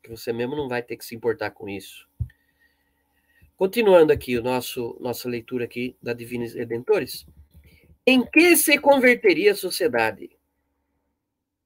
Que 0.03 0.11
você 0.11 0.31
mesmo 0.31 0.55
não 0.55 0.69
vai 0.69 0.83
ter 0.83 0.95
que 0.95 1.03
se 1.03 1.15
importar 1.15 1.49
com 1.51 1.67
isso. 1.67 2.07
Continuando 3.57 4.13
aqui 4.13 4.37
o 4.37 4.43
nosso 4.43 4.95
nossa 4.99 5.27
leitura 5.27 5.65
aqui 5.65 5.97
da 5.99 6.13
Divinos 6.13 6.53
Redentores. 6.53 7.25
Em 8.05 8.23
que 8.23 8.55
se 8.55 8.77
converteria 8.77 9.53
a 9.53 9.55
sociedade? 9.55 10.29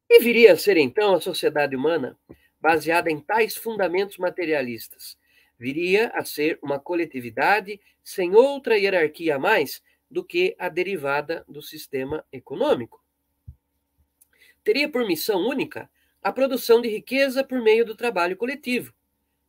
E 0.10 0.22
viria 0.22 0.54
a 0.54 0.58
ser 0.58 0.78
então 0.78 1.14
a 1.14 1.20
sociedade 1.20 1.76
humana 1.76 2.18
baseada 2.62 3.12
em 3.12 3.20
tais 3.20 3.58
fundamentos 3.58 4.18
materialistas? 4.18 5.19
Viria 5.60 6.08
a 6.16 6.24
ser 6.24 6.58
uma 6.64 6.80
coletividade 6.80 7.82
sem 8.02 8.34
outra 8.34 8.78
hierarquia 8.78 9.36
a 9.36 9.40
mais 9.40 9.84
do 10.10 10.24
que 10.24 10.56
a 10.58 10.70
derivada 10.70 11.44
do 11.50 11.62
sistema 11.62 12.26
econômico. 12.32 13.04
Teria 14.64 14.90
por 14.90 15.06
missão 15.06 15.42
única 15.46 15.92
a 16.24 16.32
produção 16.32 16.82
de 16.82 16.88
riqueza 16.88 17.44
por 17.44 17.62
meio 17.62 17.86
do 17.86 17.94
trabalho 17.94 18.38
coletivo. 18.38 18.94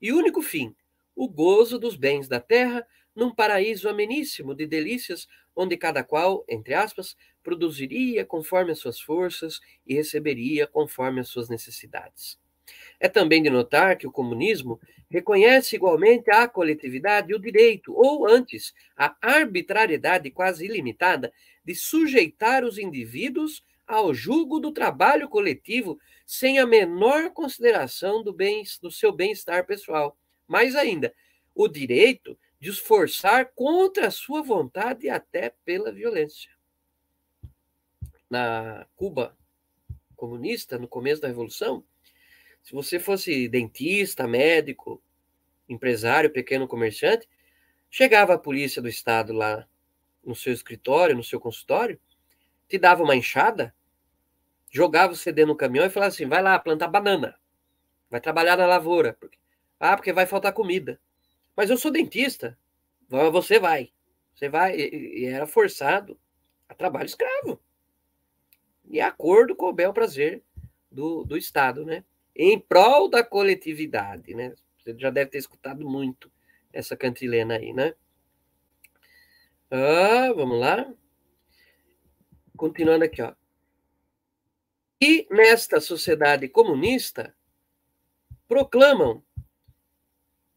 E 0.02 0.12
único 0.12 0.42
fim, 0.42 0.74
o 1.14 1.28
gozo 1.28 1.78
dos 1.78 1.94
bens 1.94 2.26
da 2.26 2.40
terra 2.40 2.84
num 3.14 3.32
paraíso 3.32 3.88
ameníssimo 3.88 4.52
de 4.52 4.66
delícias, 4.66 5.28
onde 5.54 5.76
cada 5.76 6.02
qual, 6.02 6.44
entre 6.48 6.74
aspas, 6.74 7.16
produziria 7.40 8.24
conforme 8.24 8.72
as 8.72 8.80
suas 8.80 9.00
forças 9.00 9.60
e 9.86 9.94
receberia 9.94 10.66
conforme 10.66 11.20
as 11.20 11.28
suas 11.28 11.48
necessidades. 11.48 12.39
É 12.98 13.08
também 13.08 13.42
de 13.42 13.50
notar 13.50 13.96
que 13.96 14.06
o 14.06 14.12
comunismo 14.12 14.80
reconhece 15.10 15.76
igualmente 15.76 16.30
à 16.30 16.46
coletividade 16.46 17.34
o 17.34 17.38
direito, 17.38 17.92
ou 17.94 18.28
antes, 18.28 18.72
a 18.96 19.16
arbitrariedade 19.20 20.30
quase 20.30 20.64
ilimitada, 20.64 21.32
de 21.64 21.74
sujeitar 21.74 22.64
os 22.64 22.78
indivíduos 22.78 23.62
ao 23.86 24.14
jugo 24.14 24.60
do 24.60 24.70
trabalho 24.70 25.28
coletivo 25.28 25.98
sem 26.24 26.60
a 26.60 26.66
menor 26.66 27.30
consideração 27.30 28.22
do, 28.22 28.32
bem, 28.32 28.62
do 28.80 28.90
seu 28.90 29.10
bem-estar 29.10 29.66
pessoal. 29.66 30.16
Mais 30.46 30.76
ainda, 30.76 31.12
o 31.54 31.66
direito 31.66 32.38
de 32.60 32.70
os 32.70 32.78
forçar 32.78 33.52
contra 33.54 34.06
a 34.06 34.10
sua 34.12 34.42
vontade 34.42 35.06
e 35.06 35.10
até 35.10 35.52
pela 35.64 35.90
violência. 35.90 36.52
Na 38.28 38.86
Cuba 38.94 39.36
comunista, 40.14 40.78
no 40.78 40.86
começo 40.86 41.20
da 41.20 41.28
Revolução, 41.28 41.82
se 42.62 42.72
você 42.72 42.98
fosse 42.98 43.48
dentista, 43.48 44.26
médico, 44.26 45.02
empresário, 45.68 46.30
pequeno 46.30 46.68
comerciante, 46.68 47.28
chegava 47.90 48.34
a 48.34 48.38
polícia 48.38 48.80
do 48.82 48.88
Estado 48.88 49.32
lá 49.32 49.66
no 50.24 50.34
seu 50.34 50.52
escritório, 50.52 51.16
no 51.16 51.24
seu 51.24 51.40
consultório, 51.40 52.00
te 52.68 52.78
dava 52.78 53.02
uma 53.02 53.16
enxada, 53.16 53.74
jogava 54.70 55.14
você 55.14 55.32
dentro 55.32 55.52
do 55.52 55.56
caminhão 55.56 55.86
e 55.86 55.90
falava 55.90 56.12
assim: 56.12 56.26
vai 56.26 56.42
lá 56.42 56.58
plantar 56.58 56.88
banana, 56.88 57.38
vai 58.08 58.20
trabalhar 58.20 58.56
na 58.56 58.66
lavoura. 58.66 59.16
Ah, 59.78 59.96
porque 59.96 60.12
vai 60.12 60.26
faltar 60.26 60.52
comida. 60.52 61.00
Mas 61.56 61.70
eu 61.70 61.78
sou 61.78 61.90
dentista. 61.90 62.58
Você 63.08 63.58
vai. 63.58 63.90
Você 64.34 64.48
vai. 64.48 64.76
E 64.76 65.24
era 65.24 65.46
forçado 65.46 66.18
a 66.68 66.74
trabalho 66.74 67.06
escravo. 67.06 67.60
E 68.84 69.00
acordo 69.00 69.56
com 69.56 69.66
o 69.66 69.72
bel 69.72 69.92
prazer 69.92 70.42
do, 70.90 71.24
do 71.24 71.36
Estado, 71.36 71.84
né? 71.84 72.04
Em 72.42 72.58
prol 72.58 73.06
da 73.06 73.22
coletividade, 73.22 74.34
né? 74.34 74.54
Você 74.78 74.96
já 74.98 75.10
deve 75.10 75.30
ter 75.30 75.36
escutado 75.36 75.86
muito 75.86 76.32
essa 76.72 76.96
cantilena 76.96 77.56
aí, 77.58 77.70
né? 77.74 77.94
Ah, 79.70 80.32
vamos 80.34 80.58
lá. 80.58 80.90
Continuando 82.56 83.04
aqui, 83.04 83.20
ó. 83.20 83.34
E 84.98 85.26
nesta 85.30 85.82
sociedade 85.82 86.48
comunista, 86.48 87.36
proclamam. 88.48 89.22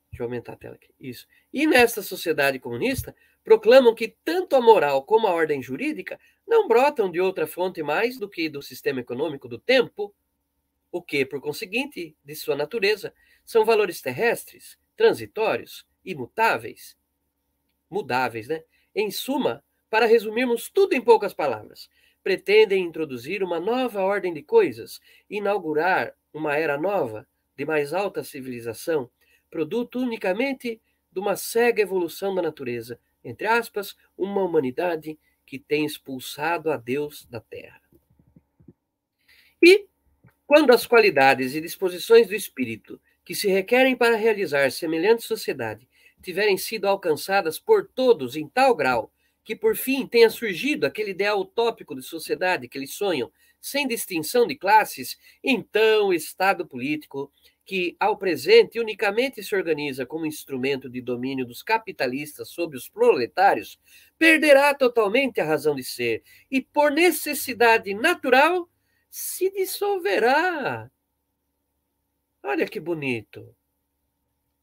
Deixa 0.09 0.23
eu 0.23 0.27
aumentar 0.27 0.53
a 0.53 0.55
tela 0.55 0.75
aqui. 0.75 0.95
Isso. 0.97 1.27
E 1.51 1.67
nesta 1.67 2.01
sociedade 2.01 2.59
comunista, 2.59 3.13
proclamam 3.43 3.93
que 3.93 4.15
tanto 4.23 4.55
a 4.55 4.61
moral 4.61 5.03
como 5.03 5.27
a 5.27 5.33
ordem 5.33 5.61
jurídica 5.61 6.17
não 6.47 6.65
brotam 6.65 7.11
de 7.11 7.19
outra 7.19 7.45
fonte 7.45 7.83
mais 7.83 8.17
do 8.17 8.29
que 8.29 8.47
do 8.47 8.61
sistema 8.61 9.01
econômico 9.01 9.49
do 9.49 9.59
tempo, 9.59 10.15
o 10.93 11.01
que, 11.01 11.25
por 11.25 11.41
conseguinte, 11.41 12.15
de 12.23 12.35
sua 12.35 12.55
natureza, 12.55 13.11
são 13.43 13.65
valores 13.65 13.99
terrestres, 13.99 14.77
transitórios, 14.95 15.87
imutáveis, 16.05 16.95
mudáveis, 17.89 18.47
né? 18.47 18.63
Em 18.93 19.09
suma, 19.09 19.63
para 19.89 20.05
resumirmos 20.05 20.69
tudo 20.69 20.93
em 20.93 21.01
poucas 21.01 21.33
palavras, 21.33 21.89
pretendem 22.23 22.85
introduzir 22.85 23.41
uma 23.41 23.59
nova 23.59 24.03
ordem 24.03 24.31
de 24.35 24.43
coisas, 24.43 25.01
inaugurar 25.27 26.15
uma 26.31 26.55
era 26.55 26.77
nova, 26.77 27.27
de 27.57 27.65
mais 27.65 27.91
alta 27.91 28.23
civilização, 28.23 29.09
produto 29.49 29.99
unicamente 29.99 30.79
de 31.11 31.19
uma 31.19 31.35
cega 31.35 31.81
evolução 31.81 32.35
da 32.35 32.41
natureza, 32.43 32.99
entre 33.23 33.47
aspas, 33.47 33.97
uma 34.15 34.43
humanidade 34.43 35.17
que 35.43 35.57
tem 35.57 35.85
expulsado 35.85 36.71
a 36.71 36.77
Deus 36.77 37.25
da 37.25 37.39
terra. 37.39 37.81
E, 39.59 39.87
quando 40.45 40.71
as 40.71 40.85
qualidades 40.85 41.55
e 41.55 41.61
disposições 41.61 42.27
do 42.27 42.35
espírito 42.35 42.99
que 43.25 43.33
se 43.33 43.47
requerem 43.47 43.95
para 43.95 44.15
realizar 44.15 44.71
semelhante 44.71 45.23
sociedade 45.23 45.87
tiverem 46.21 46.57
sido 46.57 46.87
alcançadas 46.87 47.59
por 47.59 47.87
todos 47.93 48.35
em 48.35 48.47
tal 48.47 48.75
grau 48.75 49.11
que 49.43 49.55
por 49.55 49.75
fim 49.75 50.07
tenha 50.07 50.29
surgido 50.29 50.85
aquele 50.85 51.11
ideal 51.11 51.39
utópico 51.39 51.95
de 51.95 52.01
sociedade 52.01 52.67
que 52.67 52.77
eles 52.77 52.93
sonham, 52.93 53.31
sem 53.59 53.87
distinção 53.87 54.47
de 54.47 54.55
classes, 54.55 55.17
então 55.43 56.07
o 56.07 56.13
Estado 56.13 56.65
político, 56.65 57.31
que 57.65 57.95
ao 57.99 58.17
presente 58.17 58.79
unicamente 58.79 59.41
se 59.41 59.55
organiza 59.55 60.05
como 60.05 60.25
instrumento 60.25 60.89
de 60.89 61.01
domínio 61.01 61.45
dos 61.45 61.63
capitalistas 61.63 62.49
sobre 62.49 62.77
os 62.77 62.89
proletários, 62.89 63.79
perderá 64.17 64.73
totalmente 64.73 65.39
a 65.39 65.45
razão 65.45 65.75
de 65.75 65.83
ser 65.83 66.23
e, 66.51 66.61
por 66.61 66.91
necessidade 66.91 67.93
natural, 67.93 68.69
se 69.13 69.51
dissolverá. 69.51 70.89
Olha 72.41 72.67
que 72.67 72.79
bonito. 72.79 73.55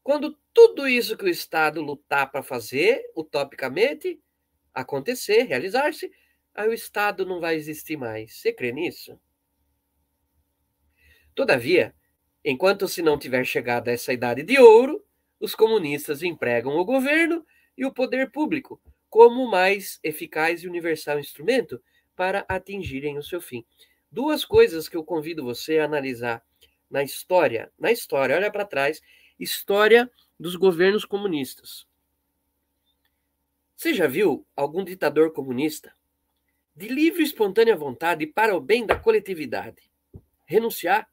Quando 0.03 0.37
tudo 0.53 0.89
isso 0.89 1.15
que 1.15 1.23
o 1.23 1.29
Estado 1.29 1.81
lutar 1.81 2.29
para 2.29 2.43
fazer, 2.43 3.01
utopicamente, 3.15 4.21
acontecer, 4.73 5.43
realizar-se, 5.43 6.11
aí 6.53 6.67
o 6.67 6.73
Estado 6.73 7.25
não 7.25 7.39
vai 7.39 7.55
existir 7.55 7.95
mais. 7.95 8.35
Você 8.35 8.51
crê 8.51 8.73
nisso? 8.73 9.17
Todavia, 11.33 11.95
enquanto 12.43 12.89
se 12.89 13.01
não 13.01 13.17
tiver 13.17 13.45
chegado 13.45 13.87
a 13.87 13.93
essa 13.93 14.11
idade 14.11 14.43
de 14.43 14.59
ouro, 14.59 15.01
os 15.39 15.55
comunistas 15.55 16.23
empregam 16.23 16.75
o 16.75 16.83
governo 16.83 17.45
e 17.77 17.85
o 17.85 17.93
poder 17.93 18.29
público 18.29 18.81
como 19.09 19.45
o 19.45 19.49
mais 19.49 19.97
eficaz 20.03 20.61
e 20.61 20.67
universal 20.67 21.19
instrumento 21.19 21.81
para 22.17 22.45
atingirem 22.49 23.17
o 23.17 23.23
seu 23.23 23.39
fim. 23.39 23.65
Duas 24.11 24.43
coisas 24.43 24.89
que 24.89 24.97
eu 24.97 25.05
convido 25.05 25.43
você 25.43 25.79
a 25.79 25.85
analisar 25.85 26.43
na 26.89 27.01
história. 27.01 27.71
Na 27.79 27.91
história, 27.91 28.35
olha 28.35 28.51
para 28.51 28.65
trás, 28.65 29.01
história 29.39 30.11
dos 30.37 30.55
governos 30.55 31.05
comunistas. 31.05 31.87
Você 33.75 33.93
já 33.93 34.07
viu 34.07 34.45
algum 34.55 34.83
ditador 34.83 35.31
comunista, 35.31 35.95
de 36.75 36.87
livre 36.87 37.21
e 37.21 37.25
espontânea 37.25 37.75
vontade 37.75 38.27
para 38.27 38.55
o 38.55 38.59
bem 38.59 38.85
da 38.85 38.99
coletividade, 38.99 39.81
renunciar 40.45 41.09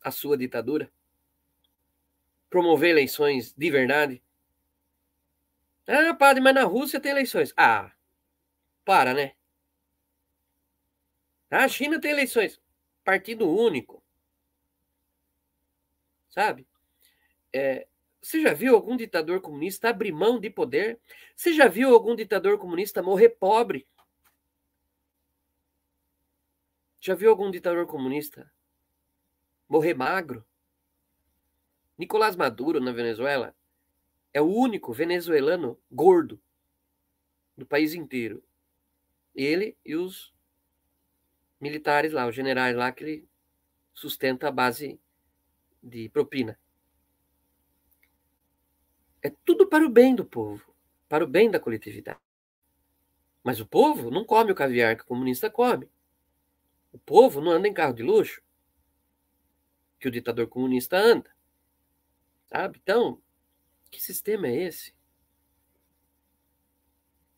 à 0.00 0.10
sua 0.10 0.38
ditadura? 0.38 0.90
Promover 2.48 2.90
eleições 2.90 3.52
de 3.52 3.70
verdade? 3.70 4.22
Ah, 5.86 6.14
padre, 6.14 6.40
mas 6.40 6.54
na 6.54 6.64
Rússia 6.64 7.00
tem 7.00 7.10
eleições. 7.10 7.52
Ah, 7.56 7.92
para, 8.84 9.12
né? 9.12 9.34
A 11.50 11.68
China 11.68 12.00
tem 12.00 12.10
eleições. 12.10 12.60
Partido 13.04 13.48
único. 13.48 14.02
Sabe? 16.28 16.66
É, 17.52 17.86
você 18.20 18.42
já 18.42 18.52
viu 18.52 18.74
algum 18.74 18.96
ditador 18.96 19.40
comunista 19.40 19.88
abrir 19.88 20.12
mão 20.12 20.40
de 20.40 20.50
poder? 20.50 21.00
Você 21.34 21.52
já 21.52 21.68
viu 21.68 21.94
algum 21.94 22.14
ditador 22.14 22.58
comunista 22.58 23.02
morrer 23.02 23.30
pobre? 23.30 23.86
Já 27.00 27.14
viu 27.14 27.30
algum 27.30 27.50
ditador 27.50 27.86
comunista 27.86 28.50
morrer 29.68 29.94
magro? 29.94 30.44
Nicolás 31.96 32.36
Maduro, 32.36 32.80
na 32.80 32.92
Venezuela, 32.92 33.54
é 34.34 34.42
o 34.42 34.52
único 34.52 34.92
venezuelano 34.92 35.80
gordo 35.90 36.42
do 37.56 37.64
país 37.64 37.94
inteiro. 37.94 38.42
Ele 39.34 39.78
e 39.84 39.94
os 39.94 40.35
militares 41.60 42.12
lá, 42.12 42.26
os 42.26 42.34
generais 42.34 42.76
lá, 42.76 42.92
que 42.92 43.04
ele 43.04 43.28
sustenta 43.92 44.48
a 44.48 44.52
base 44.52 45.00
de 45.82 46.08
propina. 46.08 46.58
É 49.22 49.30
tudo 49.44 49.66
para 49.66 49.84
o 49.84 49.88
bem 49.88 50.14
do 50.14 50.24
povo, 50.24 50.74
para 51.08 51.24
o 51.24 51.26
bem 51.26 51.50
da 51.50 51.58
coletividade. 51.58 52.20
Mas 53.42 53.60
o 53.60 53.66
povo 53.66 54.10
não 54.10 54.24
come 54.24 54.52
o 54.52 54.54
caviar 54.54 54.96
que 54.96 55.02
o 55.02 55.06
comunista 55.06 55.48
come. 55.48 55.88
O 56.92 56.98
povo 56.98 57.40
não 57.40 57.52
anda 57.52 57.68
em 57.68 57.74
carro 57.74 57.94
de 57.94 58.02
luxo 58.02 58.42
que 59.98 60.08
o 60.08 60.10
ditador 60.10 60.48
comunista 60.48 60.96
anda. 60.96 61.30
Sabe? 62.46 62.80
Então, 62.82 63.22
que 63.90 64.02
sistema 64.02 64.48
é 64.48 64.62
esse? 64.62 64.94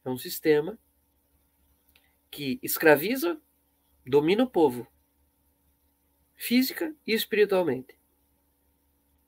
É 0.05 0.11
um 0.11 0.19
sistema 0.19 0.78
que 2.31 2.59
escraviza, 2.62 3.40
domina 4.09 4.45
o 4.45 4.51
povo, 4.51 4.87
física 6.35 6.95
e 7.07 7.13
espiritualmente, 7.13 7.99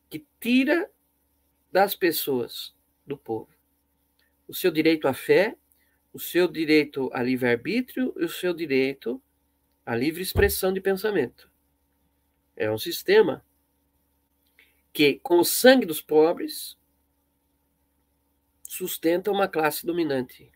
que 0.08 0.26
tira 0.40 0.90
das 1.70 1.94
pessoas, 1.94 2.74
do 3.06 3.16
povo. 3.16 3.48
O 4.48 4.54
seu 4.54 4.70
direito 4.70 5.06
à 5.06 5.12
fé, 5.12 5.56
o 6.12 6.18
seu 6.18 6.48
direito 6.48 7.10
a 7.12 7.22
livre-arbítrio 7.22 8.14
e 8.16 8.24
o 8.24 8.28
seu 8.28 8.54
direito 8.54 9.22
à 9.84 9.94
livre 9.94 10.22
expressão 10.22 10.72
de 10.72 10.80
pensamento. 10.80 11.50
É 12.56 12.70
um 12.70 12.78
sistema 12.78 13.44
que, 14.92 15.20
com 15.20 15.38
o 15.38 15.44
sangue 15.44 15.86
dos 15.86 16.00
pobres, 16.00 16.76
sustenta 18.66 19.30
uma 19.30 19.48
classe 19.48 19.84
dominante. 19.84 20.52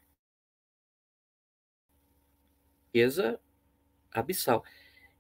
Riqueza 2.87 3.41
abissal. 4.15 4.65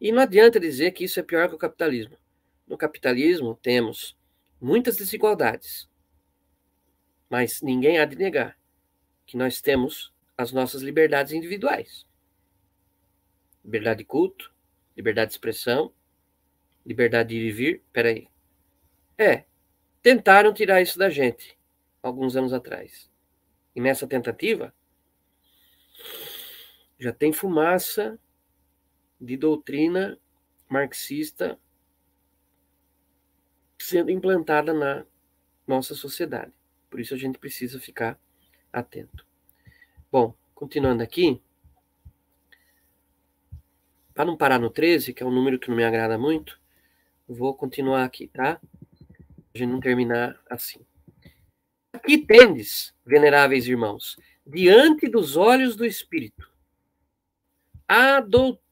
E 0.00 0.12
não 0.12 0.22
adianta 0.22 0.60
dizer 0.60 0.92
que 0.92 1.04
isso 1.04 1.18
é 1.18 1.22
pior 1.22 1.48
que 1.48 1.54
o 1.54 1.58
capitalismo. 1.58 2.16
No 2.66 2.78
capitalismo 2.78 3.58
temos 3.60 4.16
muitas 4.60 4.96
desigualdades. 4.96 5.88
Mas 7.28 7.60
ninguém 7.60 7.98
há 7.98 8.04
de 8.04 8.16
negar 8.16 8.56
que 9.26 9.36
nós 9.36 9.60
temos 9.60 10.12
as 10.36 10.52
nossas 10.52 10.82
liberdades 10.82 11.32
individuais. 11.32 12.06
Liberdade 13.64 13.98
de 13.98 14.04
culto, 14.04 14.52
liberdade 14.96 15.28
de 15.28 15.34
expressão, 15.34 15.92
liberdade 16.86 17.30
de 17.30 17.36
ir 17.36 17.48
e 17.48 17.52
vir. 17.52 17.82
Peraí. 17.92 18.28
É, 19.18 19.44
tentaram 20.02 20.52
tirar 20.52 20.82
isso 20.82 20.98
da 20.98 21.08
gente 21.08 21.58
alguns 22.02 22.36
anos 22.36 22.52
atrás. 22.52 23.10
E 23.74 23.80
nessa 23.80 24.06
tentativa, 24.06 24.72
já 26.98 27.12
tem 27.12 27.32
fumaça 27.32 28.18
de 29.24 29.36
doutrina 29.36 30.18
marxista 30.68 31.58
sendo 33.78 34.10
implantada 34.10 34.72
na 34.72 35.04
nossa 35.66 35.94
sociedade. 35.94 36.52
Por 36.90 37.00
isso 37.00 37.14
a 37.14 37.18
gente 37.18 37.38
precisa 37.38 37.80
ficar 37.80 38.18
atento. 38.72 39.26
Bom, 40.10 40.34
continuando 40.54 41.02
aqui, 41.02 41.42
para 44.14 44.24
não 44.24 44.36
parar 44.36 44.58
no 44.58 44.70
13, 44.70 45.12
que 45.12 45.22
é 45.22 45.26
um 45.26 45.32
número 45.32 45.58
que 45.58 45.68
não 45.68 45.76
me 45.76 45.84
agrada 45.84 46.16
muito, 46.16 46.60
vou 47.26 47.54
continuar 47.54 48.04
aqui, 48.04 48.28
tá? 48.28 48.60
A 49.54 49.58
gente 49.58 49.70
não 49.70 49.80
terminar 49.80 50.40
assim. 50.48 50.80
Aqui 51.92 52.18
tendes, 52.18 52.94
veneráveis 53.04 53.66
irmãos, 53.66 54.16
diante 54.46 55.08
dos 55.08 55.36
olhos 55.36 55.76
do 55.76 55.84
Espírito, 55.84 56.50
a 57.88 58.20
doutrina 58.20 58.63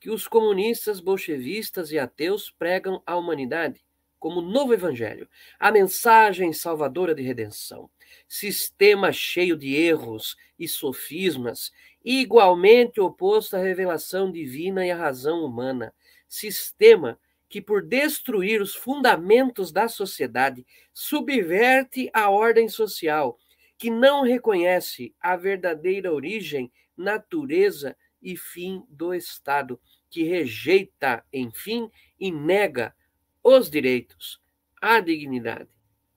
que 0.00 0.10
os 0.10 0.26
comunistas, 0.26 1.00
bolchevistas 1.00 1.92
e 1.92 1.98
ateus 1.98 2.50
pregam 2.50 3.02
à 3.06 3.16
humanidade 3.16 3.80
como 4.22 4.40
novo 4.40 4.72
evangelho, 4.72 5.28
a 5.58 5.72
mensagem 5.72 6.52
salvadora 6.52 7.12
de 7.12 7.22
redenção, 7.22 7.90
sistema 8.28 9.10
cheio 9.10 9.56
de 9.56 9.74
erros 9.74 10.36
e 10.56 10.68
sofismas, 10.68 11.72
igualmente 12.04 13.00
oposto 13.00 13.56
à 13.56 13.58
revelação 13.58 14.30
divina 14.30 14.86
e 14.86 14.92
à 14.92 14.96
razão 14.96 15.44
humana, 15.44 15.92
sistema 16.28 17.18
que, 17.48 17.60
por 17.60 17.82
destruir 17.82 18.62
os 18.62 18.76
fundamentos 18.76 19.72
da 19.72 19.88
sociedade, 19.88 20.64
subverte 20.94 22.08
a 22.14 22.30
ordem 22.30 22.68
social, 22.68 23.36
que 23.76 23.90
não 23.90 24.22
reconhece 24.22 25.12
a 25.20 25.34
verdadeira 25.34 26.12
origem, 26.12 26.70
natureza 26.96 27.96
e 28.22 28.36
fim 28.36 28.84
do 28.88 29.12
Estado, 29.12 29.80
que 30.08 30.22
rejeita, 30.22 31.24
enfim, 31.32 31.90
e 32.18 32.30
nega 32.30 32.94
os 33.42 33.68
direitos, 33.68 34.40
a 34.80 35.00
dignidade 35.00 35.70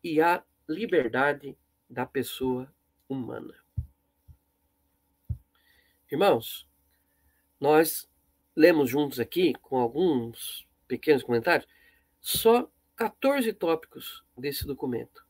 e 0.03 0.21
a 0.21 0.43
liberdade 0.67 1.57
da 1.89 2.05
pessoa 2.05 2.71
humana. 3.09 3.55
Irmãos, 6.11 6.67
nós 7.59 8.07
lemos 8.55 8.89
juntos 8.89 9.19
aqui, 9.19 9.53
com 9.55 9.77
alguns 9.77 10.67
pequenos 10.87 11.23
comentários, 11.23 11.67
só 12.21 12.69
14 12.95 13.51
tópicos 13.53 14.23
desse 14.37 14.65
documento. 14.65 15.25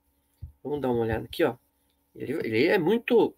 Vamos 0.64 0.82
dar 0.82 0.92
uma 0.92 1.02
olhada 1.02 1.26
aqui, 1.26 1.44
ó. 1.44 1.58
Ele, 2.14 2.34
ele 2.34 2.66
é 2.66 2.78
muito. 2.78 3.36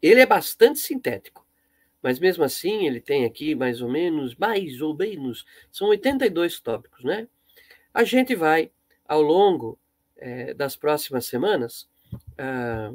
Ele 0.00 0.20
é 0.20 0.26
bastante 0.26 0.78
sintético, 0.78 1.46
mas 2.02 2.18
mesmo 2.18 2.42
assim 2.44 2.86
ele 2.86 3.00
tem 3.00 3.24
aqui 3.24 3.54
mais 3.54 3.80
ou 3.80 3.88
menos, 3.88 4.34
mais 4.36 4.80
ou 4.80 4.96
menos, 4.96 5.44
são 5.70 5.88
82 5.88 6.60
tópicos, 6.60 7.04
né? 7.04 7.28
A 7.94 8.04
gente 8.04 8.34
vai, 8.34 8.70
ao 9.06 9.22
longo 9.22 9.78
é, 10.16 10.54
das 10.54 10.76
próximas 10.76 11.26
semanas, 11.26 11.88
ah, 12.38 12.92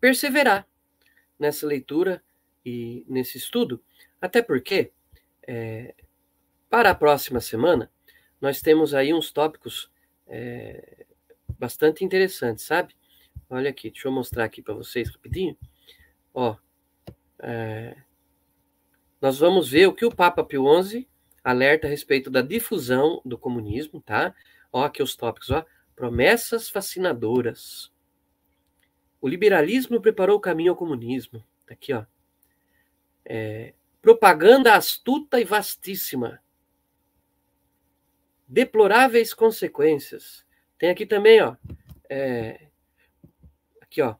perseverar 0.00 0.66
nessa 1.38 1.66
leitura 1.66 2.22
e 2.64 3.04
nesse 3.08 3.38
estudo, 3.38 3.82
até 4.20 4.42
porque 4.42 4.92
é, 5.46 5.94
para 6.68 6.90
a 6.90 6.94
próxima 6.94 7.40
semana, 7.40 7.90
nós 8.40 8.62
temos 8.62 8.94
aí 8.94 9.12
uns 9.12 9.32
tópicos 9.32 9.90
é, 10.26 11.04
bastante 11.58 12.04
interessantes, 12.04 12.64
sabe? 12.64 12.94
Olha 13.48 13.70
aqui, 13.70 13.90
deixa 13.90 14.08
eu 14.08 14.12
mostrar 14.12 14.44
aqui 14.44 14.62
para 14.62 14.74
vocês 14.74 15.10
rapidinho. 15.10 15.58
Ó, 16.32 16.56
é, 17.42 17.96
nós 19.20 19.38
vamos 19.38 19.70
ver 19.70 19.86
o 19.86 19.92
que 19.92 20.04
o 20.04 20.14
Papa 20.14 20.44
Pio 20.44 20.64
XI 20.82 21.08
alerta 21.42 21.86
a 21.86 21.90
respeito 21.90 22.30
da 22.30 22.42
difusão 22.42 23.20
do 23.24 23.38
comunismo, 23.38 24.00
tá? 24.00 24.34
Ó, 24.72 24.84
aqui 24.84 25.02
os 25.02 25.16
tópicos, 25.16 25.50
ó. 25.50 25.64
Promessas 25.94 26.70
fascinadoras. 26.70 27.92
O 29.20 29.28
liberalismo 29.28 30.00
preparou 30.00 30.36
o 30.36 30.40
caminho 30.40 30.72
ao 30.72 30.76
comunismo. 30.76 31.44
Tá 31.66 31.74
aqui, 31.74 31.92
ó. 31.92 32.04
É, 33.24 33.74
propaganda 34.00 34.74
astuta 34.74 35.40
e 35.40 35.44
vastíssima 35.44 36.40
deploráveis 38.50 39.32
consequências. 39.32 40.44
Tem 40.76 40.90
aqui 40.90 41.06
também, 41.06 41.40
ó, 41.40 41.54
é, 42.08 42.68
aqui, 43.80 44.02
ó, 44.02 44.16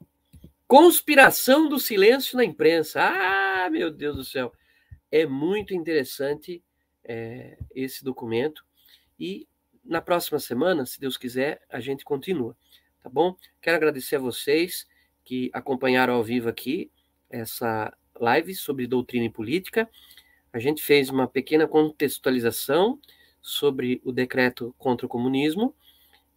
conspiração 0.71 1.69
do 1.69 1.81
silêncio 1.81 2.37
na 2.37 2.45
imprensa. 2.45 3.01
Ah, 3.03 3.69
meu 3.69 3.91
Deus 3.91 4.15
do 4.15 4.25
céu, 4.25 4.53
é 5.11 5.27
muito 5.27 5.75
interessante 5.75 6.63
é, 7.03 7.59
esse 7.75 8.05
documento 8.05 8.65
e 9.19 9.49
na 9.85 10.01
próxima 10.01 10.39
semana, 10.39 10.87
se 10.87 11.01
Deus 11.01 11.17
quiser, 11.17 11.61
a 11.69 11.81
gente 11.81 12.05
continua, 12.05 12.57
tá 13.03 13.11
bom? 13.11 13.35
Quero 13.61 13.79
agradecer 13.79 14.15
a 14.15 14.21
vocês 14.21 14.87
que 15.25 15.51
acompanharam 15.53 16.15
ao 16.15 16.23
vivo 16.23 16.49
aqui 16.49 16.89
essa 17.29 17.93
live 18.21 18.55
sobre 18.55 18.87
doutrina 18.87 19.25
e 19.25 19.29
política. 19.29 19.91
A 20.53 20.61
gente 20.61 20.85
fez 20.85 21.11
uma 21.11 21.27
pequena 21.27 21.67
contextualização 21.67 23.01
sobre 23.43 24.01
o 24.05 24.13
decreto 24.13 24.73
contra 24.79 25.05
o 25.05 25.09
comunismo 25.09 25.75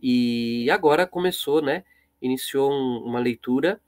e 0.01 0.67
agora 0.71 1.05
começou, 1.05 1.61
né? 1.61 1.83
Iniciou 2.19 2.71
um, 2.71 3.03
uma 3.05 3.19
leitura 3.19 3.79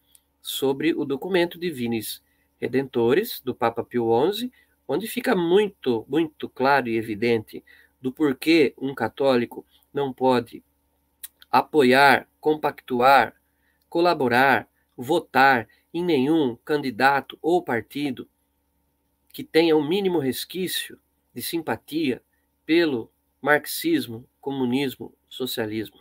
sobre 0.46 0.94
o 0.94 1.04
documento 1.04 1.58
Divinis 1.58 2.22
Redentores 2.62 3.42
do 3.44 3.56
Papa 3.56 3.84
Pio 3.84 4.12
XI, 4.32 4.52
onde 4.88 5.08
fica 5.08 5.36
muito, 5.36 6.06
muito 6.08 6.48
claro 6.48 6.88
e 6.88 6.98
evidente 6.98 7.64
do 8.00 8.12
porquê 8.12 8.72
um 8.78 8.94
católico 8.94 9.66
não 9.92 10.14
pode 10.14 10.64
apoiar, 11.50 12.30
compactuar, 12.40 13.36
colaborar, 13.90 14.70
votar 14.96 15.68
em 15.92 16.06
nenhum 16.06 16.56
candidato 16.58 17.40
ou 17.42 17.64
partido 17.64 18.30
que 19.34 19.44
tenha 19.44 19.76
o 19.76 19.80
um 19.80 19.88
mínimo 19.88 20.20
resquício 20.20 21.00
de 21.34 21.42
simpatia 21.42 22.22
pelo 22.68 23.12
marxismo, 23.42 24.30
comunismo, 24.40 25.12
socialismo. 25.28 26.00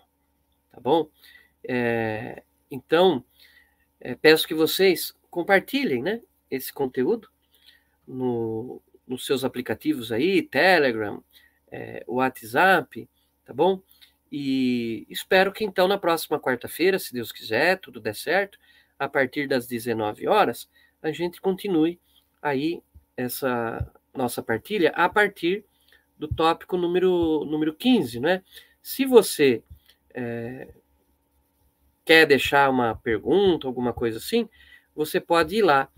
Tá 0.71 0.79
bom? 0.79 1.09
É, 1.67 2.43
então, 2.71 3.25
é, 4.05 4.15
peço 4.15 4.47
que 4.47 4.55
vocês 4.55 5.15
compartilhem 5.31 6.03
né, 6.03 6.21
esse 6.51 6.71
conteúdo 6.71 7.29
no, 8.07 8.81
nos 9.09 9.25
seus 9.25 9.43
aplicativos 9.45 10.13
aí, 10.13 10.43
Telegram, 10.43 11.25
é, 11.73 12.05
WhatsApp, 12.07 13.09
tá 13.47 13.55
bom? 13.55 13.81
E 14.31 15.07
espero 15.09 15.53
que 15.53 15.65
então 15.65 15.89
na 15.89 15.97
próxima 15.97 16.39
quarta-feira, 16.39 16.99
se 16.99 17.15
Deus 17.15 17.33
quiser, 17.33 17.81
tudo 17.81 17.99
der 17.99 18.15
certo, 18.15 18.59
a 18.99 19.09
partir 19.09 19.49
das 19.49 19.67
19 19.67 20.29
horas, 20.29 20.69
a 21.03 21.11
gente 21.11 21.41
continue 21.41 21.99
aí 22.43 22.83
essa 23.17 23.91
nossa 24.13 24.43
partilha 24.43 24.91
a 24.91 25.09
partir 25.09 25.65
do 26.19 26.29
tópico 26.29 26.77
número, 26.77 27.45
número 27.45 27.75
15, 27.75 28.21
né? 28.21 28.43
Se 28.83 29.07
você 29.07 29.63
é, 30.13 30.69
quer 32.05 32.27
deixar 32.27 32.71
uma 32.71 32.95
pergunta, 32.97 33.67
alguma 33.67 33.93
coisa 33.93 34.19
assim, 34.19 34.49
você 34.95 35.21
pode 35.21 35.57
ir 35.57 35.63
lá 35.63 35.89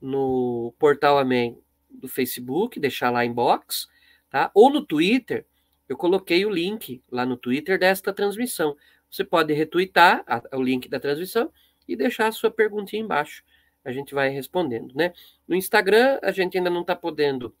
no 0.00 0.74
Portal 0.78 1.18
Amém 1.18 1.58
do 1.90 2.08
Facebook, 2.08 2.78
deixar 2.78 3.10
lá 3.10 3.24
em 3.24 3.32
box, 3.32 3.88
tá? 4.30 4.50
Ou 4.54 4.70
no 4.70 4.84
Twitter, 4.84 5.46
eu 5.88 5.96
coloquei 5.96 6.44
o 6.44 6.50
link 6.50 7.02
lá 7.10 7.24
no 7.24 7.36
Twitter 7.36 7.78
desta 7.78 8.12
transmissão. 8.12 8.76
Você 9.10 9.24
pode 9.24 9.52
retweetar 9.52 10.24
a, 10.26 10.56
o 10.56 10.62
link 10.62 10.88
da 10.88 11.00
transmissão 11.00 11.50
e 11.86 11.96
deixar 11.96 12.26
a 12.26 12.32
sua 12.32 12.50
perguntinha 12.50 13.02
embaixo. 13.02 13.42
A 13.84 13.92
gente 13.92 14.14
vai 14.14 14.28
respondendo, 14.28 14.94
né? 14.94 15.12
No 15.46 15.54
Instagram, 15.54 16.18
a 16.22 16.32
gente 16.32 16.58
ainda 16.58 16.70
não 16.70 16.80
está 16.80 16.96
podendo 16.96 17.54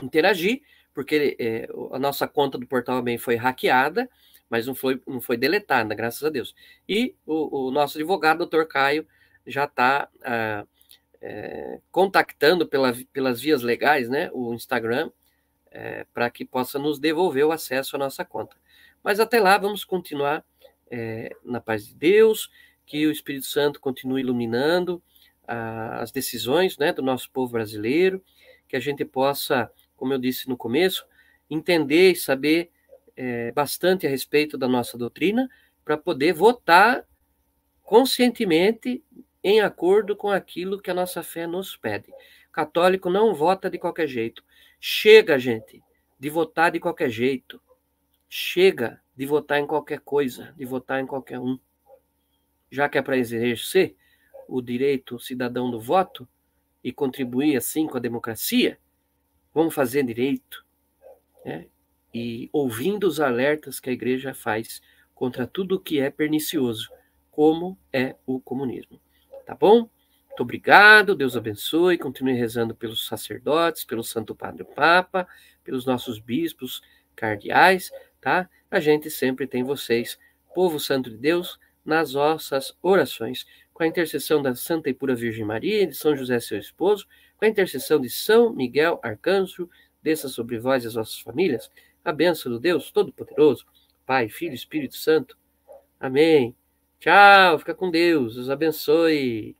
interagir, 0.00 0.62
porque 0.94 1.36
é, 1.38 1.68
a 1.92 1.98
nossa 1.98 2.26
conta 2.28 2.56
do 2.56 2.66
Portal 2.66 3.02
Bem 3.02 3.18
foi 3.18 3.34
hackeada, 3.34 4.08
mas 4.48 4.66
não 4.66 4.74
foi, 4.74 5.00
não 5.06 5.20
foi 5.20 5.36
deletada, 5.36 5.94
graças 5.94 6.22
a 6.22 6.30
Deus. 6.30 6.54
E 6.88 7.14
o, 7.26 7.68
o 7.68 7.70
nosso 7.70 7.98
advogado, 7.98 8.38
doutor 8.38 8.66
Caio, 8.66 9.06
já 9.46 9.64
está 9.64 10.08
ah, 10.22 10.66
é, 11.20 11.80
contactando 11.90 12.66
pela, 12.66 12.94
pelas 13.12 13.40
vias 13.40 13.62
legais, 13.62 14.08
né, 14.08 14.30
o 14.32 14.54
Instagram, 14.54 15.10
é, 15.70 16.06
para 16.12 16.30
que 16.30 16.44
possa 16.44 16.78
nos 16.78 16.98
devolver 16.98 17.44
o 17.46 17.52
acesso 17.52 17.96
à 17.96 17.98
nossa 17.98 18.24
conta. 18.24 18.56
Mas 19.02 19.20
até 19.20 19.40
lá, 19.40 19.56
vamos 19.58 19.84
continuar 19.84 20.44
é, 20.90 21.30
na 21.44 21.60
paz 21.60 21.86
de 21.86 21.94
Deus, 21.94 22.50
que 22.86 23.06
o 23.06 23.12
Espírito 23.12 23.46
Santo 23.46 23.80
continue 23.80 24.22
iluminando 24.22 25.02
ah, 25.46 26.00
as 26.00 26.10
decisões 26.10 26.78
né, 26.78 26.92
do 26.92 27.02
nosso 27.02 27.30
povo 27.30 27.52
brasileiro, 27.52 28.22
que 28.66 28.76
a 28.76 28.80
gente 28.80 29.04
possa 29.04 29.70
como 29.98 30.14
eu 30.14 30.18
disse 30.18 30.48
no 30.48 30.56
começo, 30.56 31.04
entender 31.50 32.12
e 32.12 32.16
saber 32.16 32.70
é, 33.18 33.50
bastante 33.50 34.06
a 34.06 34.10
respeito 34.10 34.56
da 34.56 34.68
nossa 34.68 34.96
doutrina 34.96 35.50
para 35.84 35.98
poder 35.98 36.32
votar 36.32 37.04
conscientemente 37.82 39.02
em 39.42 39.60
acordo 39.60 40.14
com 40.14 40.30
aquilo 40.30 40.80
que 40.80 40.88
a 40.88 40.94
nossa 40.94 41.20
fé 41.24 41.44
nos 41.44 41.76
pede. 41.76 42.12
Católico 42.52 43.10
não 43.10 43.34
vota 43.34 43.68
de 43.68 43.76
qualquer 43.76 44.06
jeito. 44.06 44.44
Chega, 44.78 45.36
gente, 45.36 45.82
de 46.18 46.30
votar 46.30 46.70
de 46.70 46.78
qualquer 46.78 47.10
jeito. 47.10 47.60
Chega 48.28 49.00
de 49.16 49.26
votar 49.26 49.58
em 49.58 49.66
qualquer 49.66 49.98
coisa, 49.98 50.54
de 50.56 50.64
votar 50.64 51.00
em 51.00 51.06
qualquer 51.06 51.40
um. 51.40 51.58
Já 52.70 52.88
que 52.88 52.98
é 52.98 53.02
para 53.02 53.18
exercer, 53.18 53.96
o 54.46 54.62
direito 54.62 55.18
cidadão 55.18 55.70
do 55.70 55.80
voto 55.80 56.28
e 56.84 56.92
contribuir 56.92 57.56
assim 57.56 57.88
com 57.88 57.96
a 57.96 58.00
democracia? 58.00 58.78
Vamos 59.52 59.74
fazer 59.74 60.04
direito, 60.04 60.64
né? 61.44 61.66
E 62.12 62.48
ouvindo 62.52 63.06
os 63.06 63.20
alertas 63.20 63.80
que 63.80 63.90
a 63.90 63.92
igreja 63.92 64.34
faz 64.34 64.80
contra 65.14 65.46
tudo 65.46 65.80
que 65.80 66.00
é 66.00 66.10
pernicioso, 66.10 66.90
como 67.30 67.78
é 67.92 68.16
o 68.26 68.40
comunismo. 68.40 69.00
Tá 69.44 69.54
bom? 69.54 69.88
Muito 70.28 70.40
obrigado, 70.42 71.16
Deus 71.16 71.36
abençoe, 71.36 71.98
continue 71.98 72.34
rezando 72.34 72.74
pelos 72.74 73.06
sacerdotes, 73.06 73.84
pelo 73.84 74.04
Santo 74.04 74.34
Padre 74.34 74.64
Papa, 74.64 75.26
pelos 75.64 75.84
nossos 75.84 76.20
bispos 76.20 76.80
cardeais, 77.16 77.90
tá? 78.20 78.48
A 78.70 78.78
gente 78.78 79.10
sempre 79.10 79.46
tem 79.46 79.64
vocês, 79.64 80.18
povo 80.54 80.78
santo 80.78 81.10
de 81.10 81.16
Deus, 81.16 81.58
nas 81.84 82.12
vossas 82.12 82.76
orações 82.82 83.46
com 83.72 83.82
a 83.82 83.86
intercessão 83.86 84.42
da 84.42 84.54
Santa 84.54 84.90
e 84.90 84.94
Pura 84.94 85.14
Virgem 85.14 85.44
Maria 85.44 85.86
de 85.86 85.94
São 85.94 86.16
José, 86.16 86.40
seu 86.40 86.58
esposo, 86.58 87.06
com 87.36 87.44
a 87.44 87.48
intercessão 87.48 88.00
de 88.00 88.10
São 88.10 88.52
Miguel 88.52 89.00
Arcanjo, 89.02 89.70
desça 90.02 90.28
sobre 90.28 90.58
vós 90.58 90.84
e 90.84 90.88
as 90.88 90.94
vossas 90.94 91.20
famílias, 91.20 91.70
a 92.04 92.12
bênção 92.12 92.50
do 92.52 92.58
Deus 92.58 92.90
Todo-Poderoso, 92.90 93.64
Pai, 94.06 94.28
Filho 94.28 94.54
Espírito 94.54 94.96
Santo. 94.96 95.36
Amém. 96.00 96.54
Tchau, 96.98 97.58
fica 97.58 97.74
com 97.74 97.90
Deus, 97.90 98.36
os 98.36 98.50
abençoe. 98.50 99.56